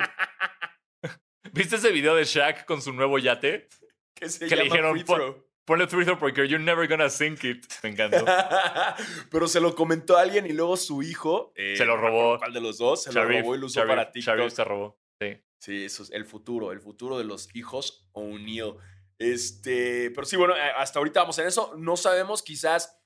¿Viste 1.53 1.77
ese 1.77 1.91
video 1.91 2.15
de 2.15 2.23
Shaq 2.25 2.65
con 2.65 2.81
su 2.81 2.93
nuevo 2.93 3.17
yate? 3.19 3.67
Que 4.13 4.29
se 4.29 4.47
Que 4.47 4.55
le 4.55 4.63
llama 4.69 4.75
dijeron, 4.75 5.03
"Pon- 5.05 5.15
throw. 5.17 5.49
Ponle 5.65 5.87
free 5.87 6.03
throw 6.03 6.17
porque 6.17 6.47
you're 6.47 6.63
never 6.63 6.87
gonna 6.87 7.09
sink 7.09 7.43
it. 7.43 7.63
Me 7.83 7.89
encantó. 7.89 8.25
Pero 9.31 9.47
se 9.47 9.59
lo 9.61 9.75
comentó 9.75 10.17
a 10.17 10.21
alguien 10.21 10.47
y 10.47 10.53
luego 10.53 10.75
su 10.77 11.03
hijo. 11.03 11.53
eh, 11.55 11.75
Se 11.77 11.85
lo 11.85 11.95
robó. 11.95 12.39
¿Cuál 12.39 12.53
de 12.53 12.59
los 12.61 12.79
dos? 12.79 13.03
Se 13.03 13.11
Sharif, 13.11 13.35
lo 13.37 13.41
robó 13.41 13.55
y 13.55 13.59
lo 13.59 13.65
usó 13.67 13.79
Sharif, 13.81 13.89
para 13.91 14.11
TikTok. 14.11 14.35
Sharif 14.37 14.53
se 14.53 14.63
robó. 14.63 14.99
Sí. 15.21 15.37
Sí, 15.59 15.85
eso 15.85 16.03
es 16.03 16.11
el 16.11 16.25
futuro, 16.25 16.71
el 16.71 16.79
futuro 16.81 17.17
de 17.19 17.23
los 17.25 17.53
hijos 17.55 18.07
O'Neill. 18.13 18.73
Este, 19.19 20.09
pero 20.11 20.25
sí, 20.25 20.37
bueno, 20.37 20.55
eh, 20.55 20.71
hasta 20.75 20.97
ahorita 20.99 21.19
vamos 21.21 21.37
en 21.39 21.47
eso. 21.47 21.75
No 21.77 21.97
sabemos, 21.97 22.41
quizás 22.41 22.98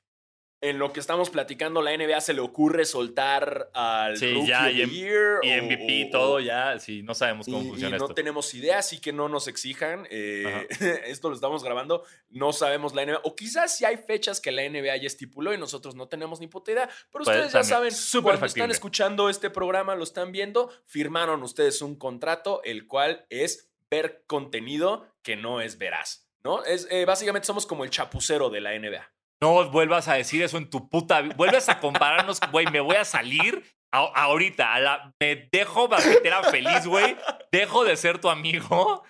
en 0.64 0.80
lo 0.80 0.92
que 0.94 1.00
estamos 1.00 1.30
platicando, 1.30 1.82
la 1.82 1.92
NBA 1.96 2.20
se 2.22 2.34
le 2.34 2.42
ocurre 2.42 2.86
soltar 2.86 3.70
al 3.74 4.18
Sí, 4.18 4.34
Rookie 4.34 4.48
ya, 4.48 4.66
of 4.68 4.72
y 4.74 4.78
the 4.78 4.88
Year. 4.90 5.40
Y 5.44 5.52
o- 5.52 5.64
MVP, 5.64 6.06
o- 6.08 6.10
todo 6.12 6.40
ya. 6.40 6.80
Sí, 6.80 7.04
no 7.04 7.14
sabemos 7.14 7.46
cómo 7.46 7.60
y, 7.62 7.66
y 7.66 7.70
funciona 7.70 7.98
no 7.98 8.06
esto. 8.06 8.16
tenemos 8.16 8.54
idea, 8.54 8.80
así 8.80 9.00
que 9.00 9.12
no 9.14 9.28
nos 9.30 9.48
exijan. 9.48 10.08
eh, 10.10 10.68
esto 11.06 11.30
lo 11.30 11.36
estamos 11.36 11.64
grabando, 11.64 12.04
no 12.30 12.54
sabemos 12.54 12.96
la 12.96 13.06
NBA. 13.06 13.20
O 13.24 13.36
quizás 13.36 13.76
si 13.78 13.86
hay 13.86 13.98
fechas 13.98 14.40
que 14.42 14.52
la 14.52 14.64
NBA 14.68 14.96
ya 14.98 15.08
estipuló 15.08 15.54
y 15.54 15.58
nosotros 15.58 15.96
no 15.96 16.08
tenemos 16.08 16.40
ni 16.40 16.48
puta 16.48 16.72
idea. 16.72 16.90
Pero 17.12 17.24
ustedes 17.24 17.52
ya 17.52 17.64
saben, 17.64 17.92
Súper 17.92 18.32
cuando 18.34 18.46
están 18.48 18.72
escuchando 18.72 19.30
este 19.30 19.50
programa, 19.50 19.96
lo 19.96 20.04
están 20.04 20.32
viendo, 20.32 20.72
firmaron 20.86 21.44
ustedes 21.44 21.82
un 21.82 21.96
contrato, 21.96 22.62
el 22.64 22.88
cual 22.88 23.26
es 23.30 23.70
ver 23.92 24.24
contenido 24.28 25.08
que 25.22 25.36
no 25.36 25.62
es 25.62 25.78
veraz. 25.78 26.28
¿No? 26.44 26.64
Es, 26.66 26.88
eh, 26.92 27.06
básicamente 27.06 27.46
somos 27.48 27.66
como 27.66 27.84
el 27.86 27.90
chapucero 27.90 28.50
de 28.50 28.60
la 28.60 28.74
NBA. 28.78 29.10
No 29.42 29.70
vuelvas 29.72 30.08
a 30.08 30.14
decir 30.14 30.42
eso 30.44 30.58
en 30.58 30.70
tu 30.70 30.90
puta 30.90 31.22
vida. 31.22 31.36
Vuelves 31.36 31.68
a 31.70 31.80
compararnos, 31.80 32.40
güey. 32.52 32.66
Me 32.72 32.80
voy 32.80 32.96
a 32.96 33.06
salir 33.06 33.64
a- 33.92 34.00
ahorita. 34.16 34.74
a 34.74 34.80
la- 34.80 35.14
me 35.20 35.50
dejo 35.52 35.88
basquetera 35.88 36.44
feliz, 36.44 36.86
güey. 36.86 37.18
Dejo 37.52 37.84
de 37.84 37.98
ser 37.98 38.20
tu 38.20 38.30
amigo. 38.30 39.04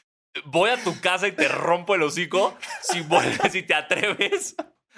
Voy 0.46 0.72
a 0.72 0.84
tu 0.84 1.00
casa 1.02 1.28
y 1.28 1.32
te 1.34 1.48
rompo 1.48 1.94
el 1.94 2.02
hocico. 2.02 2.58
Si 2.82 3.02
vuelves, 3.02 3.52
si 3.52 3.62
te 3.62 3.76
atreves 3.76 4.56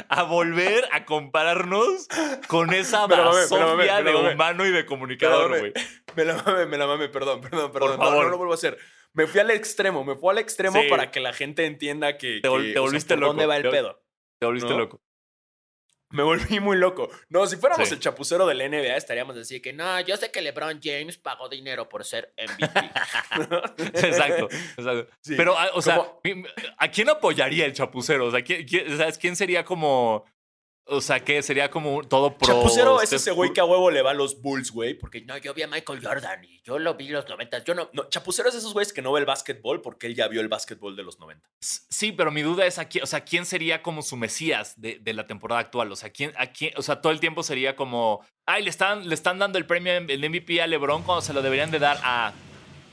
a 0.09 0.23
volver 0.23 0.87
a 0.93 1.03
compararnos 1.05 2.07
con 2.47 2.73
esa 2.73 3.05
basofia 3.07 4.01
de 4.01 4.15
humano 4.15 4.65
y 4.65 4.71
de 4.71 4.85
comunicador, 4.85 5.59
güey. 5.59 5.73
Me 6.15 6.23
la 6.23 6.35
mame, 6.41 6.65
me 6.65 6.77
la 6.77 6.87
mame, 6.87 7.09
perdón, 7.09 7.41
perdón, 7.41 7.71
perdón. 7.73 7.99
No, 7.99 8.05
favor. 8.05 8.23
no 8.25 8.29
lo 8.31 8.37
vuelvo 8.37 8.53
a 8.53 8.55
hacer. 8.55 8.77
Me 9.13 9.27
fui 9.27 9.39
al 9.41 9.51
extremo, 9.51 10.03
me 10.05 10.15
fui 10.15 10.29
al 10.29 10.37
extremo 10.37 10.81
Sí. 10.81 10.87
para 10.89 11.11
que 11.11 11.19
la 11.19 11.33
gente 11.33 11.65
entienda 11.65 12.17
que. 12.17 12.39
Te 12.41 12.49
vol- 12.49 12.61
que, 12.67 12.71
te 12.71 12.71
o 12.71 12.73
sea, 12.73 12.81
volviste 12.81 13.13
por 13.15 13.19
loco. 13.21 13.27
¿Dónde 13.33 13.45
va 13.45 13.57
el 13.57 13.63
Te- 13.63 13.69
pedo? 13.71 14.01
Te 14.39 14.45
volviste 14.45 14.69
¿No? 14.69 14.77
loco. 14.79 15.01
Me 16.11 16.23
volví 16.23 16.59
muy 16.59 16.77
loco. 16.77 17.09
No, 17.29 17.45
si 17.47 17.57
fuéramos 17.57 17.87
Sí. 17.87 17.95
el 17.95 17.99
chapucero 17.99 18.45
del 18.45 18.59
NBA, 18.59 18.95
estaríamos 18.95 19.35
así 19.37 19.59
que 19.61 19.73
No, 19.73 19.99
yo 20.01 20.15
sé 20.17 20.31
que 20.31 20.41
LeBron 20.41 20.79
James 20.81 21.17
pagó 21.17 21.49
dinero 21.49 21.89
por 21.89 22.05
ser 22.05 22.33
MVP. 22.37 22.91
Exacto, 24.07 24.47
exacto. 24.77 25.07
Sí. 25.21 25.33
Pero, 25.35 25.57
ah, 25.57 25.69
o 25.73 25.81
sea, 25.81 26.01
¿a 26.77 26.87
quién 26.89 27.09
apoyaría 27.09 27.65
el 27.65 27.73
chapucero? 27.73 28.25
O 28.27 28.31
sea, 28.31 28.43
¿quién, 28.43 28.65
quién- 28.65 28.97
sabes, 28.97 29.17
quién 29.17 29.35
sería 29.35 29.65
como. 29.65 30.25
O 30.87 31.01
sea, 31.01 31.19
¿qué 31.19 31.41
sería 31.41 31.71
como 31.71 32.03
todo 32.03 32.37
pro? 32.37 32.47
Chapucero 32.47 33.01
es 33.01 33.09
Steph 33.09 33.21
ese 33.21 33.31
güey 33.31 33.51
que 33.53 33.59
a 33.59 33.65
huevo 33.65 33.89
le 33.89 34.03
va 34.03 34.11
a 34.11 34.13
los 34.13 34.39
Bulls, 34.39 34.71
güey. 34.71 34.93
Porque 34.93 35.21
no, 35.21 35.35
yo 35.37 35.53
vi 35.55 35.63
a 35.63 35.67
Michael 35.67 35.99
Jordan 36.03 36.43
y 36.43 36.61
yo 36.61 36.77
lo 36.77 36.93
vi 36.93 37.07
en 37.07 37.13
los 37.13 37.27
noventas. 37.27 37.63
Yo 37.63 37.73
no. 37.73 37.89
no, 37.93 38.07
Chapucero 38.07 38.49
es 38.49 38.55
esos 38.55 38.73
güeyes 38.73 38.93
que 38.93 39.01
no 39.01 39.11
ve 39.11 39.19
el 39.19 39.25
básquetbol 39.25 39.81
porque 39.81 40.05
él 40.05 40.15
ya 40.15 40.27
vio 40.27 40.41
el 40.41 40.47
básquetbol 40.47 40.95
de 40.95 41.01
los 41.01 41.19
90. 41.19 41.49
Sí, 41.59 42.11
pero 42.11 42.29
mi 42.29 42.43
duda 42.43 42.67
es 42.67 42.77
a 42.77 42.85
quién, 42.85 43.03
o 43.03 43.07
sea, 43.07 43.21
¿quién 43.21 43.47
sería 43.47 43.81
como 43.81 44.03
su 44.03 44.15
mesías 44.15 44.79
de, 44.79 44.99
de 45.01 45.13
la 45.13 45.25
temporada 45.25 45.61
actual? 45.61 45.91
O 45.91 45.95
sea, 45.95 46.11
¿quién, 46.11 46.33
a 46.37 46.47
quién, 46.47 46.73
o 46.77 46.83
sea, 46.83 47.01
todo 47.01 47.11
el 47.11 47.19
tiempo 47.19 47.41
sería 47.41 47.75
como, 47.75 48.23
ay, 48.45 48.63
le 48.63 48.69
están, 48.69 49.09
le 49.09 49.15
están 49.15 49.39
dando 49.39 49.57
el 49.57 49.65
premio, 49.65 49.91
el 49.91 50.29
MVP 50.29 50.61
a 50.61 50.67
LeBron 50.67 51.01
cuando 51.01 51.23
se 51.23 51.33
lo 51.33 51.41
deberían 51.41 51.71
de 51.71 51.79
dar 51.79 51.99
a 52.03 52.31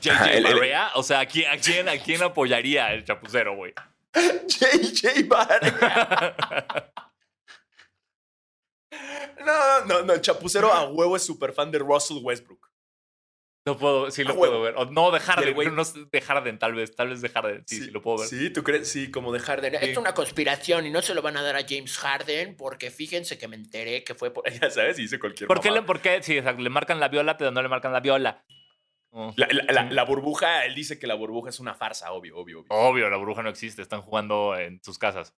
JJ 0.01 0.41
Barea. 0.41 0.91
O 0.95 1.03
sea, 1.03 1.19
¿a 1.19 1.25
quién, 1.27 1.51
a 1.51 1.57
quién, 1.57 1.87
a 1.89 1.97
quién 1.97 2.23
apoyaría 2.23 2.91
el 2.91 3.05
chapucero, 3.05 3.55
güey? 3.55 3.73
JJ 4.47 5.27
Vargas. 5.27 6.33
No, 9.45 9.85
no, 9.85 10.01
no. 10.03 10.13
El 10.13 10.21
chapucero 10.21 10.71
a 10.73 10.89
huevo 10.89 11.15
es 11.15 11.23
súper 11.25 11.53
fan 11.53 11.71
de 11.71 11.79
Russell 11.79 12.17
Westbrook. 12.21 12.69
No 13.65 13.77
puedo, 13.77 14.11
sí 14.11 14.25
lo 14.25 14.35
puedo 14.35 14.61
ver. 14.61 14.73
O 14.75 14.85
no, 14.85 15.09
de 15.11 15.21
Harden, 15.21 15.55
güey- 15.55 15.71
no, 15.71 15.83
de 15.85 16.21
Harden, 16.21 16.59
tal 16.59 16.73
vez, 16.73 16.93
tal 16.97 17.07
vez 17.09 17.21
de 17.21 17.29
Harden, 17.29 17.63
sí, 17.65 17.85
sí, 17.85 17.91
lo 17.91 18.01
puedo 18.01 18.17
ver. 18.19 18.27
Sí, 18.27 18.49
¿tú 18.49 18.61
crees? 18.61 18.89
Sí, 18.89 19.09
como 19.09 19.31
de 19.31 19.39
Harden. 19.39 19.75
Es 19.75 19.95
una 19.97 20.13
conspiración 20.13 20.85
y 20.85 20.89
no 20.89 21.01
se 21.01 21.13
lo 21.15 21.21
van 21.21 21.37
a 21.37 21.41
dar 21.41 21.55
a 21.55 21.61
James 21.65 21.97
Harden 21.97 22.57
porque 22.57 22.91
fíjense 22.91 23.37
que 23.37 23.47
me 23.47 23.55
enteré 23.55 24.03
que 24.03 24.15
fue 24.15 24.31
por. 24.33 24.43
Ya 24.61 24.69
sabes, 24.69 24.99
y 24.99 25.03
dice 25.03 25.17
cualquier 25.17 25.47
¿Por 25.47 25.61
qué, 25.61 25.69
le, 25.69 25.75
mamada. 25.75 25.85
por 25.87 26.01
qué? 26.01 26.21
Sí, 26.21 26.41
le 26.41 26.69
marcan 26.69 26.99
la 26.99 27.07
viola, 27.07 27.37
pero 27.37 27.51
no 27.51 27.61
le 27.61 27.69
marcan 27.69 27.93
la 27.93 28.01
viola. 28.01 28.43
Oh, 29.11 29.31
La, 29.37 29.47
la- 29.49 29.63
la- 29.71 29.87
sí. 29.89 29.93
la 29.95 30.03
burbuja, 30.03 30.65
él 30.65 30.75
dice 30.75 30.99
que 30.99 31.07
la 31.07 31.13
burbuja 31.15 31.49
es 31.49 31.59
una 31.61 31.73
farsa, 31.75 32.11
obvio, 32.11 32.35
obvio, 32.35 32.59
obvio. 32.61 32.67
Obvio, 32.71 33.09
la 33.09 33.17
bruja 33.17 33.43
no 33.43 33.49
existe, 33.49 33.81
están 33.81 34.01
jugando 34.01 34.57
en 34.57 34.81
sus 34.83 34.97
casas. 34.97 35.33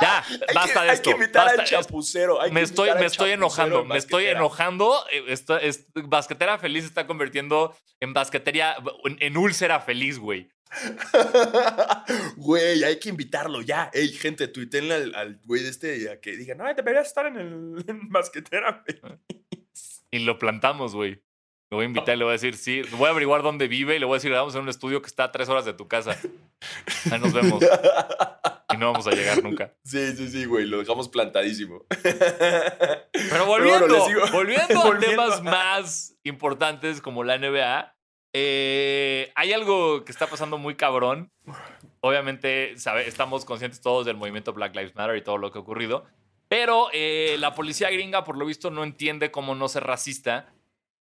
Ya, 0.00 0.24
Hay 0.26 0.54
basta 0.54 0.72
que, 0.74 0.80
de 0.80 0.90
hay 0.90 0.94
esto. 0.94 1.10
que 1.10 1.16
invitar 1.16 1.44
basta, 1.46 1.62
al 1.62 1.66
chapucero. 1.68 2.40
hay 2.42 2.50
que 2.50 2.54
me 2.54 2.62
estoy, 2.62 2.88
me 2.90 3.06
estoy 3.06 3.30
chapucero 3.30 3.34
enojando, 3.34 3.80
en 3.82 3.88
me 3.88 3.98
estoy 3.98 4.26
enojando. 4.26 5.04
eh, 5.12 5.72
basquetera 6.04 6.58
feliz 6.58 6.82
se 6.82 6.88
está 6.88 7.06
convirtiendo 7.06 7.74
en 8.00 8.12
basquetería, 8.12 8.76
en, 9.04 9.16
en 9.20 9.36
úlcera 9.36 9.80
feliz, 9.80 10.18
güey. 10.18 10.48
Güey, 12.36 12.84
hay 12.84 12.98
que 12.98 13.08
invitarlo 13.08 13.62
ya. 13.62 13.90
Ey, 13.92 14.08
gente, 14.08 14.48
tuítenle 14.48 14.94
al, 14.94 15.14
al 15.14 15.40
güey 15.44 15.62
de 15.62 15.70
este 15.70 16.10
a 16.10 16.20
que 16.20 16.36
diga, 16.36 16.54
no, 16.54 16.64
deberías 16.74 17.06
estar 17.06 17.26
en 17.26 17.36
el 17.36 17.84
en 17.88 18.08
basquetera. 18.10 18.84
güey". 19.02 19.18
Y 20.10 20.18
lo 20.20 20.38
plantamos, 20.38 20.94
güey. 20.94 21.22
Lo 21.70 21.76
voy 21.76 21.84
a 21.84 21.88
invitar 21.88 22.14
y 22.14 22.18
le 22.18 22.24
voy 22.24 22.30
a 22.30 22.32
decir, 22.32 22.56
sí, 22.56 22.82
voy 22.92 23.08
a 23.08 23.10
averiguar 23.10 23.42
dónde 23.42 23.68
vive 23.68 23.96
y 23.96 23.98
le 23.98 24.06
voy 24.06 24.14
a 24.14 24.16
decir, 24.16 24.32
vamos 24.32 24.54
a 24.54 24.60
un 24.60 24.70
estudio 24.70 25.02
que 25.02 25.06
está 25.06 25.24
a 25.24 25.32
tres 25.32 25.48
horas 25.50 25.66
de 25.66 25.74
tu 25.74 25.86
casa. 25.86 26.18
Ahí 27.12 27.20
nos 27.20 27.32
vemos. 27.34 27.62
Y 28.72 28.76
no 28.78 28.92
vamos 28.92 29.06
a 29.06 29.10
llegar 29.10 29.42
nunca. 29.42 29.74
Sí, 29.84 30.16
sí, 30.16 30.28
sí, 30.28 30.44
güey, 30.46 30.64
lo 30.64 30.78
dejamos 30.78 31.08
plantadísimo. 31.08 31.84
Pero 32.02 33.46
volviendo, 33.46 34.06
volviendo 34.32 34.82
a 34.82 34.98
temas 34.98 35.42
más 35.42 36.16
importantes 36.24 37.02
como 37.02 37.22
la 37.22 37.38
NBA, 37.38 37.94
eh, 38.34 39.32
hay 39.34 39.52
algo 39.52 40.04
que 40.04 40.12
está 40.12 40.26
pasando 40.26 40.58
muy 40.58 40.74
cabrón. 40.74 41.32
Obviamente 42.00 42.78
sabe, 42.78 43.08
estamos 43.08 43.44
conscientes 43.44 43.80
todos 43.80 44.06
del 44.06 44.16
movimiento 44.16 44.52
Black 44.52 44.74
Lives 44.74 44.94
Matter 44.94 45.16
y 45.16 45.22
todo 45.22 45.38
lo 45.38 45.50
que 45.50 45.58
ha 45.58 45.62
ocurrido, 45.62 46.04
pero 46.48 46.88
eh, 46.92 47.36
la 47.38 47.54
policía 47.54 47.90
gringa 47.90 48.24
por 48.24 48.36
lo 48.36 48.46
visto 48.46 48.70
no 48.70 48.84
entiende 48.84 49.30
cómo 49.30 49.54
no 49.54 49.68
ser 49.68 49.84
racista. 49.84 50.52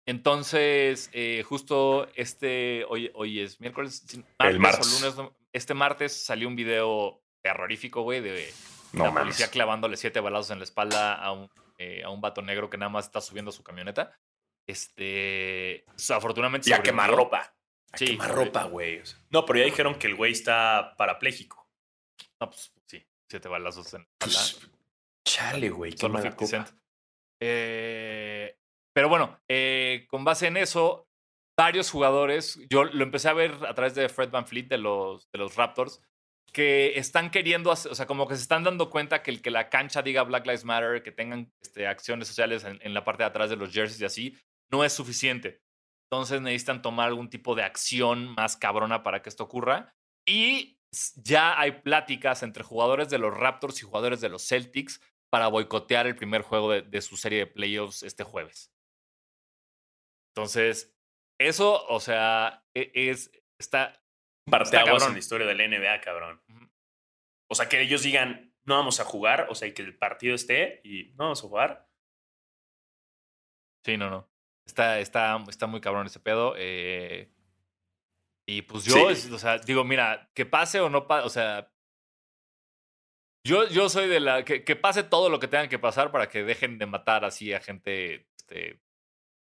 Entonces, 0.08 1.10
eh, 1.14 1.44
justo 1.44 2.08
este, 2.16 2.86
hoy, 2.90 3.12
hoy 3.14 3.40
es 3.42 3.60
miércoles, 3.62 4.04
sí, 4.08 4.24
El 4.40 4.60
martes. 4.60 4.88
o 5.04 5.10
lunes, 5.20 5.32
este 5.54 5.74
martes 5.74 6.26
salió 6.26 6.48
un 6.48 6.56
video 6.56 7.22
terrorífico, 7.44 8.02
güey, 8.02 8.20
de 8.22 8.52
No 8.94 9.06
la 9.06 9.12
mames. 9.12 9.24
policía 9.36 9.50
clavándole 9.52 9.98
siete 9.98 10.20
balazos 10.20 10.52
en 10.52 10.58
la 10.60 10.64
espalda 10.64 11.14
a 11.16 11.32
un, 11.32 11.50
eh, 11.78 12.04
a 12.04 12.10
un 12.10 12.20
vato 12.22 12.42
negro 12.42 12.70
que 12.70 12.78
nada 12.78 12.90
más 12.90 13.06
está 13.06 13.22
subiendo 13.22 13.52
su 13.52 13.64
camioneta. 13.64 14.18
Este, 14.68 15.86
o 15.96 16.00
sea, 16.00 16.18
afortunadamente 16.18 16.70
Y 16.70 16.74
a 16.74 16.78
sobrevivió. 16.78 16.92
quemarropa. 17.04 17.54
A 17.92 17.98
Sí, 17.98 18.06
quemarropa, 18.06 18.64
güey. 18.66 19.00
o 19.00 19.06
sea. 19.06 19.20
No, 19.30 19.46
pero 19.46 19.60
ya 19.60 19.66
dijeron 19.66 19.96
que 20.00 20.08
el 20.08 20.16
güey 20.16 20.32
está 20.32 20.96
parapléjico. 20.98 21.68
No, 22.40 22.50
pues 22.50 22.72
sí, 22.88 23.06
siete 23.30 23.48
balazos 23.50 23.94
en 23.94 24.02
la 24.02 24.08
espalda. 24.28 24.40
Pues, 24.60 24.70
chale, 25.26 25.70
güey. 25.70 25.92
qué 25.92 25.98
Solo 25.98 26.14
mala 26.14 26.32
50 26.32 26.36
copa. 26.38 26.66
Cent. 26.72 26.80
Eh, 27.44 28.31
pero 28.94 29.10
bueno, 29.10 29.40
eh, 29.50 30.06
con 30.10 30.24
base 30.24 30.48
en 30.48 30.58
eso, 30.58 31.08
varios 31.58 31.92
jugadores, 31.92 32.60
yo 32.70 32.84
lo 32.86 33.04
empecé 33.04 33.30
a 33.30 33.34
ver 33.34 33.54
a 33.68 33.74
través 33.74 33.96
de 33.96 34.10
Fred 34.10 34.30
Van 34.30 34.48
Fleet 34.48 34.68
de 34.68 34.78
los, 34.78 35.30
Raptors, 35.56 36.02
que 36.52 36.98
están 36.98 37.30
queriendo, 37.32 37.72
hacer- 37.72 37.92
o 37.92 37.96
sea, 37.96 38.08
como 38.08 38.28
que 38.28 38.36
se 38.36 38.42
están 38.42 38.64
dando 38.64 38.90
cuenta 38.90 39.24
que 39.24 39.32
el 39.32 39.42
que 39.42 39.52
la 39.52 39.70
cancha 39.70 40.02
diga 40.02 40.24
Black 40.24 40.46
Lives 40.46 40.66
Matter, 40.66 41.04
que 41.04 41.12
tengan 41.12 41.52
este, 41.62 41.88
acciones 41.88 42.28
sociales 42.28 42.66
en, 42.66 42.94
la 42.94 43.06
parte 43.06 43.24
de 43.24 43.28
atrás 43.28 43.50
de 43.50 43.56
los 43.56 43.72
jerseys 43.72 44.02
y 44.02 44.06
así, 44.06 44.38
no 44.72 44.84
es 44.84 44.92
suficiente. 44.92 45.62
Entonces 46.10 46.42
necesitan 46.42 46.82
tomar 46.82 47.08
algún 47.08 47.30
tipo 47.30 47.56
de 47.56 47.64
acción 47.64 48.34
más 48.36 48.58
cabrona 48.58 49.02
para 49.02 49.22
que 49.22 49.30
esto 49.30 49.46
ocurra. 49.46 49.94
Y 50.28 50.78
ya 51.16 51.58
hay 51.58 51.72
pláticas 51.84 52.44
entre 52.44 52.64
jugadores 52.64 53.10
de 53.10 53.18
los 53.18 53.38
Raptors 53.38 53.82
y 53.82 53.86
jugadores 53.86 54.20
de 54.20 54.28
los 54.28 54.46
Celtics 54.46 55.00
para 55.30 55.48
boicotear 55.48 56.08
el 56.08 56.18
primer 56.18 56.42
juego 56.42 56.72
de 56.72 57.02
su 57.02 57.16
serie 57.16 57.40
de 57.40 57.48
playoffs 57.48 58.04
este 58.04 58.26
jueves. 58.26 58.71
Entonces, 60.36 60.96
eso, 61.40 61.86
o 61.88 62.00
sea, 62.00 62.66
e- 62.74 62.92
es, 62.94 63.32
está. 63.60 64.02
Parteaguas 64.50 64.90
cabrón. 64.94 65.08
en 65.10 65.14
la 65.14 65.20
historia 65.20 65.48
de 65.48 65.56
la 65.56 65.68
NBA, 65.68 66.02
cabrón. 66.02 66.42
O 67.50 67.56
sea, 67.56 67.68
que 67.70 67.82
ellos 67.82 68.04
digan, 68.04 68.54
no 68.66 68.76
vamos 68.76 69.00
a 69.00 69.06
jugar, 69.06 69.48
o 69.50 69.56
sea, 69.56 69.68
y 69.68 69.74
que 69.74 69.82
el 69.82 69.98
partido 69.98 70.36
esté 70.36 70.82
y 70.84 71.12
no 71.16 71.26
vamos 71.26 71.40
a 71.44 71.48
jugar. 71.48 71.90
Sí, 73.86 73.98
no, 73.98 74.10
no. 74.10 74.30
Está, 74.68 75.00
está, 75.00 75.44
está 75.50 75.68
muy 75.68 75.82
cabrón 75.82 76.06
ese 76.08 76.20
pedo. 76.20 76.54
eh, 76.58 77.32
y 78.48 78.64
pues 78.64 78.84
yo, 78.86 79.14
Sí. 79.16 79.32
o 79.34 79.38
sea, 79.38 79.58
digo, 79.60 79.84
mira, 79.84 80.30
que 80.34 80.46
pase 80.46 80.80
o 80.80 80.90
no 80.90 81.08
pase, 81.08 81.26
o 81.26 81.30
sea. 81.30 81.72
Yo, 83.46 83.68
yo 83.70 83.90
soy 83.90 84.08
de 84.08 84.20
la. 84.20 84.44
Que, 84.46 84.64
que 84.64 84.76
pase 84.76 85.04
todo 85.04 85.30
lo 85.30 85.40
que 85.40 85.48
tengan 85.48 85.70
que 85.70 85.80
pasar 85.80 86.12
para 86.12 86.30
que 86.30 86.44
dejen 86.44 86.78
de 86.78 86.86
matar 86.86 87.26
así 87.26 87.54
a 87.54 87.60
gente. 87.60 88.28
Este, 88.38 88.82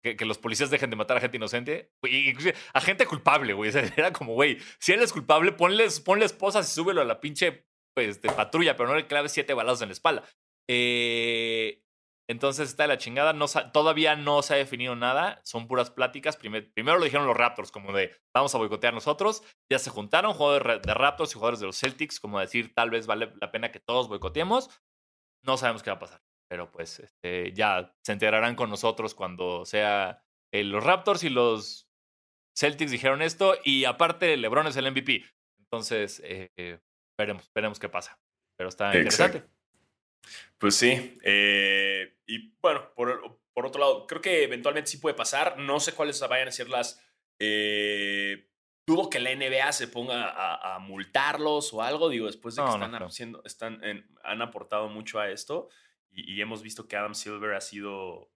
que, 0.03 0.25
los 0.25 0.37
policías 0.37 0.69
dejen 0.69 0.89
de 0.89 0.95
matar 0.95 1.17
a 1.17 1.21
gente 1.21 1.37
inocente. 1.37 1.91
Y, 2.03 2.33
a 2.73 2.81
gente 2.81 3.05
culpable, 3.05 3.53
güey. 3.53 3.71
Era 3.97 4.11
como, 4.11 4.33
güey, 4.33 4.57
si 4.79 4.91
eres 4.91 5.13
culpable, 5.13 5.53
ponles, 5.53 6.01
ponle 6.01 6.25
esposas 6.25 6.69
y 6.69 6.73
súbelo 6.73 7.01
a 7.01 7.05
la 7.05 7.21
pinche 7.21 7.65
pues, 7.95 8.21
de 8.21 8.29
patrulla, 8.29 8.75
pero 8.75 8.89
no 8.89 8.95
le 8.95 9.07
claves 9.07 9.31
siete 9.31 9.53
balazos 9.53 9.83
en 9.83 9.89
la 9.89 9.93
espalda. 9.93 10.23
Eh, 10.69 11.83
entonces 12.29 12.69
está 12.69 12.83
de 12.83 12.89
la 12.89 12.97
chingada. 12.97 13.33
Todavía 13.71 14.15
no 14.15 14.41
se 14.41 14.53
ha 14.53 14.57
definido 14.57 14.95
nada. 14.95 15.41
Son 15.43 15.67
puras 15.67 15.91
pláticas. 15.91 16.37
Primer- 16.37 16.71
primero 16.73 16.97
lo 16.97 17.05
dijeron 17.05 17.27
los 17.27 17.37
Raptors, 17.37 17.71
como 17.71 17.93
de 17.93 18.15
vamos 18.33 18.53
a 18.55 18.57
boicotear 18.57 18.93
nosotros. 18.93 19.43
Ya 19.71 19.79
se 19.79 19.89
juntaron 19.89 20.33
jugadores 20.33 20.81
de 20.81 20.87
de 20.87 20.93
Raptors 20.93 21.31
y 21.31 21.33
jugadores 21.35 21.59
de 21.59 21.67
los 21.67 21.79
Celtics, 21.79 22.19
como 22.19 22.39
decir 22.39 22.73
tal 22.73 22.89
vez 22.89 23.07
vale 23.07 23.33
la 23.39 23.51
pena 23.51 23.71
que 23.71 23.79
todos 23.79 24.07
boicoteemos. 24.07 24.69
No 25.43 25.57
sabemos 25.57 25.83
qué 25.83 25.89
va 25.89 25.97
a 25.97 25.99
pasar. 25.99 26.21
Pero 26.53 26.71
pues 26.71 26.99
este, 26.99 27.51
ya 27.53 27.95
se 28.03 28.11
enterarán 28.11 28.55
con 28.55 28.69
nosotros 28.69 29.15
cuando 29.15 29.65
sea 29.65 30.21
eh, 30.53 30.63
los 30.63 30.83
Raptors 30.83 31.23
y 31.23 31.29
los 31.31 31.89
Celtics 32.55 32.91
dijeron 32.91 33.23
esto. 33.23 33.55
Y 33.63 33.85
aparte, 33.85 34.37
LeBron 34.37 34.67
es 34.67 34.75
el 34.77 34.85
MVP. 34.91 35.25
Entonces, 35.57 36.21
eh, 36.23 36.51
eh, 36.55 36.77
veremos, 37.17 37.49
veremos 37.55 37.79
qué 37.79 37.89
pasa. 37.89 38.19
Pero 38.55 38.69
está 38.69 38.93
Exacto. 38.95 39.37
interesante. 39.39 39.53
Pues 40.59 40.75
sí. 40.75 41.17
eh, 41.23 42.19
y 42.27 42.53
bueno, 42.61 42.93
por, 42.93 43.39
por 43.51 43.65
otro 43.65 43.81
lado, 43.81 44.05
creo 44.05 44.21
que 44.21 44.43
eventualmente 44.43 44.91
sí 44.91 44.97
puede 44.99 45.15
pasar. 45.15 45.57
No 45.57 45.79
sé 45.79 45.93
cuáles 45.93 46.19
vayan 46.29 46.49
a 46.49 46.51
ser 46.51 46.69
las. 46.69 47.01
eh, 47.39 48.47
dudo 48.85 49.09
que 49.09 49.19
la 49.19 49.31
NBA 49.33 49.71
se 49.71 49.87
ponga 49.87 50.29
a, 50.29 50.75
a 50.75 50.79
multarlos 50.79 51.73
o 51.73 51.81
algo. 51.81 52.09
Digo, 52.09 52.27
después 52.27 52.53
de 52.55 52.61
que 52.61 52.67
No, 52.67 52.77
no 52.77 52.85
están, 52.85 53.03
haciendo, 53.03 53.41
están 53.43 53.83
en- 53.83 54.05
han 54.23 54.43
aportado 54.43 54.87
mucho 54.89 55.19
a 55.19 55.31
esto. 55.31 55.69
Y, 56.13 56.33
y 56.33 56.41
hemos 56.41 56.61
visto 56.61 56.87
que 56.87 56.95
Adam 56.95 57.15
Silver 57.15 57.53
ha 57.55 57.61
sido 57.61 58.31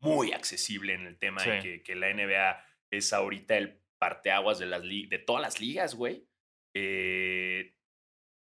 muy 0.00 0.32
accesible 0.32 0.94
en 0.94 1.06
el 1.06 1.18
tema 1.18 1.42
de 1.44 1.60
Sí. 1.60 1.68
que, 1.68 1.82
que 1.82 1.94
la 1.94 2.12
NBA 2.12 2.64
es 2.90 3.12
ahorita 3.12 3.56
el 3.56 3.80
parteaguas 3.98 4.58
de, 4.58 4.66
las 4.66 4.82
de 4.82 5.22
todas 5.26 5.42
las 5.42 5.60
ligas, 5.60 5.94
güey. 5.94 6.26
Eh, 6.74 7.76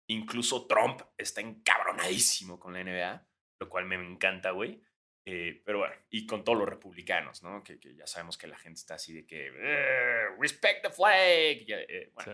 incluso 0.08 0.66
Trump 0.66 1.02
está 1.18 1.40
encabronadísimo 1.40 2.58
con 2.58 2.72
la 2.72 2.82
NBA, 2.82 3.28
lo 3.60 3.68
cual 3.68 3.84
me 3.86 3.96
encanta, 3.96 4.50
güey. 4.50 4.82
Eh, 5.28 5.62
pero 5.64 5.78
bueno, 5.78 5.94
y 6.10 6.24
con 6.26 6.44
todos 6.44 6.56
los 6.58 6.68
republicanos, 6.68 7.42
¿no? 7.42 7.62
Que, 7.64 7.80
que 7.80 7.94
ya 7.96 8.06
sabemos 8.06 8.38
que 8.38 8.46
la 8.46 8.58
gente 8.58 8.78
está 8.78 8.94
así 8.94 9.12
de 9.12 9.26
que 9.26 9.48
"Eh, 9.52 10.26
respect 10.38 10.82
the 10.84 10.90
flag. 10.90 11.64
Ya, 11.66 11.78
eh, 11.80 12.12
bueno, 12.14 12.32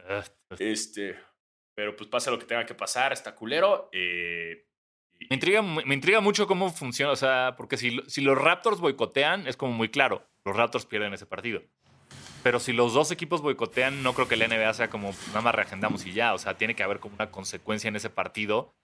este, 0.58 1.18
pero 1.74 1.96
pues 1.96 2.08
pasa 2.10 2.30
lo 2.30 2.38
que 2.38 2.44
tenga 2.44 2.66
que 2.66 2.74
pasar, 2.74 3.12
está 3.14 3.34
culero. 3.34 3.88
eh, 3.92 4.66
y- 4.66 4.71
Me 5.30 5.34
intriga, 5.36 5.62
mu- 5.62 5.82
me 5.84 5.94
intriga 5.94 6.20
mucho 6.20 6.46
cómo 6.46 6.70
funciona, 6.70 7.12
o 7.12 7.16
sea, 7.16 7.54
porque 7.56 7.76
si, 7.76 7.90
lo- 7.92 8.08
si 8.08 8.20
los 8.20 8.36
Raptors 8.38 8.80
boicotean, 8.80 9.46
es 9.46 9.56
como 9.56 9.72
muy 9.72 9.88
claro, 9.88 10.26
los 10.44 10.56
Raptors 10.56 10.86
pierden 10.86 11.12
ese 11.14 11.26
partido. 11.26 11.62
Pero 12.42 12.58
si 12.58 12.72
los 12.72 12.92
dos 12.94 13.10
equipos 13.12 13.40
boicotean, 13.40 14.02
no 14.02 14.14
creo 14.14 14.26
que 14.28 14.36
la 14.36 14.46
NBA 14.48 14.74
sea 14.74 14.90
como 14.90 15.12
nada 15.28 15.42
más 15.42 15.54
reagendamos 15.54 16.04
y 16.06 16.12
ya. 16.12 16.34
O 16.34 16.38
sea, 16.38 16.54
tiene 16.58 16.74
que 16.74 16.82
haber 16.82 16.98
como 16.98 17.14
una 17.14 17.30
consecuencia 17.30 17.86
en 17.88 17.94
ese 17.96 18.10
partido 18.10 18.74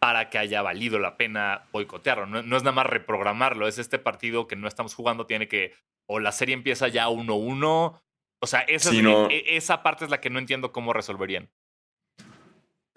para 0.00 0.30
que 0.30 0.38
haya 0.38 0.62
valido 0.62 0.98
la 0.98 1.16
pena 1.16 1.66
boicotearlo. 1.72 2.26
No, 2.26 2.42
no 2.42 2.56
es 2.56 2.62
nada 2.64 2.74
más 2.74 2.86
reprogramarlo, 2.86 3.68
es 3.68 3.78
este 3.78 3.98
partido 4.00 4.48
que 4.48 4.56
no 4.56 4.66
estamos 4.66 4.94
jugando, 4.94 5.26
tiene 5.26 5.46
que. 5.46 5.74
O 6.06 6.18
la 6.18 6.32
serie 6.32 6.54
empieza 6.54 6.88
ya 6.88 7.08
1-1. 7.08 8.00
O 8.40 8.46
sea, 8.46 8.60
esa, 8.62 8.90
Sí, 8.90 8.96
es- 8.98 9.02
no. 9.04 9.30
e- 9.30 9.56
esa 9.56 9.82
parte 9.84 10.04
es 10.04 10.10
la 10.10 10.20
que 10.20 10.28
no 10.28 10.38
entiendo 10.40 10.72
cómo 10.72 10.92
resolverían. 10.92 11.48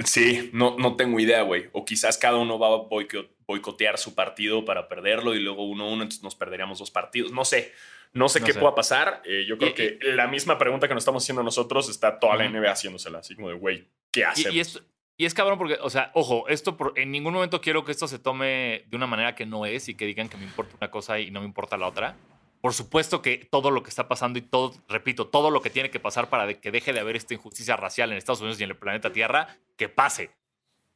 Sí, 0.04 0.50
no, 0.54 0.76
no 0.78 0.96
tengo 0.96 1.20
idea, 1.20 1.42
güey. 1.42 1.70
O 1.74 1.84
quizás 1.86 2.18
cada 2.18 2.38
uno 2.38 2.60
va 2.60 2.68
a 2.68 2.78
boico- 2.88 3.28
boicotear 3.48 3.98
su 3.98 4.14
partido 4.14 4.64
para 4.64 4.88
perderlo 4.88 5.34
y 5.34 5.40
luego 5.40 5.64
uno 5.66 5.86
uno, 5.90 6.04
entonces 6.04 6.24
nos 6.24 6.36
perderíamos 6.36 6.80
dos 6.80 6.92
partidos. 6.92 7.32
No 7.32 7.46
sé. 7.46 7.74
No 8.14 8.30
sé 8.30 8.40
No 8.40 8.46
qué 8.46 8.54
sé. 8.54 8.60
pueda 8.60 8.74
pasar. 8.76 9.22
Eh, 9.26 9.46
yo 9.48 9.58
creo 9.58 9.72
Y- 9.72 9.74
que 9.74 10.00
la 10.02 10.28
misma 10.28 10.58
pregunta 10.58 10.88
que 10.88 10.94
nos 10.94 11.02
estamos 11.02 11.24
haciendo 11.24 11.44
nosotros 11.44 11.90
está 11.90 12.20
toda 12.20 12.36
la. 12.36 12.46
NBA 12.46 12.72
haciéndosela. 12.72 13.20
Así 13.20 13.36
como 13.36 13.50
de, 13.50 13.56
güey, 13.56 13.88
¿qué 14.12 14.24
hacemos? 14.24 14.54
Y, 14.54 14.58
y 14.58 14.60
es, 14.60 14.82
y 15.18 15.26
es 15.26 15.34
cabrón 15.34 15.58
porque, 15.58 15.78
o 15.82 15.90
sea, 15.90 16.12
ojo, 16.14 16.48
esto 16.48 16.78
por- 16.78 16.94
en 16.98 17.12
ningún 17.12 17.34
momento 17.34 17.60
quiero 17.60 17.84
que 17.84 17.92
esto 17.92 18.08
se 18.08 18.20
tome 18.20 18.86
de 18.88 18.96
una 18.96 19.08
manera 19.08 19.34
que 19.36 19.46
no 19.46 19.66
es 19.66 19.90
y 19.90 19.96
que 19.96 20.06
digan 20.06 20.30
que 20.30 20.38
me 20.38 20.44
importa 20.44 20.76
una 20.80 20.92
cosa 20.92 21.20
y 21.20 21.32
no 21.32 21.40
me 21.42 21.48
importa 21.48 21.76
la 21.76 21.88
otra. 21.88 22.16
Por 22.62 22.74
supuesto 22.74 23.22
que 23.22 23.48
todo 23.52 23.72
lo 23.72 23.84
que 23.84 23.90
está 23.90 24.08
pasando 24.08 24.40
y 24.40 24.42
todo, 24.42 24.74
repito, 24.88 25.28
todo 25.28 25.52
lo 25.52 25.62
que 25.62 25.70
tiene 25.70 25.92
que 25.92 26.00
pasar 26.00 26.30
para 26.30 26.54
que 26.56 26.72
deje 26.72 26.92
de 26.94 27.00
haber 27.00 27.16
esta 27.16 27.34
injusticia 27.34 27.76
racial 27.76 28.12
en 28.12 28.18
Estados 28.18 28.42
Unidos 28.42 28.60
y 28.60 28.64
en 28.64 28.72
el 28.72 28.78
planeta 28.78 29.12
Tierra, 29.12 29.58
que 29.76 29.90
pase. 29.90 30.32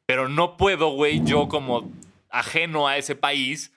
Pero 0.05 0.27
no 0.27 0.57
puedo, 0.57 0.89
güey, 0.89 1.23
yo 1.23 1.47
como 1.47 1.91
ajeno 2.29 2.87
a 2.87 2.97
ese 2.97 3.15
país, 3.15 3.73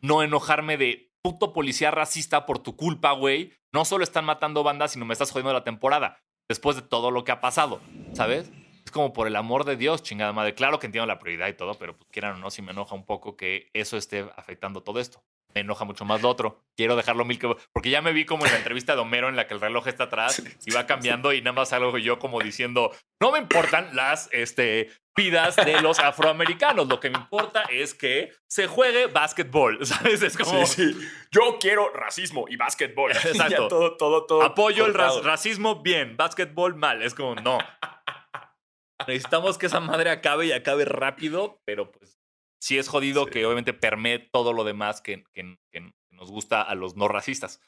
no 0.00 0.22
enojarme 0.22 0.76
de 0.76 1.10
puto 1.22 1.52
policía 1.52 1.90
racista 1.90 2.46
por 2.46 2.58
tu 2.58 2.76
culpa, 2.76 3.12
güey. 3.12 3.52
No 3.72 3.84
solo 3.84 4.04
están 4.04 4.24
matando 4.24 4.62
bandas, 4.62 4.92
sino 4.92 5.04
me 5.04 5.14
estás 5.14 5.30
jodiendo 5.30 5.52
la 5.52 5.64
temporada. 5.64 6.20
Después 6.48 6.76
de 6.76 6.82
todo 6.82 7.10
lo 7.10 7.24
que 7.24 7.32
ha 7.32 7.40
pasado, 7.40 7.80
¿sabes? 8.12 8.50
Es 8.84 8.90
como 8.90 9.12
por 9.14 9.26
el 9.26 9.34
amor 9.34 9.64
de 9.64 9.76
Dios, 9.76 10.02
chingada 10.02 10.32
madre. 10.32 10.54
Claro 10.54 10.78
que 10.78 10.86
entiendo 10.86 11.06
la 11.06 11.18
prioridad 11.18 11.48
y 11.48 11.54
todo, 11.54 11.74
pero 11.74 11.96
pues 11.96 12.08
quieran 12.10 12.36
o 12.36 12.38
no, 12.38 12.50
si 12.50 12.60
me 12.60 12.72
enoja 12.72 12.94
un 12.94 13.06
poco 13.06 13.36
que 13.36 13.70
eso 13.72 13.96
esté 13.96 14.26
afectando 14.36 14.82
todo 14.82 15.00
esto. 15.00 15.24
Me 15.54 15.60
enoja 15.60 15.84
mucho 15.84 16.04
más 16.04 16.20
lo 16.20 16.28
otro. 16.28 16.64
Quiero 16.76 16.96
dejarlo 16.96 17.24
mil 17.24 17.38
que... 17.38 17.54
Porque 17.72 17.90
ya 17.90 18.02
me 18.02 18.12
vi 18.12 18.24
como 18.24 18.44
en 18.44 18.50
la 18.50 18.58
entrevista 18.58 18.94
de 18.96 19.00
Homero 19.02 19.28
en 19.28 19.36
la 19.36 19.46
que 19.46 19.54
el 19.54 19.60
reloj 19.60 19.86
está 19.86 20.04
atrás 20.04 20.42
y 20.66 20.72
va 20.72 20.86
cambiando 20.86 21.32
y 21.32 21.40
nada 21.42 21.52
más 21.52 21.72
algo 21.72 21.96
yo 21.98 22.18
como 22.18 22.40
diciendo, 22.40 22.90
no 23.20 23.30
me 23.30 23.38
importan 23.38 23.94
las 23.94 24.28
este, 24.32 24.90
vidas 25.16 25.54
de 25.54 25.80
los 25.80 26.00
afroamericanos. 26.00 26.88
Lo 26.88 26.98
que 26.98 27.10
me 27.10 27.18
importa 27.18 27.62
es 27.70 27.94
que 27.94 28.32
se 28.50 28.66
juegue 28.66 29.06
básquetbol, 29.06 29.86
¿sabes? 29.86 30.22
Es 30.22 30.36
como... 30.36 30.66
Sí, 30.66 30.92
sí. 30.92 31.08
Yo 31.30 31.58
quiero 31.60 31.92
racismo 31.92 32.46
y 32.48 32.56
básquetbol. 32.56 33.12
Exacto. 33.24 33.68
Todo, 33.68 33.96
todo, 33.96 34.26
todo. 34.26 34.42
Apoyo 34.42 34.86
el 34.86 34.94
ra- 34.94 35.06
cortado. 35.06 35.22
racismo 35.22 35.82
bien, 35.82 36.16
básquetbol 36.16 36.74
mal. 36.74 37.00
Es 37.02 37.14
como, 37.14 37.36
no. 37.36 37.58
Necesitamos 39.06 39.58
que 39.58 39.66
esa 39.66 39.80
madre 39.80 40.10
acabe 40.10 40.46
y 40.46 40.52
acabe 40.52 40.84
rápido, 40.84 41.60
pero 41.64 41.92
pues 41.92 42.18
sí 42.64 42.78
es 42.78 42.88
jodido 42.88 43.24
Sí. 43.26 43.30
que 43.32 43.44
obviamente 43.46 43.74
permee 43.74 44.18
todo 44.18 44.52
lo 44.54 44.64
demás 44.64 45.00
que, 45.02 45.24
que- 45.34 45.58
que 45.70 45.92
nos 46.10 46.30
gusta 46.30 46.62
a 46.62 46.74
los 46.74 46.96
no 46.96 47.08
racistas. 47.08 47.60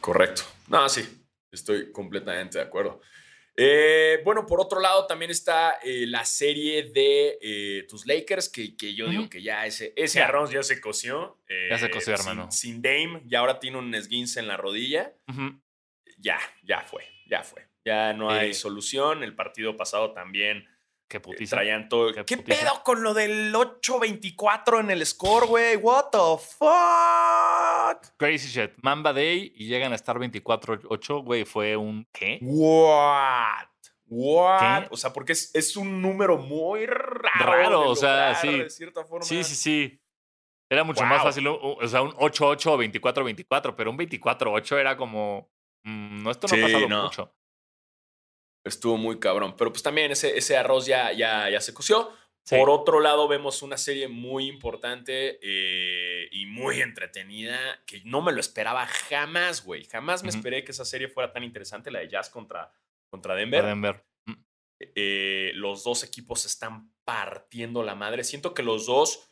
Correcto. 0.00 0.42
No, 0.68 0.88
sí, 0.88 1.02
estoy 1.50 1.90
completamente 1.90 2.58
de 2.58 2.64
acuerdo. 2.64 3.00
Eh, 3.56 4.20
bueno, 4.22 4.44
por 4.46 4.60
otro 4.60 4.80
lado, 4.80 5.06
también 5.06 5.30
está 5.30 5.78
eh, 5.82 6.06
la 6.06 6.24
serie 6.26 6.90
de 6.90 7.38
eh, 7.40 7.86
tus 7.88 8.06
Lakers, 8.06 8.48
que, 8.50 8.76
que 8.76 8.94
yo 8.94 9.08
digo 9.08 9.28
que 9.30 9.42
ya 9.42 9.64
ese, 9.66 9.92
ese 9.96 10.18
Ya. 10.18 10.26
arroz 10.26 10.50
ya 10.50 10.62
se 10.62 10.80
coció. 10.80 11.40
Ya 11.70 11.78
se 11.78 11.90
coció, 11.90 12.12
hermano. 12.14 12.50
Sin, 12.52 12.82
Dame, 12.82 13.22
y 13.28 13.34
ahora 13.34 13.58
tiene 13.58 13.78
un 13.78 13.94
esguince 13.94 14.40
en 14.40 14.46
la 14.48 14.56
rodilla. 14.58 15.14
Ya, 16.18 16.38
ya 16.64 16.82
fue, 16.82 17.04
ya 17.26 17.42
fue. 17.42 17.66
Ya 17.84 18.12
no 18.12 18.30
hay 18.30 18.52
solución. 18.52 19.22
El 19.24 19.34
partido 19.34 19.74
pasado 19.76 20.12
también 20.12 20.68
Qué 21.08 21.20
putiza. 21.20 21.56
traían 21.56 21.88
todo. 21.88 22.12
Qué 22.12 22.24
¿Qué, 22.24 22.36
putiza. 22.38 22.60
pedo 22.60 22.82
con 22.82 23.02
lo 23.02 23.14
del 23.14 23.54
8-24 23.54 24.80
en 24.80 24.90
el 24.90 25.06
score, 25.06 25.46
güey? 25.46 25.76
What 25.76 26.06
the 26.10 26.18
fuck? 27.08 28.16
Crazy 28.16 28.48
shit. 28.48 28.72
Mamba 28.82 29.12
Day 29.12 29.52
y 29.56 29.66
llegan 29.66 29.92
a 29.92 29.94
estar 29.94 30.18
24-8, 30.18 31.22
güey, 31.24 31.44
fue 31.44 31.76
un 31.76 32.06
¿qué? 32.12 32.38
What? 32.42 33.66
What? 34.08 34.58
¿Qué? 34.82 34.88
O 34.90 34.96
sea, 34.96 35.12
porque 35.12 35.32
es, 35.32 35.54
es 35.54 35.76
un 35.76 36.00
número 36.02 36.38
muy 36.38 36.86
raro. 36.86 37.44
Raro, 37.44 37.90
o 37.90 37.96
sea, 37.96 38.34
sí. 38.34 38.58
De 38.58 38.70
cierta 38.70 39.04
forma. 39.04 39.24
Sí, 39.24 39.42
sí, 39.44 39.54
sí. 39.54 40.00
Era 40.68 40.82
mucho 40.82 41.00
Wow. 41.02 41.08
más 41.10 41.22
fácil, 41.22 41.46
o 41.46 41.76
o 41.76 41.86
sea, 41.88 42.02
un 42.02 42.10
8-8 42.12 42.66
o 42.72 42.78
24-24, 42.78 43.74
pero 43.76 43.90
un 43.90 43.96
24-8 43.96 44.76
era 44.78 44.96
como, 44.96 45.48
mm, 45.84 46.22
no, 46.24 46.30
esto 46.32 46.48
no 46.48 46.54
Sí, 46.56 46.60
ha 46.60 46.66
pasado 46.66 46.88
no. 46.88 47.02
mucho. 47.04 47.32
Estuvo 48.66 48.96
muy 48.96 49.18
cabrón. 49.18 49.54
Pero 49.56 49.72
pues 49.72 49.82
también 49.82 50.10
ese, 50.10 50.36
ese 50.36 50.56
arroz 50.56 50.86
ya, 50.86 51.12
ya, 51.12 51.48
ya 51.48 51.60
se 51.60 51.72
coció. 51.72 52.10
Sí. 52.42 52.56
Por 52.56 52.70
otro 52.70 53.00
lado, 53.00 53.26
vemos 53.28 53.62
una 53.62 53.76
serie 53.76 54.08
muy 54.08 54.46
importante 54.46 55.38
eh, 55.42 56.28
y 56.30 56.46
muy 56.46 56.80
entretenida 56.80 57.58
que 57.86 58.02
no 58.04 58.22
me 58.22 58.32
lo 58.32 58.40
esperaba 58.40 58.86
jamás, 58.86 59.64
güey. 59.64 59.84
Jamás 59.84 60.22
me 60.22 60.30
esperé 60.30 60.62
que 60.62 60.72
esa 60.72 60.84
serie 60.84 61.08
fuera 61.08 61.32
tan 61.32 61.42
interesante, 61.42 61.90
la 61.90 62.00
de 62.00 62.08
Jazz 62.08 62.30
contra, 62.30 62.72
contra 63.08 63.34
Denver. 63.34 63.64
Denver. 63.64 64.04
Mm. 64.26 64.34
eh, 64.78 65.52
los 65.54 65.82
dos 65.82 66.04
equipos 66.04 66.44
están 66.44 66.92
partiendo 67.04 67.82
la 67.82 67.94
madre. 67.94 68.22
Siento 68.22 68.54
que 68.54 68.62
los 68.62 68.86
dos 68.86 69.28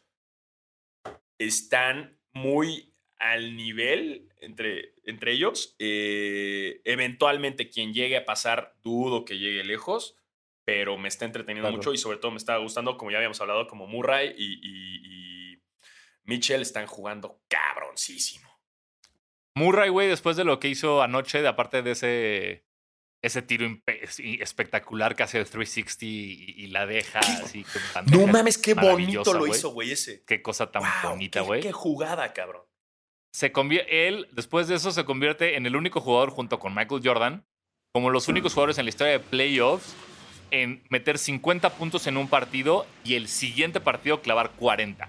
están 1.39 2.19
muy 2.33 2.94
al 3.19 3.57
nivel 3.57 4.29
entre, 4.41 4.95
entre 5.05 5.33
ellos. 5.33 5.77
Eh, 5.79 6.81
eventualmente 6.85 7.69
quien 7.71 7.93
llegue 7.95 8.17
a 8.17 8.25
pasar, 8.25 8.75
dudo 8.83 9.25
que 9.25 9.39
llegue 9.39 9.65
lejos, 9.65 10.17
pero 10.65 10.97
me 10.99 11.09
está 11.09 11.25
entreteniendo 11.25 11.69
Claro. 11.69 11.77
mucho 11.77 11.93
y 11.93 11.99
sobre 11.99 12.19
todo 12.19 12.31
me 12.31 12.39
está 12.39 12.57
gustando, 12.59 12.97
como 12.97 13.11
ya 13.11 13.19
habíamos 13.19 13.41
hablado, 13.41 13.67
como 13.67 13.87
Murray 13.87 14.35
y, 14.37 14.55
y- 14.63 15.53
y 15.55 15.63
Mitchell 16.25 16.63
están 16.63 16.87
jugando 16.87 17.41
cabroncísimo. 17.49 18.49
Murray, 19.57 19.89
güey, 19.91 20.09
después 20.09 20.37
de 20.37 20.45
lo 20.45 20.59
que 20.59 20.69
hizo 20.69 21.03
anoche, 21.03 21.41
de 21.43 21.49
aparte 21.49 21.83
de 21.83 21.93
ese, 21.93 22.65
ese 23.23 23.41
tiro 23.43 23.67
espectacular 24.41 25.15
que 25.15 25.23
hace 25.23 25.39
el 25.39 25.45
360 25.49 26.05
y, 26.05 26.55
y 26.65 26.67
la 26.69 26.87
deja 26.87 27.21
así. 27.21 27.65
con 27.93 28.07
No 28.07 28.27
mames, 28.27 28.59
qué 28.59 28.75
bonito 28.75 29.33
lo 29.35 29.47
hizo, 29.47 29.71
güey, 29.71 29.93
ese. 29.93 30.25
Qué 30.25 30.43
cosa 30.43 30.71
tan 30.73 30.83
Wow, 30.83 31.11
bonita, 31.13 31.41
qué- 31.41 31.47
güey. 31.47 31.61
Qué 31.63 31.73
jugada, 31.73 32.33
cabrón. 32.33 32.63
Se 33.35 33.53
él, 33.89 34.29
después 34.31 34.69
de 34.69 34.77
eso, 34.77 34.93
se 34.93 35.05
convierte 35.05 35.57
en 35.57 35.67
el 35.67 35.75
único 35.75 36.01
jugador 36.01 36.31
junto 36.31 36.61
con 36.61 36.73
Michael 36.73 37.01
Jordan, 37.03 37.45
como 37.93 38.11
los 38.11 38.29
únicos 38.29 38.55
jugadores 38.55 38.79
en 38.79 38.85
la 38.85 38.91
historia 38.91 39.15
de 39.15 39.19
playoffs, 39.19 39.97
en 40.53 40.85
meter 40.89 41.19
50 41.19 41.71
puntos 41.71 42.07
en 42.07 42.17
un 42.17 42.29
partido 42.29 42.87
y 43.03 43.17
el 43.17 43.27
siguiente 43.27 43.81
partido 43.81 44.23
clavar 44.23 44.53
40. 44.53 45.09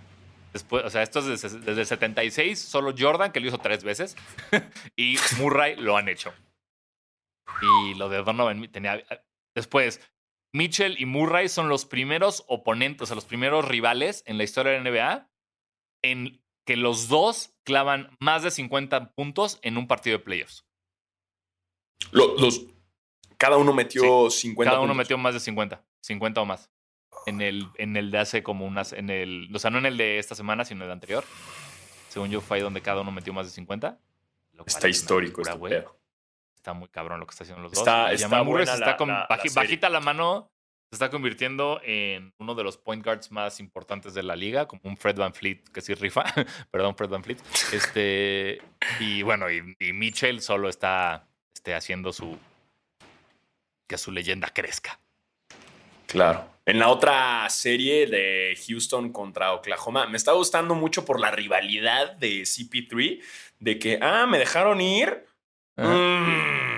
Después, 0.53 0.83
o 0.83 0.89
sea, 0.89 1.03
esto 1.03 1.19
es 1.19 1.39
desde, 1.39 1.59
desde 1.59 1.81
el 1.81 1.85
76, 1.85 2.57
solo 2.57 2.95
Jordan, 2.97 3.31
que 3.31 3.39
lo 3.39 3.47
hizo 3.47 3.59
tres 3.59 3.83
veces, 3.83 4.17
y 4.95 5.17
Murray 5.37 5.75
lo 5.75 5.95
han 5.95 6.09
hecho. 6.09 6.33
Y 7.61 7.93
lo 7.93 8.09
de 8.09 8.23
Donovan 8.23 8.67
tenía. 8.71 9.03
Después, 9.53 10.01
Mitchell 10.51 10.99
y 10.99 11.05
Murray 11.05 11.47
son 11.47 11.69
los 11.69 11.85
primeros 11.85 12.43
oponentes, 12.47 13.03
o 13.03 13.05
sea, 13.05 13.15
los 13.15 13.25
primeros 13.25 13.67
rivales 13.67 14.23
en 14.25 14.39
la 14.39 14.45
historia 14.45 14.71
de 14.71 14.79
la 14.79 14.89
NBA 14.89 15.29
en 16.01 16.44
que 16.65 16.75
los 16.75 17.07
dos 17.07 17.53
clavan 17.63 18.15
más 18.19 18.43
de 18.43 18.51
50 18.51 19.11
puntos 19.13 19.59
en 19.61 19.77
un 19.77 19.87
partido 19.87 20.17
de 20.17 20.23
playoffs. 20.23 20.65
Lo- 22.11 22.37
los, 22.37 22.61
cada 23.37 23.57
uno 23.57 23.73
metió 23.73 24.29
50 24.29 24.69
Cada 24.69 24.81
uno 24.81 24.89
puntos. 24.93 24.97
metió 25.05 25.17
más 25.17 25.33
de 25.33 25.39
50, 25.39 25.83
50 26.01 26.41
o 26.41 26.45
más. 26.45 26.69
En 27.27 27.41
el, 27.41 27.67
en 27.77 27.95
el 27.97 28.11
de 28.11 28.17
hace 28.19 28.43
como 28.43 28.65
unas, 28.65 28.93
en 28.93 29.09
el, 29.09 29.49
o 29.53 29.59
sea, 29.59 29.71
no 29.71 29.77
en 29.79 29.85
el 29.85 29.97
de 29.97 30.19
esta 30.19 30.35
semana, 30.35 30.65
sino 30.65 30.81
en 30.81 30.87
el 30.87 30.91
anterior. 30.93 31.23
Según 32.09 32.29
yo, 32.29 32.41
fue 32.41 32.57
ahí 32.57 32.63
donde 32.63 32.81
cada 32.81 33.01
uno 33.01 33.11
metió 33.11 33.33
más 33.33 33.45
de 33.47 33.51
50. 33.51 33.97
lo 34.53 34.63
cual 34.63 34.67
Está 34.67 34.87
es 34.87 34.97
histórico 34.97 35.41
locura, 35.41 35.77
este. 35.77 35.89
Está 36.55 36.73
muy 36.73 36.87
cabrón 36.89 37.19
lo 37.19 37.25
que 37.27 37.31
está 37.31 37.43
haciendo 37.43 37.63
los 37.63 37.73
Está- 37.73 38.03
dos. 38.11 38.21
Está 38.21 38.41
buena 38.41 38.63
está 38.73 38.85
la- 38.85 38.97
con- 38.97 39.07
la- 39.09 39.27
la 39.29 39.39
bajita 39.53 39.89
la 39.89 39.99
mano, 40.01 40.51
se 40.95 41.03
está 41.03 41.09
convirtiendo 41.09 41.81
en 41.83 42.33
uno 42.37 42.55
de 42.55 42.63
los 42.63 42.77
point 42.77 43.03
guards 43.03 43.29
más 43.29 43.59
importantes 43.59 44.13
de 44.13 44.23
la 44.23 44.35
liga, 44.35 44.65
como 44.65 44.81
un 44.85 44.95
Fred 44.95 45.17
Van 45.17 45.33
Fleet 45.33 45.61
que 45.73 45.81
sí 45.81 45.93
rifa. 45.93 46.23
Perdón, 46.71 46.95
Fred 46.95 47.09
Van 47.09 47.23
Fleet. 47.23 47.37
Este, 47.73 48.61
y 49.01 49.21
bueno, 49.21 49.51
y, 49.51 49.75
y 49.79 49.91
Mitchell 49.91 50.41
solo 50.41 50.69
está 50.69 51.27
este, 51.53 51.73
haciendo 51.73 52.13
su 52.13 52.37
que 53.87 53.97
su 53.97 54.11
leyenda 54.11 54.49
crezca. 54.53 54.99
Claro. 56.07 56.49
En 56.65 56.79
la 56.79 56.87
otra 56.87 57.47
serie 57.49 58.07
de 58.07 58.57
Houston 58.65 59.11
contra 59.11 59.53
Oklahoma, 59.53 60.07
me 60.07 60.17
está 60.17 60.31
gustando 60.31 60.73
mucho 60.75 61.05
por 61.05 61.19
la 61.19 61.29
rivalidad 61.29 62.13
de 62.13 62.41
CP3, 62.41 63.21
de 63.59 63.79
que, 63.79 63.99
ah, 64.01 64.25
me 64.25 64.39
dejaron 64.39 64.81
ir. 64.81 65.25
Mm. 65.75 66.74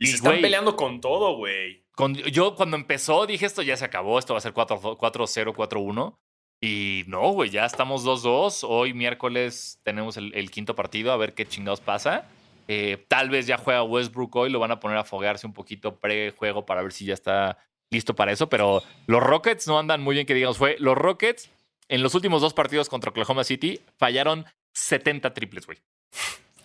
Y, 0.00 0.06
se 0.06 0.16
están 0.16 0.40
peleando 0.40 0.76
con 0.76 1.00
todo, 1.00 1.36
güey. 1.36 1.84
Yo 2.32 2.56
cuando 2.56 2.76
empezó 2.76 3.26
dije 3.26 3.44
esto 3.44 3.60
ya 3.60 3.76
se 3.76 3.84
acabó, 3.84 4.18
esto 4.18 4.32
va 4.32 4.38
a 4.38 4.40
ser 4.40 4.54
4 4.54 4.80
4-0, 4.98 5.54
4-1. 5.54 6.16
Y 6.62 7.04
no, 7.06 7.30
güey, 7.32 7.50
ya 7.50 7.66
estamos 7.66 8.04
2-2. 8.04 8.66
Hoy 8.66 8.94
miércoles 8.94 9.78
tenemos 9.82 10.16
el, 10.16 10.34
el 10.34 10.50
quinto 10.50 10.74
partido, 10.74 11.12
a 11.12 11.16
ver 11.16 11.34
qué 11.34 11.46
chingados 11.46 11.80
pasa. 11.80 12.26
Eh, 12.66 13.04
tal 13.08 13.28
vez 13.28 13.46
ya 13.46 13.58
juega 13.58 13.82
Westbrook 13.82 14.34
hoy, 14.36 14.50
lo 14.50 14.58
van 14.58 14.70
a 14.70 14.80
poner 14.80 14.96
a 14.96 15.04
foguearse 15.04 15.46
un 15.46 15.52
poquito 15.52 15.96
pre-juego 15.96 16.64
para 16.64 16.82
ver 16.82 16.92
si 16.92 17.04
ya 17.04 17.14
está 17.14 17.58
listo 17.90 18.14
para 18.14 18.32
eso. 18.32 18.48
Pero 18.48 18.82
los 19.06 19.22
Rockets 19.22 19.66
no 19.66 19.78
andan 19.78 20.00
muy 20.00 20.14
bien, 20.14 20.26
que 20.26 20.34
digamos. 20.34 20.56
Fue 20.56 20.76
los 20.78 20.96
Rockets 20.96 21.50
en 21.88 22.02
los 22.02 22.14
últimos 22.14 22.40
dos 22.40 22.54
partidos 22.54 22.88
contra 22.88 23.10
Oklahoma 23.10 23.44
City 23.44 23.80
fallaron 23.98 24.46
70 24.72 25.34
triples, 25.34 25.66
güey. 25.66 25.78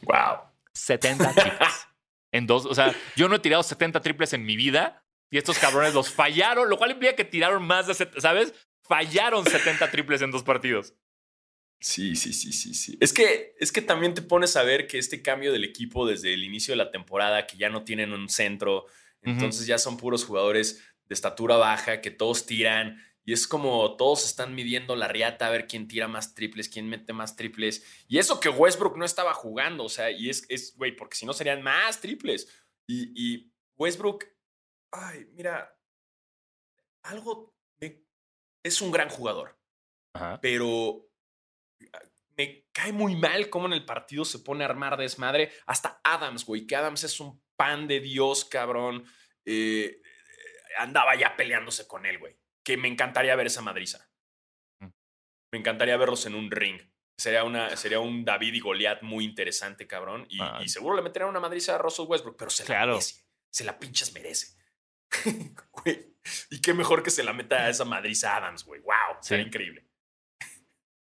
Wow. 0.03 0.41
70 0.73 1.33
triples. 1.33 1.87
en 2.35 2.47
dos, 2.47 2.65
o 2.65 2.75
sea, 2.75 2.93
yo 3.15 3.29
no 3.29 3.35
he 3.35 3.39
tirado 3.39 3.63
70 3.63 4.01
triples 4.01 4.33
en 4.33 4.43
mi 4.43 4.57
vida 4.57 5.05
y 5.31 5.37
estos 5.37 5.57
cabrones 5.57 5.93
los 5.93 6.09
fallaron, 6.09 6.69
lo 6.69 6.77
cual 6.77 6.91
implica 6.91 7.15
que 7.15 7.23
tiraron 7.23 7.65
más 7.65 7.87
de, 7.87 7.93
¿sabes? 8.17 8.53
Fallaron 8.81 9.45
70 9.45 9.89
triples 9.89 10.21
en 10.21 10.31
dos 10.31 10.43
partidos. 10.43 10.93
Sí, 11.79 12.15
sí, 12.15 12.33
sí, 12.33 12.51
sí, 12.51 12.73
sí. 12.73 12.97
Es 12.99 13.13
que, 13.13 13.55
es 13.59 13.71
que 13.71 13.81
también 13.81 14.13
te 14.13 14.21
pones 14.21 14.57
a 14.57 14.63
ver 14.63 14.87
que 14.87 14.97
este 14.97 15.21
cambio 15.21 15.53
del 15.53 15.63
equipo 15.63 16.05
desde 16.05 16.33
el 16.33 16.43
inicio 16.43 16.73
de 16.73 16.77
la 16.77 16.91
temporada, 16.91 17.47
que 17.47 17.57
ya 17.57 17.69
no 17.69 17.83
tienen 17.83 18.11
un 18.11 18.27
centro, 18.27 18.85
entonces 19.21 19.65
ya 19.65 19.77
son 19.77 19.97
puros 19.97 20.25
jugadores 20.25 20.83
de 21.05 21.13
estatura 21.15 21.55
baja, 21.55 22.01
que 22.01 22.11
todos 22.11 22.45
tiran, 22.45 23.01
y 23.25 23.33
es 23.33 23.47
como 23.47 23.97
todos 23.97 24.23
están 24.25 24.53
midiendo 24.55 24.95
la 24.95 25.07
riata 25.07 25.47
a 25.47 25.49
ver 25.49 25.67
quién 25.67 25.87
tira 25.87 26.07
más 26.07 26.35
triples, 26.35 26.69
quién 26.69 26.87
mete 26.87 27.11
más 27.11 27.35
triples. 27.35 27.83
Y 28.07 28.19
eso 28.19 28.39
que 28.39 28.49
Westbrook 28.49 28.97
no 28.97 29.03
estaba 29.05 29.33
jugando, 29.33 29.83
o 29.83 29.89
sea, 29.89 30.11
y 30.11 30.29
es, 30.29 30.45
es 30.49 30.75
güey, 30.77 30.95
porque 30.95 31.17
si 31.17 31.25
no 31.25 31.33
serían 31.33 31.61
más 31.63 31.99
triples. 32.01 32.47
Y, 32.87 33.11
y 33.15 33.51
Westbrook, 33.77 34.25
ay, 34.91 35.25
mira, 35.33 35.75
algo, 37.03 37.55
me- 37.79 38.03
es 38.63 38.81
un 38.81 38.91
gran 38.91 39.09
jugador 39.09 39.57
Ajá. 40.13 40.39
pero 40.41 41.07
ah, 41.93 42.01
me 42.37 42.67
cae 42.71 42.91
muy 42.91 43.15
mal 43.15 43.49
cómo 43.49 43.65
en 43.67 43.73
el 43.73 43.85
partido 43.85 44.25
se 44.25 44.39
pone 44.39 44.63
a 44.63 44.67
armar 44.67 44.97
desmadre. 44.97 45.51
Hasta 45.65 45.99
Adams, 46.03 46.45
güey, 46.45 46.67
que 46.67 46.75
Adams 46.75 47.03
es 47.03 47.19
un 47.19 47.41
pan 47.55 47.87
de 47.87 47.99
Dios, 48.01 48.45
cabrón. 48.45 49.05
eh, 49.45 50.01
andaba 50.77 51.15
ya 51.15 51.35
peleándose 51.37 51.87
con 51.87 52.05
él, 52.05 52.19
güey. 52.19 52.37
Que 52.65 52.75
me 52.77 52.87
encantaría 52.87 53.35
ver 53.35 53.47
esa 53.47 53.61
madriza. 53.61 54.09
Mm. 54.81 54.87
Me 55.53 55.59
encantaría 55.59 55.95
verlos 55.97 56.25
en 56.25 56.35
un 56.35 56.49
ring. 56.51 56.81
Sería, 57.17 57.45
una, 57.45 57.77
sería 57.77 57.99
un 58.01 58.25
David 58.25 58.53
y 58.55 58.59
Goliat 58.59 59.01
muy 59.01 59.23
interesante, 59.23 59.87
cabrón. 59.87 60.25
Y, 60.29 60.41
Ah. 60.41 60.59
y 60.61 60.67
seguro 60.67 60.95
le 60.97 61.01
meterían 61.01 61.29
una 61.29 61.39
madriza 61.39 61.75
a 61.75 61.77
Russell 61.77 62.07
Westbrook, 62.07 62.35
pero 62.37 62.49
se 62.51 62.67
la 62.67 62.85
merece. 62.85 63.23
Se 63.53 63.63
la 63.63 63.79
pinches 63.79 64.13
merece. 64.13 64.57
Güey, 65.71 66.13
y 66.49 66.59
qué 66.59 66.73
mejor 66.73 67.03
que 67.03 67.11
se 67.11 67.23
la 67.23 67.31
meta 67.31 67.55
a 67.65 67.69
esa 67.69 67.85
madriza 67.85 68.33
a 68.33 68.37
Adams, 68.37 68.65
güey. 68.65 68.81
Wow, 68.81 69.21
sería 69.21 69.43
Sí. 69.43 69.47
increíble. 69.47 69.85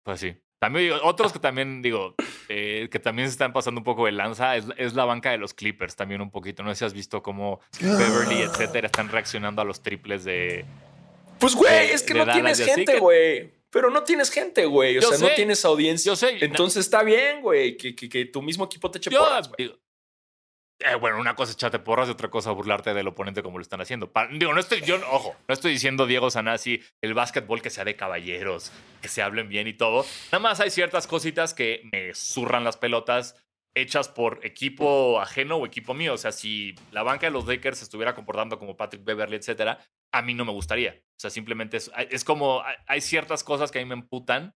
Pues 0.04 0.20
sí. 0.20 0.38
También 0.60 0.86
digo, 0.86 1.00
otros 1.04 1.32
que 1.34 1.40
también 1.40 1.82
digo, 1.82 2.16
eh, 2.50 2.90
que 2.92 3.00
también 3.00 3.28
se 3.28 3.34
están 3.34 3.54
pasando 3.54 3.80
un 3.80 3.84
poco 3.86 4.06
de 4.06 4.12
lanza, 4.12 4.56
es, 4.56 4.66
es 4.78 4.94
la 4.96 5.06
banca 5.06 5.30
de 5.32 5.38
los 5.38 5.54
Clippers 5.54 5.96
también 5.96 6.20
un 6.22 6.32
poquito. 6.32 6.64
No 6.64 6.70
sé 6.72 6.80
si 6.80 6.86
has 6.86 6.94
visto 6.94 7.22
cómo 7.22 7.60
Beverly, 7.80 8.42
etcétera, 8.42 8.88
están 8.88 9.10
reaccionando 9.10 9.62
a 9.62 9.66
los 9.66 9.82
triples 9.84 10.24
de. 10.24 10.66
Pues, 11.40 11.56
güey, 11.56 11.92
es 11.92 12.04
que 12.04 12.14
no 12.14 12.32
tienes 12.32 12.60
gente, 12.64 13.00
güey. 13.00 13.52
Pero 13.70 13.90
no 13.90 14.04
tienes 14.04 14.32
gente, 14.32 14.66
güey. 14.66 14.98
O 14.98 15.02
Yo 15.02 15.10
sea, 15.12 15.28
no 15.28 15.36
tienes 15.36 15.64
audiencia. 15.66 16.10
Yo 16.12 16.16
sé. 16.16 16.38
Entonces 16.44 16.86
está 16.86 17.04
bien, 17.04 17.42
güey, 17.42 17.76
que, 17.78 17.96
que, 17.96 18.08
que 18.08 18.26
tu 18.26 18.42
mismo 18.42 18.66
equipo 18.66 18.90
te 18.90 18.98
eche 18.98 19.10
Yo, 19.10 19.20
porras, 19.20 19.50
güey. 19.50 19.76
eh, 20.80 20.96
bueno, 20.96 21.20
una 21.20 21.36
cosa 21.36 21.52
es 21.52 21.58
echarte 21.58 21.78
porras 21.80 22.08
y 22.08 22.12
otra 22.12 22.30
cosa 22.30 22.52
burlarte 22.52 22.94
del 22.94 23.08
oponente 23.10 23.44
como 23.44 23.58
lo 23.58 23.62
están 23.62 23.82
haciendo. 23.82 24.12
Pa- 24.12 24.28
digo, 24.32 24.54
no 24.54 24.60
estoy, 24.62 24.82
yo, 24.82 24.96
ojo, 25.12 25.36
no 25.48 25.54
estoy 25.54 25.72
diciendo 25.74 26.06
Diego 26.06 26.32
Sanasi, 26.32 26.82
el 27.02 27.14
básquetbol 27.14 27.62
que 27.62 27.70
sea 27.70 27.84
de 27.84 27.96
caballeros, 27.98 28.72
que 29.02 29.10
se 29.10 29.22
hablen 29.22 29.50
bien 29.50 29.68
y 29.68 29.74
todo. 29.74 30.06
Nada 30.32 30.40
más 30.40 30.60
hay 30.62 30.70
ciertas 30.72 31.06
cositas 31.06 31.54
que 31.54 31.82
me 31.92 32.14
zurran 32.16 32.64
las 32.64 32.78
pelotas 32.78 33.36
hechas 33.82 34.08
por 34.10 34.40
equipo 34.46 35.20
ajeno 35.20 35.58
o 35.58 35.66
equipo 35.66 35.94
mío. 35.94 36.14
O 36.14 36.18
sea, 36.18 36.32
si 36.32 36.76
la 36.92 37.04
banca 37.04 37.28
de 37.28 37.32
los 37.32 37.46
Lakers 37.48 37.78
se 37.80 37.84
estuviera 37.86 38.14
comportando 38.16 38.58
como 38.60 38.76
Patrick 38.78 39.04
Beverly, 39.04 39.36
etcétera, 39.38 39.80
a 40.12 40.22
mí 40.22 40.34
no 40.34 40.46
me 40.46 40.52
gustaría. 40.52 40.96
O 41.00 41.20
sea, 41.20 41.30
simplemente 41.30 41.78
es, 41.78 42.24
como, 42.24 42.62
hay- 42.64 42.76
hay 42.88 43.02
ciertas 43.02 43.44
cosas 43.44 43.72
que 43.72 43.80
a 43.80 43.82
mí 43.82 43.88
me 43.88 43.96
emputan 43.96 44.54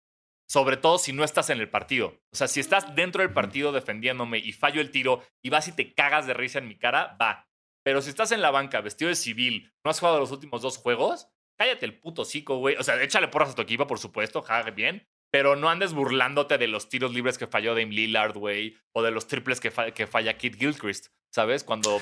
sobre 0.50 0.78
todo 0.78 0.98
si 0.98 1.12
no 1.12 1.24
estás 1.24 1.50
en 1.50 1.60
el 1.60 1.68
partido. 1.68 2.20
O 2.32 2.36
sea, 2.36 2.48
si 2.48 2.60
estás 2.60 2.94
dentro 2.94 3.20
del 3.22 3.34
partido 3.34 3.70
defendiéndome 3.70 4.38
y 4.38 4.52
fallo 4.52 4.80
el 4.80 4.90
tiro 4.90 5.22
y 5.42 5.50
vas 5.50 5.68
y 5.68 5.72
te 5.72 5.92
cagas 5.92 6.26
de 6.26 6.32
risa 6.32 6.58
en 6.58 6.68
mi 6.68 6.78
cara, 6.78 7.16
va. 7.20 7.46
Pero 7.84 8.00
si 8.00 8.08
estás 8.10 8.32
en 8.32 8.40
la 8.40 8.50
banca 8.50 8.80
vestido 8.80 9.10
de 9.10 9.14
civil, 9.14 9.70
no 9.84 9.90
has 9.90 10.00
jugado 10.00 10.18
los 10.18 10.32
últimos 10.32 10.62
dos 10.62 10.78
juegos, 10.78 11.28
cállate 11.58 11.84
el 11.84 11.98
puto 12.00 12.24
cico, 12.24 12.56
güey. 12.58 12.76
O 12.76 12.82
sea, 12.82 13.02
échale 13.02 13.28
porras 13.28 13.50
a 13.50 13.54
tu 13.54 13.62
equipo, 13.62 13.86
por 13.86 13.98
supuesto, 13.98 14.40
jague 14.40 14.70
bien. 14.70 15.06
Pero 15.30 15.56
no 15.56 15.68
andes 15.68 15.92
burlándote 15.92 16.56
de 16.58 16.68
los 16.68 16.88
tiros 16.88 17.12
libres 17.12 17.36
que 17.38 17.46
falló 17.46 17.74
Dame 17.74 17.92
Lillard, 17.92 18.34
güey. 18.36 18.76
O 18.92 19.02
de 19.02 19.10
los 19.10 19.26
triples 19.26 19.60
que, 19.60 19.70
fa- 19.70 19.90
que 19.90 20.06
falla 20.06 20.38
Kid 20.38 20.56
Gilchrist, 20.56 21.08
¿sabes? 21.30 21.64
Cuando 21.64 22.00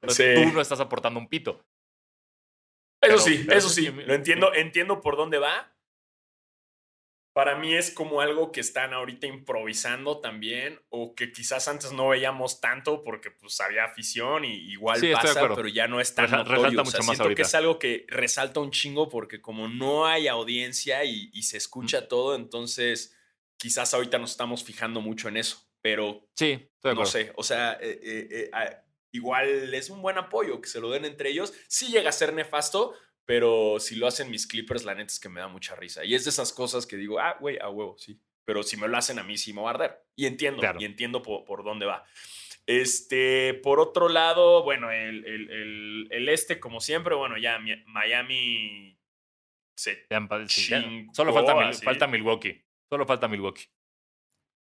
pues, 0.00 0.14
Sí. 0.16 0.24
tú 0.34 0.52
no 0.52 0.60
estás 0.60 0.80
aportando 0.80 1.20
un 1.20 1.28
pito. 1.28 1.64
Eso 3.00 3.00
Pero- 3.00 3.18
sí, 3.18 3.44
pero 3.46 3.58
eso 3.58 3.66
eso 3.68 3.74
sí. 3.76 3.86
sí, 3.86 3.92
Lo 3.92 4.14
entiendo, 4.14 4.52
entiendo 4.54 5.00
por 5.00 5.16
dónde 5.16 5.38
va. 5.38 5.75
Para 7.36 7.54
mí 7.58 7.74
es 7.74 7.90
como 7.90 8.22
algo 8.22 8.50
que 8.50 8.60
están 8.60 8.94
ahorita 8.94 9.26
improvisando 9.26 10.20
también, 10.22 10.80
o 10.88 11.14
que 11.14 11.32
quizás 11.32 11.68
antes 11.68 11.92
no 11.92 12.08
veíamos 12.08 12.62
tanto 12.62 13.02
porque 13.04 13.30
pues 13.30 13.60
había 13.60 13.84
afición 13.84 14.46
y 14.46 14.54
igual 14.72 14.98
Sí, 15.00 15.12
pasa, 15.12 15.46
pero 15.54 15.68
ya 15.68 15.86
no 15.86 16.00
es 16.00 16.14
tan 16.14 16.24
Reja- 16.24 16.38
notorio. 16.38 16.62
resalta 16.62 16.80
O 16.80 16.84
mucho 16.84 16.90
sea, 16.92 16.98
más 17.00 17.06
siento 17.08 17.22
ahorita. 17.24 17.36
que 17.36 17.42
es 17.46 17.54
algo 17.54 17.78
que 17.78 18.06
resalta 18.08 18.60
un 18.60 18.70
chingo 18.70 19.10
porque 19.10 19.42
como 19.42 19.68
no 19.68 20.06
hay 20.06 20.28
audiencia 20.28 21.04
y, 21.04 21.28
y 21.34 21.42
se 21.42 21.58
escucha 21.58 22.08
todo, 22.08 22.34
entonces 22.36 23.14
quizás 23.58 23.92
ahorita 23.92 24.16
nos 24.18 24.30
estamos 24.30 24.64
fijando 24.64 25.02
mucho 25.02 25.28
en 25.28 25.36
eso. 25.36 25.58
pero 25.82 26.26
Sí, 26.36 26.70
no 26.82 27.04
sé. 27.04 27.32
O 27.36 27.42
sea, 27.42 27.74
eh, 27.82 28.00
eh, 28.02 28.50
eh, 28.50 28.76
igual 29.12 29.74
es 29.74 29.90
un 29.90 30.00
buen 30.00 30.16
apoyo 30.16 30.60
que 30.62 30.68
se 30.70 30.80
lo 30.80 30.90
den 30.90 31.04
entre 31.04 31.28
ellos. 31.30 31.52
Sí 31.68 31.88
llega 31.92 32.08
a 32.08 32.12
ser 32.12 32.32
nefasto, 32.32 32.94
pero 33.26 33.78
si 33.80 33.96
lo 33.96 34.06
hacen 34.06 34.30
mis 34.30 34.46
Clippers, 34.46 34.84
la 34.84 34.94
neta 34.94 35.12
es 35.12 35.20
que 35.20 35.28
me 35.28 35.40
da 35.40 35.48
mucha 35.48 35.74
risa. 35.74 36.04
Y 36.04 36.14
es 36.14 36.24
de 36.24 36.30
esas 36.30 36.52
cosas 36.52 36.86
que 36.86 36.96
digo, 36.96 37.18
ah, 37.20 37.36
güey, 37.40 37.58
a 37.58 37.68
huevo, 37.68 37.96
sí. 37.98 38.18
Pero 38.46 38.62
si 38.62 38.76
me 38.76 38.86
lo 38.88 38.96
hacen 38.96 39.18
a 39.18 39.24
mí, 39.24 39.36
sí 39.36 39.52
me 39.52 39.60
va 39.62 39.68
a 39.70 39.74
arder. 39.74 40.00
Y 40.16 40.26
entiendo, 40.26 40.60
Claro. 40.60 40.80
y 40.80 40.84
entiendo 40.84 41.20
por, 41.22 41.44
por 41.44 41.64
dónde 41.64 41.84
va. 41.86 42.04
Este, 42.66 43.54
por 43.62 43.78
otro 43.80 44.08
lado, 44.08 44.62
bueno, 44.64 44.90
el, 44.90 45.24
el- 45.24 45.50
el- 45.50 46.08
el 46.10 46.28
este, 46.28 46.58
como 46.58 46.80
siempre, 46.80 47.14
bueno, 47.14 47.36
ya 47.38 47.58
Mi- 47.58 47.82
Miami 47.86 48.98
se. 49.76 50.06
Chingó, 50.46 51.12
Solo 51.14 51.32
falta, 51.32 51.68
así. 51.68 51.84
falta 51.84 52.06
Milwaukee. 52.06 52.64
Solo 52.90 53.06
falta 53.06 53.28
Milwaukee. 53.28 53.66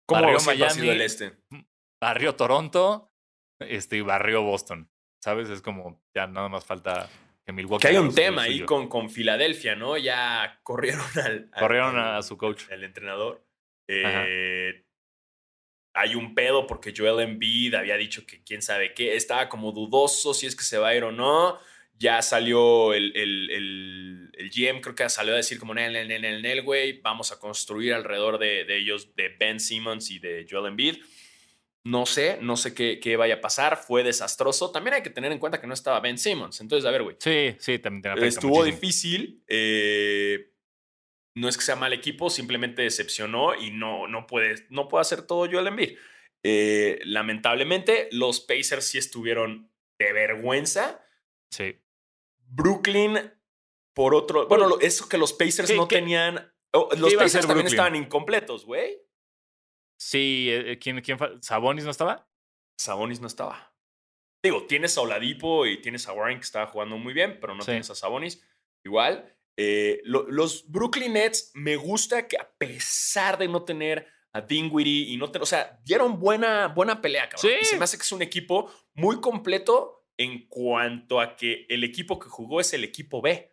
¿Cómo 0.09 0.23
Barrió 0.23 0.39
siempre 0.41 0.67
ha 0.67 0.71
sido 0.71 0.85
Miami. 0.87 1.01
el 1.01 1.07
este? 1.07 1.39
Barrió 2.01 2.35
Toronto 2.37 3.11
este, 3.61 3.97
y 3.99 4.01
barrió 4.01 4.43
Boston. 4.43 4.91
¿Sabes? 5.23 5.49
Es 5.51 5.61
como 5.63 6.01
ya 6.15 6.27
nada 6.29 6.49
más 6.49 6.65
falta 6.65 7.09
que 7.49 7.53
Milwaukee. 7.53 7.83
Que 7.83 7.89
hay 7.89 7.97
un 7.97 8.15
tema 8.15 8.43
ahí 8.43 8.61
con, 8.61 8.89
con 8.89 9.09
Filadelfia, 9.11 9.75
¿no? 9.75 9.97
Ya 9.97 10.61
corrieron 10.63 11.05
al. 11.25 11.51
Corrieron 11.59 11.97
al- 11.99 12.17
a 12.19 12.23
su 12.23 12.37
coach. 12.37 12.65
El 12.71 12.85
entrenador. 12.85 13.43
Eh, 13.89 14.85
hay 15.95 16.15
un 16.15 16.35
pedo 16.35 16.67
porque 16.67 16.93
Joel 16.97 17.21
Embiid 17.21 17.75
había 17.75 17.97
dicho 17.97 18.27
que 18.27 18.43
quién 18.45 18.61
sabe 18.61 18.93
qué. 18.93 19.17
Estaba 19.17 19.49
como 19.49 19.73
dudoso 19.73 20.35
si 20.35 20.47
es 20.47 20.55
que 20.55 20.63
se 20.63 20.77
va 20.79 20.89
a 20.89 20.95
ir 20.95 21.05
o 21.05 21.11
no. 21.13 21.59
Ya 21.95 22.23
salió 22.23 22.93
el, 22.95 23.17
el, 23.17 23.51
el, 23.51 24.31
el 24.35 24.51
GM, 24.51 24.81
creo 24.81 24.95
que 24.95 25.09
salió 25.09 25.33
a 25.33 25.39
decir 25.39 25.59
como, 25.59 25.75
Nel, 25.75 25.93
Nel, 25.95 26.07
Nel, 26.07 26.23
Nel, 26.23 26.43
Nel, 26.43 26.63
güey, 26.63 27.01
vamos 27.01 27.33
a 27.33 27.41
construir 27.41 27.93
alrededor 27.93 28.39
de, 28.39 28.65
de 28.65 28.77
ellos, 28.77 29.17
de 29.17 29.31
Ben 29.31 29.59
Simmons 29.59 30.11
y 30.13 30.21
de 30.21 30.47
Joel 30.49 30.67
Embiid. 30.67 30.99
No 31.85 32.05
sé, 32.07 32.39
no 32.43 32.57
sé 32.57 32.75
qué, 32.75 33.01
qué 33.01 33.17
vaya 33.17 33.35
a 33.37 33.41
pasar. 33.41 33.77
Fue 33.77 34.03
desastroso. 34.03 34.71
También 34.73 34.95
hay 34.95 35.03
que 35.03 35.11
tener 35.11 35.33
en 35.33 35.39
cuenta 35.39 35.61
que 35.61 35.67
no 35.67 35.75
estaba 35.75 36.01
Ben 36.01 36.19
Simmons. 36.19 36.61
Entonces, 36.61 36.87
a 36.87 36.91
ver, 36.91 37.03
güey. 37.03 37.17
Sí, 37.21 37.55
sí, 37.59 37.79
también 37.79 38.03
te 38.03 38.27
Estuvo 38.27 38.57
muchísimo. 38.57 38.75
difícil. 38.77 39.45
eh, 39.47 40.53
no 41.37 41.49
es 41.49 41.57
que 41.57 41.63
sea 41.63 41.77
mal 41.77 41.93
equipo, 41.93 42.31
simplemente 42.31 42.83
decepcionó 42.83 43.55
y 43.55 43.71
no, 43.71 44.09
no, 44.09 44.27
puede, 44.27 44.67
no 44.71 44.89
puede 44.89 45.03
hacer 45.03 45.23
todo 45.23 45.49
Joel 45.51 45.69
Embiid. 45.69 45.97
Eh, 46.43 46.99
lamentablemente, 47.05 48.09
los 48.11 48.41
Pacers 48.41 48.87
sí 48.87 48.99
estuvieron 48.99 49.71
de 50.01 50.13
vergüenza. 50.13 51.01
Sí. 51.51 51.77
Brooklyn, 52.49 53.19
por 53.95 54.15
otro. 54.15 54.49
Bueno, 54.49 54.79
eso 54.81 55.09
que 55.09 55.17
los 55.19 55.33
Pacers 55.33 55.71
¿Qué- 55.71 55.77
no 55.77 55.87
tenían. 55.87 56.53
oh, 56.73 56.89
los 56.99 57.15
Pacers 57.15 57.47
también 57.47 57.67
Brooklyn? 57.67 57.67
estaban 57.67 57.97
incompletos, 57.97 58.65
güey. 58.65 58.99
Sí, 59.99 60.49
eh, 60.51 60.73
eh, 60.73 60.79
¿quién, 60.79 61.01
quién 61.01 61.19
¿Sabonis 61.43 61.85
no 61.85 61.91
estaba? 61.91 62.29
Sabonis 62.79 63.21
no 63.21 63.27
estaba. 63.27 63.75
Digo, 64.45 64.65
tienes 64.67 64.97
a 64.97 65.01
Oladipo 65.01 65.67
y 65.67 65.83
tienes 65.83 66.07
a 66.07 66.13
Warren 66.13 66.39
que 66.39 66.45
estaba 66.45 66.67
jugando 66.69 66.97
muy 66.97 67.13
bien, 67.13 67.39
pero 67.41 67.55
no 67.55 67.63
Sí. 67.63 67.67
tienes 67.73 67.91
a 67.91 67.95
Sabonis. 67.95 68.43
Igual. 68.85 69.35
eh, 69.61 70.01
lo- 70.05 70.23
los 70.31 70.71
Brooklyn 70.71 71.15
Nets 71.15 71.51
me 71.55 71.75
gusta 71.75 72.29
que 72.29 72.37
a 72.37 72.49
pesar 72.59 73.37
de 73.39 73.49
no 73.49 73.65
tener 73.65 74.07
a 74.33 74.41
Dinwiddie 74.41 75.09
y 75.13 75.17
no 75.17 75.33
tener, 75.33 75.43
o 75.43 75.47
sea, 75.47 75.81
dieron 75.85 76.21
buena, 76.21 76.69
buena 76.69 77.01
pelea, 77.03 77.29
cabrón. 77.29 77.51
Sí. 77.51 77.59
Y 77.63 77.65
se 77.65 77.77
me 77.77 77.83
hace 77.83 77.97
que 77.97 78.05
es 78.05 78.13
un 78.13 78.23
equipo 78.23 78.71
muy 78.95 79.21
completo 79.21 80.07
en 80.17 80.47
cuanto 80.47 81.21
a 81.21 81.35
que 81.35 81.67
el 81.71 81.83
equipo 81.83 82.21
que 82.21 82.29
jugó 82.29 82.61
es 82.61 82.73
el 82.73 82.85
equipo 82.85 83.21
B. 83.21 83.51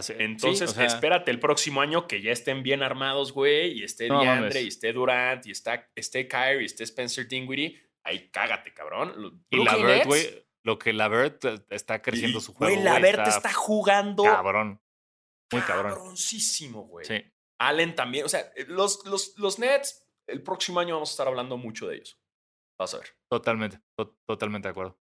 Sí, 0.00 0.14
Entonces, 0.18 0.70
o 0.70 0.72
sea, 0.74 0.86
espérate 0.86 1.30
el 1.30 1.38
próximo 1.38 1.82
año 1.82 2.06
que 2.08 2.22
ya 2.22 2.32
estén 2.32 2.62
bien 2.62 2.82
armados, 2.82 3.32
güey, 3.32 3.72
y 3.78 3.82
esté 3.84 4.08
No 4.08 4.20
DeAndre, 4.22 4.48
mames. 4.48 4.64
y 4.64 4.68
esté 4.68 4.92
Durant, 4.94 5.46
y 5.46 5.50
está, 5.50 5.90
esté 5.94 6.26
Kyrie, 6.26 6.62
y 6.62 6.64
esté 6.64 6.84
Spencer 6.84 7.28
Dinwiddie. 7.28 7.78
Ahí 8.04 8.30
cágate, 8.30 8.72
cabrón. 8.72 9.42
Y 9.50 9.62
Lavert, 9.62 9.86
Nets, 9.86 10.06
güey, 10.06 10.46
lo 10.64 10.78
que 10.78 10.92
Lavert 10.94 11.44
eh, 11.44 11.64
está 11.70 12.00
creciendo 12.00 12.38
y- 12.38 12.40
su 12.40 12.54
juego. 12.54 12.72
Güey, 12.72 12.82
güey, 12.82 12.94
Lavert 13.02 13.28
está, 13.28 13.52
jugando 13.52 14.22
cabrón. 14.22 14.80
Muy 15.52 15.60
cabrón. 15.62 15.92
cabroncísimo, 15.92 16.84
güey. 16.86 17.04
Sí. 17.04 17.22
Allen 17.60 17.94
también. 17.94 18.24
O 18.24 18.28
sea, 18.30 18.40
eh, 18.56 18.64
los, 18.68 19.04
los, 19.04 19.36
los 19.38 19.58
Nets, 19.58 20.08
el 20.26 20.42
próximo 20.42 20.80
año 20.80 20.94
vamos 20.94 21.10
a 21.10 21.12
estar 21.12 21.28
hablando 21.28 21.58
mucho 21.58 21.86
de 21.88 21.96
ellos. 21.96 22.18
Vas 22.80 22.94
a 22.94 22.98
ver. 22.98 23.08
Totalmente, 23.30 23.78
to- 23.98 24.18
totalmente 24.26 24.68
de 24.68 24.70
acuerdo. 24.70 24.98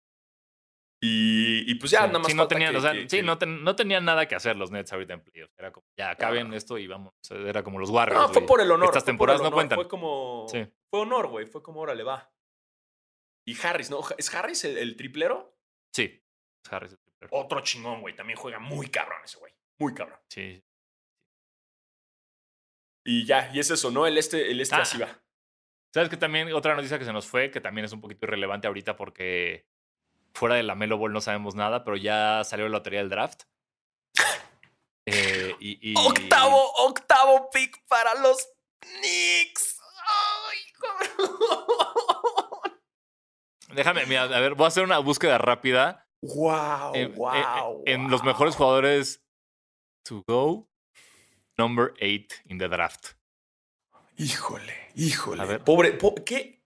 Y, 1.01 1.71
y 1.71 1.75
pues 1.77 1.93
ya 1.93 2.01
sí, 2.01 2.07
nada 2.09 2.19
más 2.19 2.27
sí, 2.29 2.35
no 2.37 2.49
tenían, 2.49 2.73
que- 2.73 2.79
o 2.79 2.81
sea, 2.81 2.93
que- 2.93 3.09
sí, 3.09 3.19
que- 3.19 3.23
no, 3.23 3.39
ten- 3.39 3.63
no 3.63 3.77
tenían 3.77 4.05
nada 4.05 4.27
que 4.27 4.35
hacer 4.35 4.57
los 4.57 4.71
Nets 4.73 4.93
ahorita 4.93 5.15
en 5.15 5.23
playoffs. 5.23 5.55
Era 5.57 5.71
como, 5.71 5.87
ya 5.97 6.11
acaben 6.11 6.53
esto 6.55 6.77
y 6.77 6.87
vamos. 6.89 7.13
Era 7.31 7.63
como 7.63 7.79
los 7.79 7.91
Warriors. 7.91 8.21
No, 8.21 8.29
fue 8.33 8.45
por 8.45 8.61
el 8.61 8.71
honor. 8.71 8.87
Estas 8.89 9.05
temporadas 9.05 9.41
no 9.41 9.53
cuentan. 9.53 9.77
Fue 9.77 9.87
como. 9.89 10.47
Sí. 10.51 10.67
Fue 10.91 11.01
honor, 11.01 11.29
güey. 11.29 11.47
Fue 11.47 11.63
como, 11.63 11.81
órale, 11.81 12.03
va. 12.03 12.33
Y 13.47 13.57
Harris, 13.65 13.91
¿no? 13.91 14.01
¿Es 14.19 14.35
Harris 14.35 14.65
el, 14.65 14.77
el 14.77 14.97
triplero? 14.97 15.57
Sí. 15.95 16.21
Harris, 16.69 16.93
el 16.93 16.99
triplero. 16.99 17.29
Otro 17.37 17.61
chingón, 17.61 18.01
güey. 18.01 18.15
También 18.17 18.37
juega 18.39 18.59
muy 18.59 18.89
cabrón 18.89 19.21
ese 19.25 19.39
güey. 19.39 19.55
Muy 19.81 19.95
cabrón. 19.95 20.19
Sí. 20.29 20.63
Y 23.07 23.25
ya, 23.25 23.51
y 23.55 23.59
es 23.61 23.71
eso, 23.71 23.91
¿no? 23.91 24.07
El 24.07 24.19
este, 24.19 24.51
el 24.51 24.61
este 24.61 24.75
Ah. 24.77 24.81
así 24.83 24.99
va. 24.99 25.09
¿Sabes 25.95 26.11
que 26.11 26.17
también 26.19 26.53
otra 26.53 26.75
noticia 26.75 26.99
que 26.99 27.05
se 27.07 27.13
nos 27.13 27.27
fue, 27.27 27.51
que 27.51 27.61
también 27.61 27.85
es 27.87 27.93
un 27.93 28.01
poquito 28.01 28.27
irrelevante 28.27 28.67
ahorita 28.67 28.97
porque 28.97 29.67
fuera 30.35 30.55
de 30.57 30.63
la 30.63 30.75
Melo 30.75 30.99
Ball 30.99 31.13
no 31.13 31.21
sabemos 31.21 31.55
nada, 31.55 31.85
pero 31.85 31.97
ya 31.97 32.43
salió 32.45 32.67
la 32.67 32.73
lotería 32.79 33.01
del 33.01 33.09
draft. 33.11 33.43
Eh, 35.07 35.55
y, 35.61 35.91
y- 35.93 35.95
Octavo, 35.97 36.71
octavo 36.85 37.49
pick 37.51 37.83
para 37.89 38.15
los 38.21 38.47
Knicks. 38.81 39.81
Ay, 40.07 40.59
cabrón. 40.79 41.37
Déjame, 43.75 44.07
mira, 44.07 44.23
a 44.23 44.41
ver, 44.41 44.55
voy 44.55 44.65
a 44.65 44.69
hacer 44.69 44.85
una 44.85 44.99
búsqueda 44.99 45.39
rápida 45.39 46.07
Wow, 46.23 46.93
wow. 47.15 47.83
en 47.87 48.11
los 48.11 48.25
mejores 48.25 48.57
jugadores 48.57 49.23
to 50.05 50.25
go 50.27 50.69
number 51.57 51.93
eight 52.01 52.33
in 52.47 52.59
the 52.59 52.69
draft. 52.69 53.13
Híjole, 54.17 54.75
híjole. 54.97 55.43
A 55.43 55.45
ver. 55.45 55.63
Pobre, 55.65 55.93
po- 55.93 56.15
¿qué? 56.25 56.58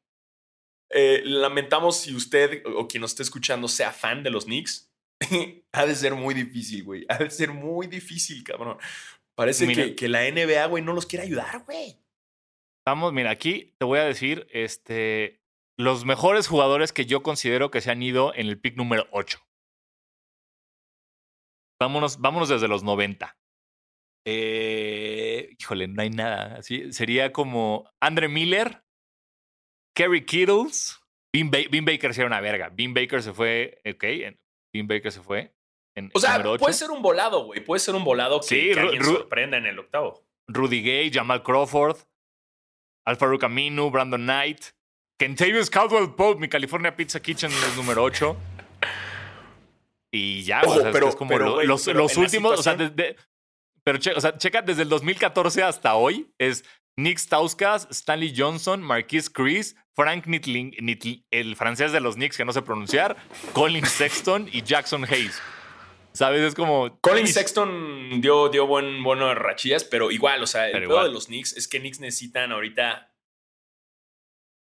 Eh, 0.93 1.22
lamentamos 1.24 1.97
si 1.97 2.14
usted 2.14 2.62
o 2.76 2.86
quien 2.86 3.01
nos 3.01 3.12
esté 3.12 3.22
escuchando 3.22 3.68
sea 3.68 3.93
fan 3.93 4.22
de 4.22 4.30
los 4.30 4.45
Knicks. 4.45 4.93
ha 5.72 5.86
de 5.86 5.95
ser 5.95 6.14
muy 6.14 6.34
difícil, 6.34 6.84
güey. 6.84 7.05
Ha 7.09 7.18
de 7.18 7.30
ser 7.30 7.53
muy 7.53 7.86
difícil, 7.86 8.43
cabrón. 8.45 8.78
Parece 9.34 9.66
Mira. 9.66 9.84
que, 9.84 9.95
que 9.97 10.09
la 10.09 10.30
NBA, 10.30 10.66
güey, 10.66 10.82
no 10.82 10.93
los 10.93 11.07
quiere 11.07 11.24
ayudar, 11.24 11.64
güey. 11.64 11.97
Vamos, 12.86 13.12
mira, 13.12 13.30
aquí 13.30 13.74
te 13.78 13.84
voy 13.84 14.01
a 14.01 14.05
decir 14.05 14.47
este, 14.51 15.40
los 15.78 16.05
mejores 16.05 16.49
jugadores 16.49 16.93
que 16.93 17.07
yo 17.07 17.22
considero 17.22 17.70
que 17.70 17.80
se 17.80 17.90
han 17.90 18.03
ido 18.03 18.34
en 18.34 18.49
el 18.49 18.61
pick 18.61 18.76
número 18.76 19.07
8. 19.12 19.38
Vámonos, 21.80 22.18
vámonos 22.18 22.49
desde 22.49 22.68
los 22.68 22.82
90. 22.82 23.36
Eh, 24.24 25.55
híjole, 25.59 25.88
no 25.88 26.03
hay 26.03 26.11
nada. 26.11 26.57
Así, 26.59 26.93
sería 26.93 27.32
como 27.32 27.90
Andre 28.01 28.28
Miller, 28.28 28.84
Kerry 29.95 30.24
Kittles, 30.24 30.99
Bean, 31.32 31.51
Ba- 31.51 31.68
Bean 31.70 31.84
Baker 31.84 32.14
sería 32.14 32.26
una 32.26 32.40
verga. 32.40 32.70
Bean 32.72 32.95
Baker 32.95 33.22
se 33.22 33.32
fue, 33.32 33.80
ok, 33.84 34.05
Bean 34.72 34.86
Baker 34.86 35.12
se 35.12 35.20
fue 35.20 35.55
en 35.97 36.11
O 36.14 36.20
sea, 36.20 36.32
número 36.32 36.53
8. 36.53 36.61
puede 36.61 36.74
ser 36.74 36.90
un 36.90 37.03
volado, 37.03 37.45
güey. 37.45 37.61
Puede 37.64 37.80
ser 37.80 37.95
un 37.95 38.05
volado 38.05 38.40
que, 38.40 38.47
Sí, 38.47 38.70
que 38.72 38.80
alguien 38.80 39.05
sorprenda 39.05 39.57
en 39.59 39.66
el 39.66 39.78
octavo. 39.78 40.24
Rudy 40.49 40.82
Gay, 40.82 41.11
Jamal 41.12 41.43
Crawford, 41.43 41.99
Alfaro 43.07 43.38
Aminu, 43.43 43.90
Brandon 43.90 44.20
Knight, 44.22 44.64
Kentavious 45.18 45.68
Caldwell 45.70 46.14
Pope, 46.14 46.40
mi 46.40 46.49
California 46.49 46.97
Pizza 46.97 47.20
Kitchen 47.20 47.51
es 47.53 47.76
número 47.76 48.03
8. 48.03 48.36
Y 50.14 50.43
ya, 50.43 50.61
Ojo, 50.62 50.70
o 50.72 50.74
sea, 50.74 50.80
es 50.82 50.86
que 50.88 50.93
pero- 50.93 51.09
es 51.09 51.16
como 51.16 51.28
pero, 51.30 51.45
lo- 51.47 51.55
güey, 51.55 51.66
los, 51.66 51.84
pero 51.84 52.07
últimos, 52.16 52.59
o 52.59 52.62
sea, 52.62 52.74
desde- 52.76 53.16
pero 53.84 53.99
che- 53.99 54.12
o 54.12 54.20
sea, 54.20 54.36
checa 54.36 54.61
desde 54.62 54.82
el 54.82 54.88
2014 54.88 55.62
hasta 55.62 55.95
hoy, 55.95 56.30
es 56.38 56.64
Nick 56.97 57.18
Stauskas, 57.18 57.88
Stanley 57.90 58.34
Johnson, 58.36 58.82
Marquis 58.82 59.30
Chris, 59.30 59.76
Frank 59.95 60.26
Nitling, 60.26 60.72
Nitl- 60.72 61.24
el 61.30 61.57
francés 61.57 61.93
de 61.93 62.01
los 62.01 62.16
Knicks 62.16 62.36
que 62.36 62.45
no 62.45 62.53
sé 62.53 62.62
pronunciar, 62.62 63.16
Colin 63.53 63.86
Sexton 63.86 64.49
y 64.53 64.62
Jackson 64.62 65.05
Hayes. 65.05 65.40
¿Sabes? 66.12 66.43
Es 66.43 66.55
como... 66.55 66.99
Colin 67.01 67.26
Sexton 67.26 68.20
dio, 68.20 68.51
dio 68.51 68.66
buen, 68.66 69.03
buenas 69.03 69.34
rachillas, 69.36 69.84
pero 69.84 70.11
igual, 70.11 70.43
o 70.43 70.47
sea, 70.47 70.68
el 70.68 70.86
pedo 70.86 71.05
de 71.05 71.11
los 71.11 71.26
Knicks 71.26 71.57
es 71.57 71.66
que 71.68 71.80
Knicks 71.80 72.01
necesitan 72.01 72.53
ahorita 72.53 73.14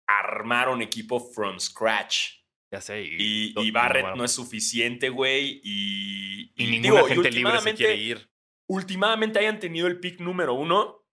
armar 0.07 0.69
un 0.69 0.81
equipo 0.81 1.19
from 1.19 1.59
scratch. 1.59 2.29
Ya 2.71 2.81
sé. 2.81 3.03
Y, 3.03 3.53
y 3.55 3.71
Barrett 3.71 4.03
bueno, 4.03 4.17
no 4.17 4.23
es 4.25 4.31
suficiente, 4.31 5.09
güey. 5.09 5.61
Y, 5.63 6.51
Y 6.55 6.67
ninguna 6.67 7.01
digo, 7.01 7.07
gente 7.07 7.31
libre 7.31 7.61
se 7.61 7.73
quiere 7.75 7.95
ir. 7.95 8.29
Últimamente 8.67 9.39
hayan 9.39 9.59
tenido 9.59 9.87
el 9.87 9.99
pick 9.99 10.19
número 10.19 10.53
uno, 10.53 11.06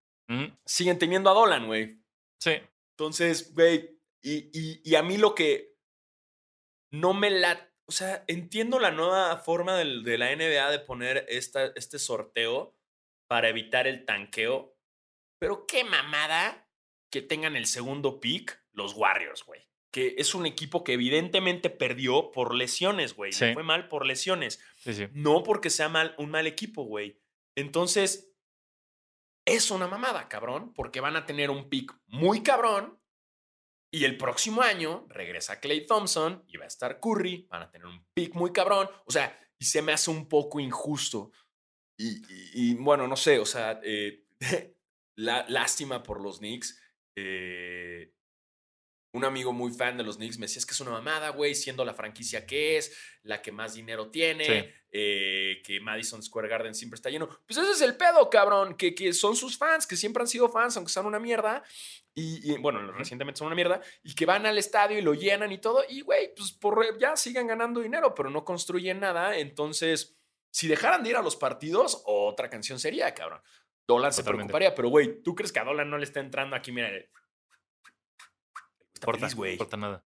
Siguen 0.64 0.98
teniendo 0.98 1.30
a 1.30 1.34
Dolan, 1.34 1.66
güey. 1.66 1.98
Sí. 2.40 2.52
Entonces, 2.96 3.54
güey, 3.54 3.98
y, 4.22 4.50
y- 4.58 4.80
y 4.84 4.94
a 4.94 5.02
mí 5.02 5.16
lo 5.18 5.34
que 5.34 5.74
no 6.92 7.14
me 7.14 7.30
la... 7.30 7.70
O 7.86 7.92
sea, 7.92 8.24
entiendo 8.28 8.78
la 8.78 8.90
nueva 8.90 9.36
forma 9.36 9.76
del- 9.76 10.04
de 10.04 10.16
la 10.16 10.30
NBA 10.34 10.70
de 10.70 10.78
poner 10.78 11.26
esta, 11.28 11.66
este 11.76 11.98
sorteo 11.98 12.74
para 13.28 13.48
evitar 13.50 13.86
el 13.86 14.04
tanqueo, 14.06 14.76
pero 15.38 15.66
qué 15.66 15.84
mamada 15.84 16.66
que 17.10 17.20
tengan 17.20 17.56
el 17.56 17.66
segundo 17.66 18.20
pick 18.20 18.58
los 18.72 18.94
Warriors, 18.94 19.44
güey. 19.44 19.60
Que 19.92 20.14
es 20.18 20.34
un 20.34 20.46
equipo 20.46 20.82
que 20.82 20.94
evidentemente 20.94 21.68
perdió 21.70 22.30
por 22.32 22.54
lesiones, 22.54 23.14
güey. 23.14 23.32
Sí. 23.32 23.52
Fue 23.52 23.62
mal 23.62 23.88
por 23.88 24.06
lesiones. 24.06 24.60
Sí, 24.78 24.94
sí. 24.94 25.06
No 25.12 25.42
porque 25.42 25.68
sea 25.70 25.88
mal, 25.88 26.14
un 26.18 26.30
mal 26.30 26.46
equipo, 26.46 26.84
güey. 26.84 27.20
Entonces, 27.54 28.33
es 29.44 29.70
una 29.70 29.86
mamada, 29.86 30.28
cabrón, 30.28 30.72
porque 30.74 31.00
van 31.00 31.16
a 31.16 31.26
tener 31.26 31.50
un 31.50 31.68
pick 31.68 31.94
muy 32.06 32.42
cabrón. 32.42 32.98
Y 33.92 34.04
el 34.04 34.16
próximo 34.16 34.62
año 34.62 35.06
regresa 35.08 35.60
Clay 35.60 35.86
Thompson 35.86 36.42
y 36.48 36.56
va 36.56 36.64
a 36.64 36.68
estar 36.68 36.98
Curry. 36.98 37.46
Van 37.48 37.62
a 37.62 37.70
tener 37.70 37.86
un 37.86 38.04
pick 38.12 38.34
muy 38.34 38.52
cabrón. 38.52 38.88
O 39.04 39.12
sea, 39.12 39.38
y 39.58 39.66
se 39.66 39.82
me 39.82 39.92
hace 39.92 40.10
un 40.10 40.28
poco 40.28 40.58
injusto. 40.58 41.30
Y, 41.96 42.74
bueno, 42.74 43.06
no 43.06 43.14
sé, 43.14 43.38
o 43.38 43.46
sea, 43.46 43.80
eh, 43.84 44.24
lástima 45.16 46.02
por 46.02 46.20
los 46.20 46.38
Knicks. 46.38 46.80
Eh, 47.16 48.13
un 49.14 49.24
amigo 49.24 49.52
muy 49.52 49.72
fan 49.72 49.96
de 49.96 50.02
los 50.04 50.16
Knicks 50.16 50.38
me 50.38 50.46
decía, 50.46 50.58
es 50.58 50.66
que 50.66 50.72
es 50.72 50.80
una 50.80 50.90
mamada, 50.90 51.30
güey, 51.30 51.54
siendo 51.54 51.84
la 51.84 51.94
franquicia 51.94 52.46
que 52.46 52.76
es, 52.76 52.96
la 53.22 53.40
que 53.40 53.52
más 53.52 53.74
dinero 53.74 54.10
tiene, 54.10 54.44
Sí. 54.44 54.68
eh, 54.90 55.62
que 55.64 55.80
Madison 55.80 56.22
Square 56.22 56.48
Garden 56.48 56.74
siempre 56.74 56.96
está 56.96 57.10
lleno. 57.10 57.28
Pues 57.46 57.56
ese 57.58 57.70
es 57.70 57.80
el 57.80 57.96
pedo, 57.96 58.28
cabrón, 58.28 58.76
que, 58.76 58.94
que 58.94 59.12
son 59.12 59.36
sus 59.36 59.56
fans, 59.56 59.86
que 59.86 59.96
siempre 59.96 60.20
han 60.20 60.26
sido 60.26 60.48
fans, 60.48 60.76
aunque 60.76 60.92
sean 60.92 61.06
una 61.06 61.18
mierda. 61.20 61.62
Y, 62.12 62.52
y, 62.52 62.58
bueno, 62.58 62.92
recientemente 62.92 63.38
son 63.38 63.46
una 63.46 63.56
mierda, 63.56 63.80
y 64.02 64.14
que 64.14 64.26
van 64.26 64.46
al 64.46 64.58
estadio 64.58 64.98
y 64.98 65.02
lo 65.02 65.14
llenan 65.14 65.50
y 65.52 65.58
todo, 65.58 65.84
y 65.88 66.00
güey, 66.02 66.34
pues 66.34 66.52
por 66.52 66.98
ya 66.98 67.16
sigan 67.16 67.46
ganando 67.46 67.80
dinero, 67.80 68.14
pero 68.14 68.30
no 68.30 68.44
construyen 68.44 69.00
nada. 69.00 69.36
Entonces, 69.38 70.16
si 70.50 70.68
dejaran 70.68 71.02
de 71.02 71.10
ir 71.10 71.16
a 71.16 71.22
los 71.22 71.36
partidos, 71.36 72.02
otra 72.04 72.50
canción 72.50 72.78
sería, 72.78 73.14
cabrón. 73.14 73.40
Dolan 73.86 74.12
se 74.12 74.24
preocuparía, 74.24 74.74
pero 74.74 74.88
güey, 74.88 75.22
¿tú 75.22 75.34
crees 75.34 75.52
que 75.52 75.60
a 75.60 75.64
Dolan 75.64 75.90
no 75.90 75.98
le 75.98 76.04
está 76.04 76.20
entrando 76.20 76.56
aquí? 76.56 76.72
Mira, 76.72 76.90
feliz, 79.04 79.34
güey. 79.34 79.52
no 79.52 79.58
corta 79.58 79.76
nada. 79.76 80.04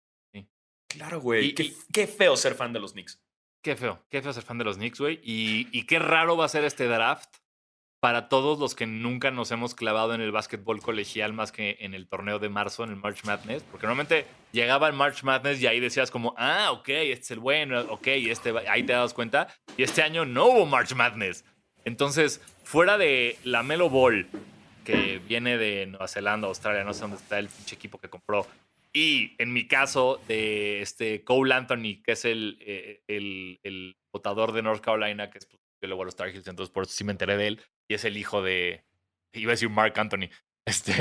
Claro, 0.87 1.19
güey. 1.19 1.55
Qué, 1.55 1.73
qué 1.91 2.05
feo 2.05 2.37
ser 2.37 2.53
fan 2.53 2.71
de 2.71 2.79
los 2.79 2.93
Knicks. 2.93 3.19
Qué 3.63 3.75
feo, 3.75 4.05
qué 4.09 4.21
feo 4.21 4.31
ser 4.31 4.43
fan 4.43 4.57
de 4.59 4.63
los 4.63 4.77
Knicks, 4.77 4.99
güey. 4.99 5.19
Y, 5.23 5.67
y 5.71 5.85
qué 5.87 5.97
raro 5.97 6.37
va 6.37 6.45
a 6.45 6.49
ser 6.49 6.65
este 6.65 6.85
draft 6.85 7.37
para 8.03 8.27
todos 8.27 8.59
los 8.59 8.75
que 8.75 8.85
nunca 8.85 9.31
nos 9.31 9.49
hemos 9.51 9.75
clavado 9.75 10.13
en 10.13 10.19
el 10.19 10.33
básquetbol 10.33 10.81
colegial 10.81 11.31
más 11.31 11.53
que 11.53 11.77
en 11.79 11.93
el 11.93 12.05
torneo 12.05 12.37
de 12.37 12.49
marzo, 12.49 12.83
en 12.83 12.89
el 12.89 12.97
March 12.97 13.23
Madness. 13.23 13.63
Porque 13.63 13.87
normalmente 13.87 14.25
llegaba 14.51 14.87
el 14.87 14.93
March 14.93 15.23
Madness 15.23 15.61
y 15.61 15.67
ahí 15.67 15.79
decías 15.79 16.11
como, 16.11 16.35
ah, 16.37 16.71
ok, 16.73 16.89
este 16.89 17.23
es 17.23 17.31
el 17.31 17.39
bueno, 17.39 17.79
ok, 17.89 18.07
este, 18.07 18.51
va-". 18.51 18.63
ahí 18.67 18.83
te 18.83 18.91
das 18.91 19.13
cuenta. 19.13 19.47
Y 19.77 19.83
este 19.83 20.01
año 20.01 20.25
no 20.25 20.47
hubo 20.47 20.65
March 20.65 20.93
Madness. 20.93 21.45
Entonces, 21.85 22.41
fuera 22.65 22.97
de 22.97 23.37
la 23.45 23.63
Melo 23.63 23.89
Ball, 23.89 24.27
que 24.83 25.21
viene 25.25 25.57
de 25.57 25.85
Nueva 25.85 26.09
Zelanda, 26.09 26.49
Australia, 26.49 26.83
no 26.83 26.93
sé 26.93 27.01
dónde 27.01 27.15
está 27.15 27.39
el 27.39 27.47
pinche 27.47 27.75
equipo 27.75 27.99
que 27.99 28.09
compró. 28.09 28.45
Y 28.95 29.35
en 29.39 29.51
mi 29.51 29.67
caso, 29.67 30.21
de 30.27 30.81
este 30.81 31.23
Cole 31.23 31.53
Anthony, 31.53 32.03
que 32.03 32.11
es 32.11 32.25
el, 32.25 32.57
eh, 32.61 33.01
el, 33.07 33.59
el 33.63 33.97
votador 34.13 34.51
de 34.51 34.61
North 34.61 34.81
Carolina, 34.81 35.31
que 35.31 35.39
es 35.39 35.47
pues, 35.47 35.59
yo 35.81 35.87
luego 35.87 36.03
a 36.03 36.05
los 36.05 36.15
Tar 36.15 36.29
Heels, 36.29 36.47
entonces 36.47 36.71
por 36.71 36.83
eso 36.83 36.93
sí 36.93 37.03
me 37.03 37.11
enteré 37.11 37.35
de 37.35 37.47
él. 37.47 37.61
Y 37.89 37.95
es 37.95 38.05
el 38.05 38.17
hijo 38.17 38.41
de. 38.41 38.85
Iba 39.33 39.49
a 39.51 39.53
decir 39.53 39.69
Mark 39.69 39.99
Anthony. 39.99 40.29
Este. 40.65 40.93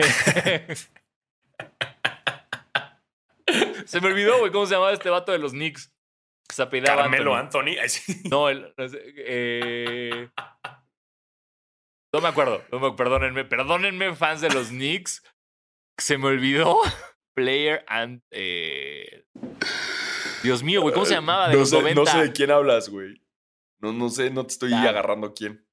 se 3.86 4.00
me 4.00 4.08
olvidó, 4.08 4.40
güey, 4.40 4.50
cómo 4.50 4.66
se 4.66 4.74
llamaba 4.74 4.92
este 4.92 5.08
vato 5.08 5.30
de 5.30 5.38
los 5.38 5.52
Knicks. 5.52 5.92
Que 6.48 6.56
se 6.56 6.62
apellidaba 6.62 7.02
Carmelo 7.02 7.36
Anthony. 7.36 7.76
Anthony. 7.80 8.28
No, 8.28 8.48
el. 8.48 8.74
eh, 8.76 10.28
no 12.12 12.20
me 12.20 12.26
acuerdo. 12.26 12.64
No 12.72 12.80
me, 12.80 12.92
perdónenme. 12.96 13.44
Perdónenme, 13.44 14.16
fans 14.16 14.40
de 14.40 14.50
los 14.50 14.70
Knicks. 14.70 15.22
Se 15.96 16.18
me 16.18 16.26
olvidó. 16.26 16.80
Player 17.34 17.84
and. 17.88 18.22
eh, 18.30 19.24
Dios 20.42 20.62
mío, 20.62 20.82
güey, 20.82 20.92
¿cómo 20.92 21.06
se 21.06 21.14
llamaba? 21.14 21.48
De 21.48 21.54
no, 21.54 21.60
los 21.60 21.70
sé, 21.70 21.76
90. 21.76 22.00
no 22.00 22.06
sé 22.06 22.18
de 22.18 22.32
quién 22.32 22.50
hablas, 22.50 22.88
güey. 22.88 23.20
No, 23.80 23.92
no 23.92 24.08
sé, 24.08 24.30
no 24.30 24.44
te 24.44 24.52
estoy 24.52 24.72
agarrando 24.72 25.34
quién. 25.34 25.64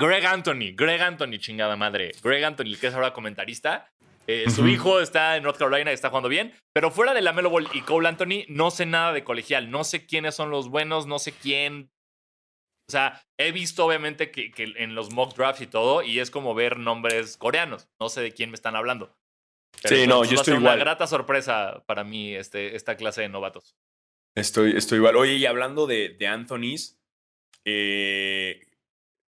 Greg 0.00 0.26
Anthony, 0.26 0.74
Greg 0.74 1.00
Anthony, 1.00 1.38
chingada 1.38 1.76
madre. 1.76 2.12
Greg 2.22 2.44
Anthony, 2.44 2.64
el 2.66 2.78
que 2.78 2.88
es 2.88 2.94
ahora 2.94 3.12
comentarista. 3.12 3.90
Eh, 4.26 4.48
Su 4.50 4.66
hijo 4.68 5.00
está 5.00 5.36
en 5.36 5.42
North 5.42 5.58
Carolina 5.58 5.90
y 5.90 5.94
está 5.94 6.08
jugando 6.08 6.28
bien. 6.28 6.54
Pero 6.74 6.90
fuera 6.90 7.12
de 7.14 7.20
la 7.20 7.32
Melo 7.32 7.50
Ball 7.50 7.68
y 7.74 7.82
Cole 7.82 8.08
Anthony, 8.08 8.44
no 8.48 8.70
sé 8.70 8.86
nada 8.86 9.12
de 9.12 9.22
colegial. 9.24 9.70
No 9.70 9.84
sé 9.84 10.06
quiénes 10.06 10.34
son 10.34 10.50
los 10.50 10.68
buenos, 10.68 11.06
no 11.06 11.18
sé 11.18 11.32
quién. 11.32 11.90
O 12.88 12.92
sea, 12.92 13.22
he 13.38 13.52
visto 13.52 13.86
obviamente 13.86 14.30
que, 14.30 14.50
que 14.50 14.64
en 14.76 14.94
los 14.94 15.12
mock 15.12 15.34
drafts 15.36 15.62
y 15.62 15.66
todo, 15.66 16.02
y 16.02 16.18
es 16.20 16.30
como 16.30 16.54
ver 16.54 16.78
nombres 16.78 17.36
coreanos. 17.36 17.88
No 18.00 18.08
sé 18.08 18.20
de 18.22 18.32
quién 18.32 18.50
me 18.50 18.56
están 18.56 18.76
hablando. 18.76 19.14
Sí, 19.82 20.06
no, 20.06 20.24
yo 20.24 20.36
estoy 20.36 20.54
igual. 20.54 20.74
una 20.74 20.76
grata 20.84 21.06
sorpresa 21.06 21.82
para 21.86 22.04
mí 22.04 22.34
este, 22.34 22.74
esta 22.76 22.96
clase 22.96 23.22
de 23.22 23.28
novatos. 23.28 23.76
Estoy, 24.34 24.72
estoy 24.76 24.98
igual. 24.98 25.16
Oye, 25.16 25.34
y 25.34 25.46
hablando 25.46 25.86
de, 25.86 26.10
de 26.10 26.26
Anthony's, 26.26 27.00
eh, 27.64 28.60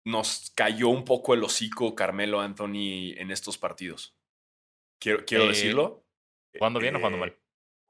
nos 0.05 0.53
cayó 0.55 0.88
un 0.88 1.05
poco 1.05 1.34
el 1.34 1.43
hocico 1.45 1.95
Carmelo 1.95 2.41
Anthony 2.41 3.12
en 3.16 3.30
estos 3.30 3.59
partidos. 3.59 4.16
Quiero, 5.01 5.24
quiero 5.24 5.45
Eh, 5.45 5.49
decirlo. 5.49 6.05
¿jugando 6.59 6.80
bien 6.80 6.97
o 6.97 6.99
jugando 6.99 7.16
Eh, 7.18 7.20
mal? 7.20 7.36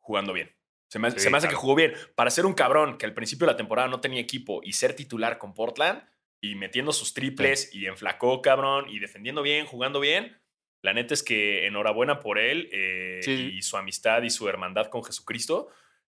Jugando 0.01 0.33
bien. 0.33 0.55
Se 0.89 0.99
me, 0.99 1.11
Sí, 1.13 1.21
se 1.21 1.31
me 1.31 1.37
hace 1.39 1.47
claro. 1.47 1.57
que 1.59 1.61
jugó 1.61 1.75
bien. 1.77 1.95
Para 2.15 2.31
ser 2.31 2.47
un 2.47 2.53
cabrón 2.55 2.99
que 2.99 3.07
al 3.07 3.15
principio 3.15 3.47
de 3.47 3.53
la 3.53 3.57
temporada 3.57 3.89
no 3.89 4.01
tenía 4.01 4.21
equipo 4.21 4.61
y 4.63 4.73
ser 4.73 4.95
titular 4.95 5.39
con 5.39 5.55
Portland 5.55 6.03
y 6.43 6.55
metiendo 6.57 6.93
sus 6.93 7.15
triples 7.15 7.73
y 7.75 7.87
enflacó, 7.87 8.43
cabrón, 8.43 8.87
y 8.89 8.99
defendiendo 8.99 9.43
bien, 9.43 9.67
jugando 9.67 10.01
bien. 10.01 10.41
La 10.83 10.93
neta 10.95 11.15
es 11.15 11.23
que 11.23 11.67
enhorabuena 11.67 12.21
por 12.21 12.39
él 12.39 12.69
eh, 12.73 13.21
Sí. 13.23 13.53
y 13.55 13.63
su 13.63 13.77
amistad 13.77 14.23
y 14.23 14.31
su 14.31 14.49
hermandad 14.49 14.87
con 14.87 15.05
Jesucristo. 15.05 15.69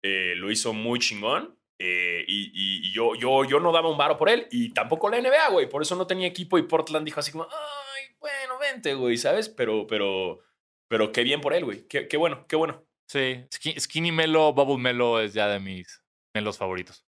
Eh, 0.03 0.35
lo 0.37 0.51
hizo 0.51 0.73
muy 0.73 0.99
chingón. 0.99 1.57
eh, 1.83 2.25
y 2.29 2.93
yo, 2.93 3.15
yo, 3.15 3.43
yo 3.47 3.59
no 3.59 3.73
daba 3.73 3.89
un 3.91 3.97
varo 3.97 4.19
por 4.19 4.29
él 4.29 4.47
y 4.51 4.71
tampoco 4.75 5.09
la 5.09 5.17
NBA, 5.19 5.49
güey. 5.51 5.67
Por 5.67 5.81
eso 5.81 5.97
no 5.97 6.07
tenía 6.07 6.27
equipo 6.27 6.59
y 6.59 6.63
Portland 6.65 7.07
dijo 7.07 7.21
así 7.21 7.33
como, 7.33 7.45
ay, 7.51 8.15
bueno, 8.21 8.59
vente, 8.59 8.93
güey, 8.93 9.17
¿sabes? 9.17 9.49
Pero, 9.49 9.87
pero, 9.87 10.41
pero 10.89 11.11
qué 11.11 11.23
bien 11.23 11.41
por 11.41 11.55
él, 11.55 11.65
güey. 11.65 11.89
Qué, 11.89 12.07
qué 12.07 12.19
bueno, 12.19 12.45
qué 12.47 12.57
bueno. 12.57 12.85
Sí, 13.09 13.45
Skin- 13.51 13.81
Skinny 13.81 14.13
Melo, 14.13 14.53
Bubble 14.53 14.77
Melo 14.77 15.21
es 15.21 15.33
ya 15.33 15.49
de 15.49 15.59
mis 15.59 16.03
melos 16.35 16.59
favoritos. 16.59 17.07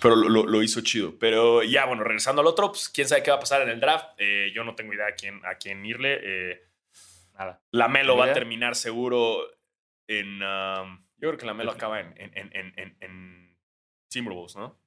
Pero 0.00 0.16
lo, 0.16 0.28
lo- 0.28 0.46
lo 0.46 0.62
hizo 0.62 0.80
chido. 0.80 1.18
Pero 1.18 1.62
ya, 1.62 1.84
bueno, 1.86 2.04
regresando 2.04 2.40
al 2.42 2.46
otro, 2.48 2.68
pues 2.68 2.88
quién 2.88 3.08
sabe 3.08 3.22
qué 3.22 3.30
va 3.30 3.36
a 3.36 3.40
pasar 3.40 3.62
en 3.62 3.68
el 3.68 3.80
draft. 3.80 4.06
Eh, 4.18 4.50
yo 4.54 4.64
no 4.64 4.74
tengo 4.74 4.92
idea 4.92 5.06
a 5.08 5.14
quién, 5.14 5.40
a 5.44 5.54
quién 5.56 5.84
irle. 5.84 6.18
Eh, 6.22 6.62
Nada. 7.38 7.60
la 7.72 7.88
Melo 7.88 8.14
¿Ni 8.14 8.18
va 8.20 8.26
a 8.26 8.32
terminar 8.32 8.74
seguro 8.76 9.40
en. 10.08 10.42
um, 10.42 10.98
yo 11.18 11.28
creo 11.28 11.36
que 11.38 11.46
la 11.46 11.54
Melo 11.54 11.70
acaba 11.72 12.00
en, 12.00 12.14
en, 12.16 12.32
en, 12.36 12.50
en, 12.54 12.72
en- 12.76 12.96
en 13.00 13.56
Timberwolves, 14.08 14.56
¿no? 14.56 14.78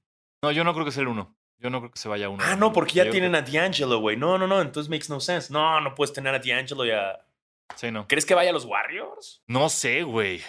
No, 0.43 0.51
yo 0.51 0.63
no 0.63 0.73
creo 0.73 0.85
que 0.85 0.91
sea 0.91 1.01
el 1.03 1.07
uno. 1.09 1.35
Yo 1.59 1.69
no 1.69 1.79
creo 1.79 1.91
que 1.91 1.99
se 1.99 2.09
vaya 2.09 2.27
uno. 2.29 2.43
Ah, 2.45 2.55
no, 2.57 2.73
porque 2.73 2.93
ya 2.93 3.05
Yo 3.05 3.11
tienen 3.11 3.35
a 3.35 3.41
D'Angelo, 3.41 3.99
güey. 3.99 4.17
No, 4.17 4.37
no, 4.37 4.47
no, 4.47 4.59
entonces 4.61 4.89
makes 4.89 5.05
no 5.07 5.19
sense. 5.21 5.53
No, 5.53 5.79
no 5.79 5.95
puedes 5.95 6.11
tener 6.11 6.33
a 6.35 6.39
D'Angelo 6.39 6.85
y 6.85 6.91
a. 6.91 7.19
que- 7.69 7.75
Sí, 7.77 7.91
no. 7.91 8.05
¿Crees 8.07 8.25
que 8.25 8.33
vaya 8.35 8.49
a 8.49 8.53
los 8.53 8.65
Warriors? 8.65 9.41
No 9.47 9.69
sé, 9.69 10.03
güey. 10.03 10.41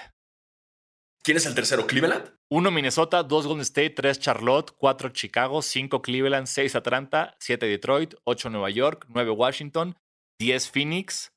¿Quién 1.24 1.38
es 1.38 1.46
el 1.46 1.54
tercero? 1.54 1.86
¿Cleveland? 1.86 2.30
Uno 2.50 2.70
Minnesota, 2.70 3.22
dos 3.22 3.46
Golden 3.46 3.62
State, 3.62 3.90
tres 3.90 4.20
Charlotte, 4.20 4.72
cuatro 4.76 5.08
Chicago, 5.08 5.62
cinco 5.62 6.02
Cleveland, 6.02 6.46
seis 6.46 6.76
Atlanta, 6.76 7.34
siete 7.40 7.64
Detroit, 7.64 8.14
ocho 8.24 8.50
Nueva 8.50 8.68
York, 8.68 9.06
nueve 9.08 9.30
Washington, 9.30 9.96
diez 10.38 10.70
Phoenix. 10.70 11.32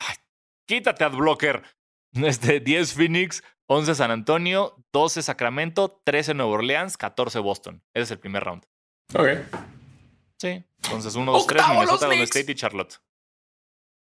Ay, 0.00 0.16
quítate, 0.66 1.04
adblocker. 1.04 1.62
Este, 2.14 2.58
10 2.58 2.94
Phoenix, 2.94 3.42
11 3.66 3.94
San 3.94 4.10
Antonio, 4.10 4.82
12 4.94 5.22
Sacramento, 5.22 6.00
13 6.04 6.32
Nueva 6.32 6.52
Orleans, 6.52 6.96
14 6.96 7.38
Boston. 7.40 7.84
Ese 7.92 8.04
es 8.04 8.10
el 8.12 8.18
primer 8.18 8.44
round. 8.44 8.64
Ok. 9.14 9.28
Sí. 10.40 10.64
Entonces, 10.84 11.14
1, 11.14 11.32
2, 11.32 11.46
3, 11.46 11.60
Octavo, 11.60 11.74
los 11.74 11.84
Minnesota, 11.84 12.06
Golden. 12.06 12.24
State 12.24 12.52
y 12.52 12.54
Charlotte. 12.54 12.98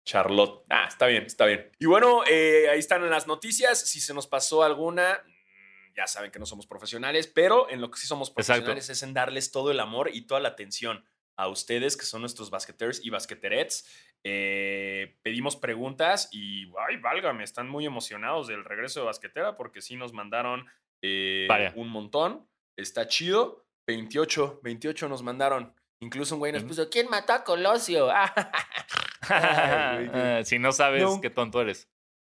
Charlotte. 0.08 0.64
Ah, 0.70 0.86
está 0.88 1.06
bien, 1.06 1.24
está 1.24 1.46
bien. 1.46 1.70
Y 1.80 1.86
bueno, 1.86 2.24
eh, 2.26 2.70
ahí 2.70 2.80
están 2.80 3.08
las 3.10 3.28
noticias. 3.28 3.78
Si 3.80 4.00
se 4.00 4.14
nos 4.14 4.26
pasó 4.26 4.64
alguna, 4.64 5.22
mm, 5.26 5.94
ya 5.96 6.08
saben 6.08 6.32
que 6.32 6.40
no 6.40 6.46
somos 6.46 6.66
profesionales, 6.66 7.28
pero 7.28 7.70
en 7.70 7.82
lo 7.82 7.92
que 7.92 8.00
sí 8.00 8.08
somos 8.08 8.32
profesionales 8.32 8.90
es 8.90 9.04
en 9.04 9.14
darles 9.14 9.52
todo 9.52 9.70
el 9.70 9.82
amor 9.82 10.10
y 10.14 10.26
toda 10.26 10.40
la 10.40 10.50
atención 10.50 11.04
a 11.36 11.50
ustedes, 11.50 11.98
que 11.98 12.06
son 12.06 12.22
nuestros 12.22 12.50
basqueters 12.50 13.06
y 13.06 13.10
basqueterets. 13.10 13.86
Eh, 14.24 15.18
pedimos 15.22 15.58
preguntas 15.58 16.30
y, 16.32 16.72
ay, 16.88 16.98
válgame, 17.02 17.44
están 17.44 17.68
muy 17.68 17.86
emocionados 17.86 18.48
del 18.48 18.64
regreso 18.64 19.02
de 19.02 19.08
basquetera 19.08 19.58
porque 19.58 19.82
sí 19.82 19.98
nos 19.98 20.14
mandaron 20.14 20.66
eh, 21.02 21.48
un 21.76 21.90
montón. 21.90 22.48
Está 22.78 23.08
chido. 23.08 23.66
28, 23.88 24.62
28 24.64 25.10
nos 25.10 25.22
mandaron. 25.22 25.74
Incluso 26.00 26.36
un 26.36 26.40
güey 26.40 26.52
nos 26.52 26.64
puso, 26.64 26.90
¿quién 26.90 27.10
mató 27.10 27.34
a 27.34 27.44
Colosio? 27.44 28.10
Ay, 29.30 30.08
güey, 30.08 30.12
qué- 30.40 30.46
si 30.46 30.60
no 30.60 30.72
sabes 30.72 31.02
No. 31.04 31.22
qué 31.22 31.30
tonto 31.30 31.62
eres. 31.62 31.88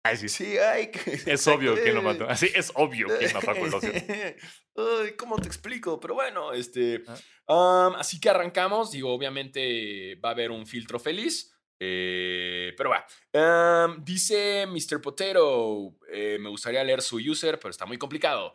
Ay, 0.03 0.15
sí. 0.17 0.29
Sí, 0.29 0.57
ay. 0.57 0.91
que- 0.91 1.19
Es 1.25 1.47
obvio 1.47 1.75
quién 1.75 1.93
lo 1.95 2.01
eh, 2.01 2.03
mató. 2.03 2.25
Así 2.29 2.49
es 2.53 2.71
obvio 2.75 3.07
quién 3.19 3.33
mató 3.33 3.51
a 3.51 3.55
Colosio. 3.55 3.91
Ay, 3.93 5.11
¿cómo 5.17 5.37
te 5.37 5.47
explico? 5.47 5.99
Pero 5.99 6.13
bueno, 6.15 6.53
este. 6.53 7.03
Ah. 7.47 7.87
um, 7.89 7.95
así 7.95 8.19
que 8.19 8.29
arrancamos. 8.29 8.91
Digo, 8.91 9.13
obviamente 9.13 10.15
va 10.23 10.29
a 10.29 10.31
haber 10.33 10.51
un 10.51 10.65
filtro 10.65 10.99
feliz. 10.99 11.53
Eh, 11.81 12.73
pero 12.77 12.89
va. 12.89 13.05
Um, 13.33 14.03
dice 14.03 14.65
Mr. 14.67 15.01
Potato. 15.01 15.95
eh, 16.11 16.37
me 16.39 16.49
gustaría 16.49 16.83
leer 16.83 17.01
su 17.01 17.17
user, 17.17 17.57
pero 17.59 17.69
está 17.71 17.85
muy 17.85 17.97
complicado. 17.97 18.53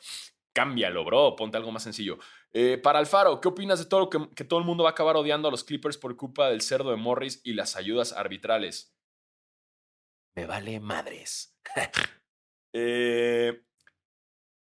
Cámbialo, 0.55 1.05
bro. 1.05 1.37
Ponte 1.37 1.59
algo 1.59 1.73
más 1.73 1.83
sencillo. 1.83 2.19
Eh, 2.53 2.79
para 2.79 3.01
Alfaro, 3.01 3.41
¿qué 3.41 3.49
opinas 3.49 3.81
de 3.81 3.87
todo 3.87 4.01
lo 4.01 4.11
que, 4.11 4.35
que 4.35 4.45
todo 4.45 4.61
el 4.61 4.65
mundo 4.65 4.85
va 4.85 4.91
a 4.91 4.93
acabar 4.93 5.17
odiando 5.17 5.49
a 5.49 5.51
los 5.51 5.65
Clippers 5.65 5.99
por 5.99 6.17
culpa 6.17 6.49
del 6.49 6.63
cerdo 6.63 6.91
de 6.91 6.97
Morris 6.97 7.41
y 7.45 7.55
las 7.55 7.77
ayudas 7.77 8.13
arbitrales? 8.13 8.95
Me 10.37 10.47
vale 10.47 10.81
madres. 10.81 11.57
Eh, 12.73 13.63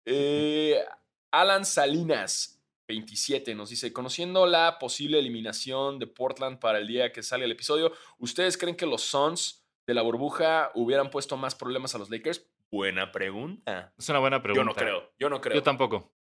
eh, 0.06 0.86
Alan 1.32 1.66
Salinas, 1.66 2.62
27, 2.88 3.56
nos 3.56 3.70
dice, 3.70 3.94
conociendo 3.94 4.46
la 4.46 4.78
posible 4.80 5.18
eliminación 5.18 5.98
de 5.98 6.08
Portland 6.08 6.60
para 6.60 6.80
el 6.80 6.88
día 6.88 7.12
que 7.12 7.24
sale 7.24 7.46
el 7.46 7.52
episodio, 7.52 7.94
¿ustedes 8.18 8.58
creen 8.58 8.76
que 8.76 8.86
los 8.86 9.02
Suns 9.02 9.66
de 9.88 9.94
la 9.94 10.02
burbuja 10.02 10.72
hubieran 10.76 11.10
puesto 11.10 11.38
más 11.38 11.56
problemas 11.56 11.96
a 11.96 11.98
los 11.98 12.10
Lakers? 12.10 12.46
Buena 12.72 13.12
pregunta. 13.12 13.94
Es 13.98 14.10
una 14.10 14.20
buena 14.20 14.42
pregunta. 14.42 14.62
Yo 14.62 14.66
no 14.66 14.74
creo, 14.76 15.14
yo 15.20 15.30
no 15.30 15.42
creo. 15.42 15.56
Yo 15.56 15.64
tampoco. 15.64 16.12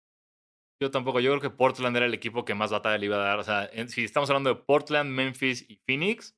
Yo 0.82 0.91
tampoco. 0.91 1.20
Yo 1.20 1.32
creo 1.32 1.41
que 1.41 1.56
Portland 1.56 1.96
era 1.98 2.06
el 2.06 2.14
equipo 2.14 2.46
que 2.46 2.54
más 2.54 2.72
batalla 2.72 2.98
le 2.98 3.06
iba 3.08 3.16
a 3.16 3.20
dar. 3.20 3.39
O 3.39 3.43
sea, 3.43 3.70
en- 3.72 3.89
si 3.89 4.04
estamos 4.04 4.30
hablando 4.30 4.50
de 4.54 4.62
Portland, 4.62 5.10
Memphis 5.10 5.66
y 5.70 5.78
Phoenix, 5.86 6.38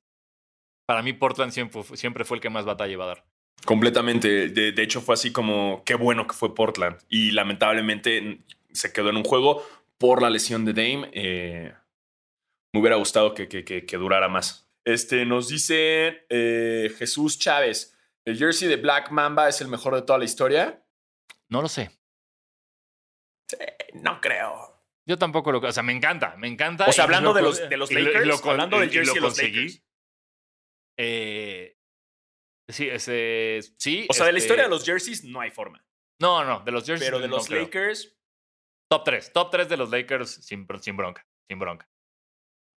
para 0.87 1.01
mí 1.01 1.13
Portland 1.13 1.51
siempre, 1.51 1.83
siempre 1.95 2.23
fue 2.23 2.37
el 2.37 2.41
que 2.41 2.49
más 2.49 2.65
batalla 2.65 2.93
iba 2.93 3.03
a 3.05 3.07
dar. 3.07 3.25
Completamente. 3.65 4.49
De, 4.49 4.71
de 4.71 4.83
hecho, 4.83 5.01
fue 5.01 5.13
así 5.15 5.31
como, 5.31 5.83
qué 5.85 5.95
bueno 5.95 6.27
que 6.27 6.33
fue 6.35 6.53
Portland. 6.55 6.97
Y 7.09 7.31
lamentablemente 7.31 8.39
se 8.71 8.93
quedó 8.93 9.09
en 9.09 9.17
un 9.17 9.23
juego 9.23 9.63
por 9.97 10.21
la 10.21 10.29
lesión 10.29 10.63
de 10.65 10.73
Dame. 10.73 11.09
Eh, 11.13 11.73
me 12.73 12.79
hubiera 12.79 12.95
gustado 12.95 13.33
que, 13.33 13.47
que- 13.47 13.65
que- 13.65 13.85
que 13.85 13.97
durara 13.97 14.29
más. 14.29 14.69
Este, 14.85 15.25
nos 15.25 15.49
dice 15.49 16.25
eh, 16.29 16.93
Jesús 16.97 17.39
Chávez, 17.39 17.96
¿el 18.27 18.37
jersey 18.37 18.67
de 18.67 18.75
Black 18.77 19.09
Mamba 19.11 19.47
es 19.49 19.61
el 19.61 19.67
mejor 19.67 19.95
de 19.95 20.01
toda 20.03 20.19
la 20.19 20.25
historia? 20.25 20.83
No 21.49 21.61
lo 21.61 21.67
sé. 21.67 21.89
No 23.93 24.19
creo. 24.21 24.83
Yo 25.07 25.17
tampoco 25.17 25.51
lo 25.51 25.59
O 25.59 25.71
sea, 25.71 25.83
me 25.83 25.93
encanta, 25.93 26.35
me 26.37 26.47
encanta. 26.47 26.85
O 26.87 26.91
sea, 26.91 27.05
hablando 27.05 27.29
lo 27.29 27.35
de 27.35 27.41
los- 27.41 27.69
de 27.69 27.77
los 27.77 27.91
lo- 27.91 27.99
Lakers, 28.01 28.27
lo 28.43 28.51
hablando 28.51 28.79
del 28.79 28.89
y- 28.89 28.91
y 28.91 28.95
lo 28.95 28.99
jersey 29.05 29.15
de 29.15 29.21
los 29.21 29.29
conseguí. 29.33 29.55
Lakers. 29.67 29.83
Eh, 30.99 31.77
sí, 32.69 32.89
ese, 32.89 33.59
sí. 33.77 34.05
O 34.09 34.13
sea, 34.13 34.25
de 34.25 34.33
la 34.33 34.37
este, 34.39 34.47
historia 34.47 34.63
de 34.65 34.69
los 34.69 34.83
jerseys 34.83 35.23
no 35.23 35.39
hay 35.39 35.51
forma. 35.51 35.83
No, 36.19 36.43
no, 36.43 36.59
de 36.61 36.71
los 36.71 36.85
jerseys. 36.85 37.07
Pero 37.09 37.19
de 37.19 37.27
no 37.27 37.37
los 37.37 37.47
creo. 37.47 37.63
Lakers, 37.63 38.13
Top 38.89 39.03
3. 39.03 39.31
Top 39.33 39.51
3 39.51 39.67
de 39.69 39.77
los 39.77 39.89
Lakers 39.89 40.29
sin 40.45 40.65
bronca. 40.67 41.25
Sin 41.49 41.59
bronca. 41.59 41.89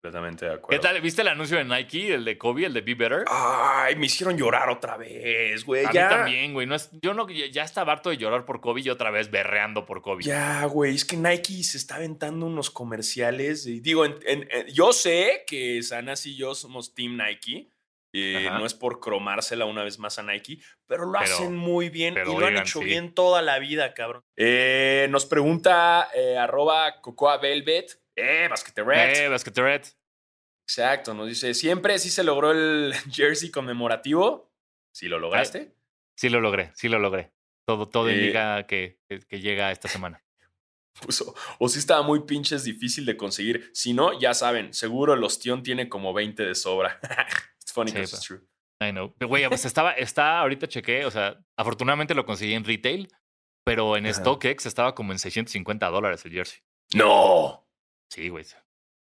Completamente 0.04 0.46
de 0.46 0.52
¿Qué 0.52 0.56
acuerdo. 0.58 0.80
tal? 0.80 1.00
¿Viste 1.02 1.20
el 1.22 1.28
anuncio 1.28 1.58
de 1.58 1.64
Nike, 1.64 2.14
el 2.14 2.24
de 2.24 2.38
Kobe, 2.38 2.64
el 2.64 2.72
de 2.72 2.80
Be 2.80 2.94
Better? 2.94 3.24
Ay, 3.28 3.96
me 3.96 4.06
hicieron 4.06 4.36
llorar 4.36 4.70
otra 4.70 4.96
vez, 4.96 5.62
güey. 5.64 5.84
A 5.84 5.92
Ya. 5.92 6.08
mí 6.08 6.14
también, 6.14 6.52
güey. 6.54 6.66
No 6.66 6.74
es, 6.74 6.88
yo 7.02 7.12
no, 7.12 7.28
ya 7.28 7.62
estaba 7.62 7.92
harto 7.92 8.08
de 8.08 8.16
llorar 8.16 8.46
por 8.46 8.60
Kobe 8.62 8.80
y 8.80 8.88
otra 8.88 9.10
vez 9.10 9.30
berreando 9.30 9.84
por 9.84 10.00
Kobe. 10.00 10.22
Ya, 10.22 10.64
güey, 10.64 10.94
es 10.94 11.04
que 11.04 11.16
Nike 11.18 11.62
se 11.64 11.76
está 11.76 11.96
aventando 11.96 12.46
unos 12.46 12.70
comerciales. 12.70 13.66
y 13.66 13.80
digo, 13.80 14.04
en- 14.06 14.16
en- 14.24 14.48
en- 14.50 14.66
yo 14.68 14.92
sé 14.92 15.44
que 15.46 15.82
Sanas 15.82 16.24
y 16.26 16.36
yo 16.36 16.54
somos 16.54 16.94
Team 16.94 17.16
Nike. 17.18 17.68
eh, 18.12 18.48
no 18.50 18.66
es 18.66 18.74
por 18.74 18.98
cromársela 18.98 19.66
una 19.66 19.84
vez 19.84 20.00
más 20.00 20.18
a 20.18 20.24
Nike, 20.24 20.58
pero 20.88 21.04
lo 21.06 21.12
Pero- 21.12 21.22
hacen 21.32 21.54
muy 21.54 21.90
bien 21.90 22.14
y 22.14 22.24
lo 22.40 22.44
han 22.44 22.56
hecho 22.56 22.80
sí. 22.80 22.84
bien 22.86 23.14
toda 23.14 23.40
la 23.40 23.60
vida, 23.60 23.94
cabrón. 23.94 24.24
Eh, 24.36 25.06
nos 25.10 25.26
pregunta 25.26 26.08
eh, 26.12 26.36
arroba 26.36 27.00
Cocoa 27.02 27.36
Velvet. 27.38 27.99
Eh, 28.20 28.48
Basqueteret. 28.48 29.16
Eh, 29.16 29.28
Basqueteret. 29.28 29.96
Exacto, 30.68 31.14
nos 31.14 31.26
dice, 31.26 31.52
siempre 31.54 31.98
sí 31.98 32.10
se 32.10 32.22
logró 32.22 32.52
el 32.52 32.94
jersey 33.12 33.50
conmemorativo. 33.50 34.52
Si 34.92 35.08
lo 35.08 35.18
lograste. 35.18 35.74
Sí 36.16 36.28
lo 36.28 36.40
logré, 36.40 36.72
sí 36.74 36.88
lo 36.88 36.98
logré. 36.98 37.32
Todo, 37.66 37.88
todo 37.88 38.08
Eh, 38.08 38.14
indica 38.14 38.66
que, 38.66 39.00
que, 39.28 39.40
llega 39.40 39.70
esta 39.72 39.88
semana. 39.88 40.22
Puso, 41.00 41.34
o 41.58 41.68
sí 41.68 41.78
estaba 41.78 42.02
muy 42.02 42.24
pinches 42.24 42.64
difícil 42.64 43.06
de 43.06 43.16
conseguir. 43.16 43.70
Si 43.72 43.92
no, 43.94 44.18
ya 44.18 44.34
saben, 44.34 44.74
seguro 44.74 45.14
el 45.14 45.24
ostión 45.24 45.62
tiene 45.62 45.88
como 45.88 46.12
20 46.12 46.44
de 46.44 46.54
sobra. 46.54 47.00
It's 47.60 47.72
funny 47.72 47.90
Sí, 47.90 47.96
because 47.96 48.16
it's 48.16 48.26
true. 48.26 48.40
I 48.80 48.90
know. 48.92 49.14
Güey, 49.20 49.46
pues 49.48 49.64
estaba, 49.64 49.92
está, 49.92 50.40
ahorita 50.40 50.66
chequé, 50.66 51.04
o 51.04 51.10
sea, 51.10 51.38
afortunadamente 51.56 52.14
lo 52.14 52.24
conseguí 52.24 52.54
en 52.54 52.64
retail, 52.64 53.08
pero 53.64 53.96
en 53.96 54.06
Ajá. 54.06 54.14
StockX 54.14 54.66
estaba 54.66 54.94
como 54.94 55.12
en 55.12 55.18
650 55.18 55.86
dólares 55.88 56.24
el 56.24 56.32
jersey. 56.32 56.60
¡No! 56.94 57.69
Sí, 58.10 58.28
güey. 58.28 58.44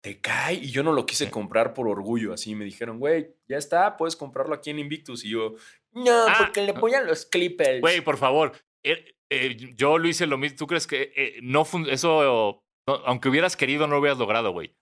Te 0.04 0.20
cae 0.22 0.56
y 0.56 0.72
yo 0.72 0.84
no 0.84 0.93
lo 0.93 1.06
quise 1.06 1.30
comprar 1.30 1.74
por 1.74 1.88
orgullo. 1.88 2.34
Así 2.34 2.56
me 2.56 2.66
dijeron, 2.66 3.00
güey, 3.00 3.36
ya 3.48 3.58
está, 3.58 3.98
puedes 3.98 4.16
comprarlo 4.16 4.54
aquí 4.56 4.70
en 4.70 4.80
Invictus. 4.80 5.24
Y 5.26 5.30
yo, 5.30 5.56
no, 5.91 6.28
Ah, 6.28 6.36
porque 6.39 6.62
le 6.62 6.72
apoyan 6.72 7.06
los 7.08 7.26
Clippers. 7.26 7.82
Güey, 7.82 8.02
por 8.02 8.18
favor. 8.18 8.54
eh, 8.84 9.16
eh, 9.30 9.58
yo 9.76 9.98
lo 9.98 10.08
hice 10.08 10.26
lo 10.28 10.38
mismo. 10.38 10.58
¿Tú 10.58 10.68
crees 10.68 10.88
que 10.88 11.12
eh, 11.16 11.39
no 11.41 11.66
eso, 11.89 12.64
no- 12.88 12.95
aunque 13.06 13.28
hubieras 13.30 13.58
querido, 13.58 13.86
no 13.88 13.95
lo 13.95 14.00
hubieras 14.00 14.18
logrado, 14.20 14.52
güey? 14.52 14.74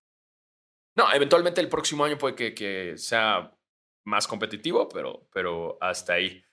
No, 0.97 1.11
eventualmente 1.13 1.59
el 1.61 1.69
próximo 1.69 2.05
año 2.05 2.17
puede 2.17 2.35
que, 2.35 2.53
que 2.53 2.97
sea 2.97 3.51
más 4.05 4.27
competitivo, 4.27 4.87
pero, 4.89 5.27
pero 5.33 5.77
hasta 5.81 6.13
ahí. 6.13 6.43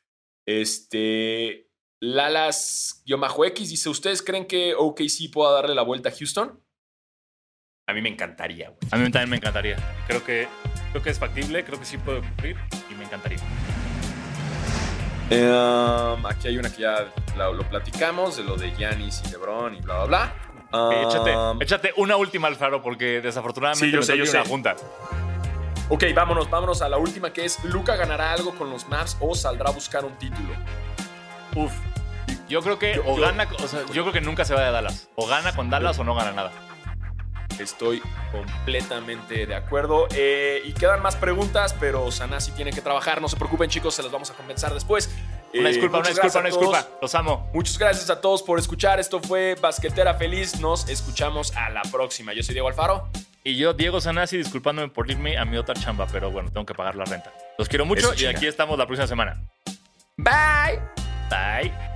Este. 0.47 1.68
Lalas-X 2.01 3.70
dice: 3.70 3.88
¿Ustedes 3.88 4.22
creen 4.22 4.47
que 4.47 4.74
OKC 4.76 5.30
pueda 5.32 5.53
darle 5.53 5.74
la 5.76 5.82
vuelta 5.82 6.09
a 6.09 6.12
Houston? 6.12 6.61
A 7.88 7.93
mí 7.95 8.03
me 8.03 8.09
encantaría, 8.09 8.70
güey. 8.70 8.78
A 8.90 8.97
mí 8.97 9.11
también 9.11 9.30
me 9.30 9.36
encantaría. 9.36 9.76
Creo 10.09 10.24
que, 10.24 10.49
creo 10.90 11.03
que 11.03 11.11
es 11.11 11.18
factible, 11.20 11.64
creo 11.64 11.78
que 11.78 11.84
sí 11.84 11.99
puede 11.99 12.18
ocurrir 12.18 12.57
y 12.90 12.95
me 12.95 13.05
encantaría. 13.05 13.38
Em, 15.30 16.26
aquí 16.26 16.49
hay 16.49 16.59
una 16.59 16.70
que 16.72 16.82
ya 16.82 17.12
la- 17.36 17.51
lo 17.51 17.68
platicamos, 17.68 18.36
de 18.36 18.45
lo 18.45 18.57
de 18.57 18.70
Giannis 18.72 19.22
y 19.26 19.30
LeBron 19.30 19.74
y 19.76 19.80
bla, 19.80 20.05
bla, 20.05 20.07
bla. 20.07 20.52
Eh, 20.73 21.05
échate, 21.07 21.37
Um, 21.37 21.61
échate 21.62 21.93
una 21.97 22.16
última, 22.16 22.49
Alfaro, 22.49 22.83
porque 22.83 23.20
desafortunadamente 23.20 23.87
Sí, 23.87 23.93
yo 23.93 24.03
sé, 24.03 24.16
yo 24.16 24.25
una 24.31 24.45
junta. 24.45 24.77
Ok, 25.89 26.05
vámonos, 26.14 26.49
vámonos 26.49 26.81
a 26.83 26.89
la 26.89 26.97
última 26.97 27.33
que 27.33 27.45
es: 27.45 27.62
¿Luca 27.64 27.97
ganará 27.97 28.33
algo 28.33 28.55
con 28.55 28.70
los 28.70 28.89
Maps 28.89 29.16
o 29.20 29.35
saldrá 29.35 29.68
a 29.70 29.73
buscar 29.73 30.05
un 30.05 30.14
título? 30.18 30.55
Uf. 31.55 31.73
Yo 32.49 32.61
creo 32.62 32.79
que 32.79 32.95
Yo- 32.97 33.03
o 33.07 33.16
yo- 33.16 33.23
gana, 33.23 33.47
o 33.62 33.68
sea, 33.68 33.81
yo 33.93 34.03
creo 34.03 34.12
que 34.12 34.20
nunca 34.20 34.45
se 34.45 34.55
va 34.55 34.62
de 34.62 34.70
Dallas. 34.70 35.09
O 35.16 35.27
gana 35.27 35.55
con 35.55 35.68
Dallas 35.70 35.99
o 35.99 36.05
no 36.05 36.14
gana 36.14 36.33
nada. 36.33 36.51
Estoy 37.59 38.03
completamente 38.31 39.47
de 39.47 39.55
acuerdo. 39.55 40.07
Eh, 40.14 40.62
y 40.64 40.73
quedan 40.73 41.03
más 41.03 41.16
preguntas, 41.16 41.75
pero 41.79 42.11
Sanasi 42.11 42.53
tiene 42.53 42.73
que 42.73 42.81
trabajar. 42.81 43.20
No 43.20 43.29
se 43.29 43.37
preocupen, 43.37 43.68
chicos, 43.68 43.95
se 43.95 44.03
las 44.03 44.11
vamos 44.11 44.31
a 44.31 44.35
compensar 44.35 44.73
después. 44.73 45.11
Una 45.55 45.69
Eh, 45.69 45.73
disculpa, 45.73 45.99
una 45.99 46.09
disculpa, 46.09 46.39
una 46.39 46.49
disculpa. 46.49 46.89
Los 47.01 47.15
amo. 47.15 47.51
Muchas 47.53 47.79
gracias 47.79 48.11
a 48.11 48.21
todos 48.21 48.43
por 48.43 48.59
escuchar. 48.59 48.99
Esto 49.01 49.21
fue 49.21 49.55
Basquetera 49.61 50.15
Feliz. 50.15 50.59
Nos 50.61 50.89
escuchamos 50.89 51.55
a 51.57 51.69
la 51.71 51.83
próxima. 51.83 52.33
Yo 52.33 52.43
soy 52.43 52.55
Diego 52.55 52.69
Alfaro. 52.69 53.09
Y 53.45 53.57
yo, 53.57 53.73
Diego 53.75 54.01
Sanasi, 54.01 54.37
disculpándome 54.37 54.89
por 54.89 55.11
irme 55.11 55.37
a 55.37 55.45
mi 55.45 55.57
otra 55.57 55.75
chamba, 55.75 56.07
pero 56.11 56.31
bueno, 56.31 56.51
tengo 56.53 56.65
que 56.65 56.75
pagar 56.75 56.95
la 56.95 57.05
renta. 57.05 57.33
Los 57.59 57.69
quiero 57.69 57.85
mucho 57.85 58.13
Eso, 58.13 58.23
y 58.23 58.27
aquí 58.27 58.47
estamos 58.47 58.79
la 58.79 58.87
próxima 58.87 59.09
semana. 59.09 59.43
Bye. 60.17 60.79
Bye. 61.29 61.91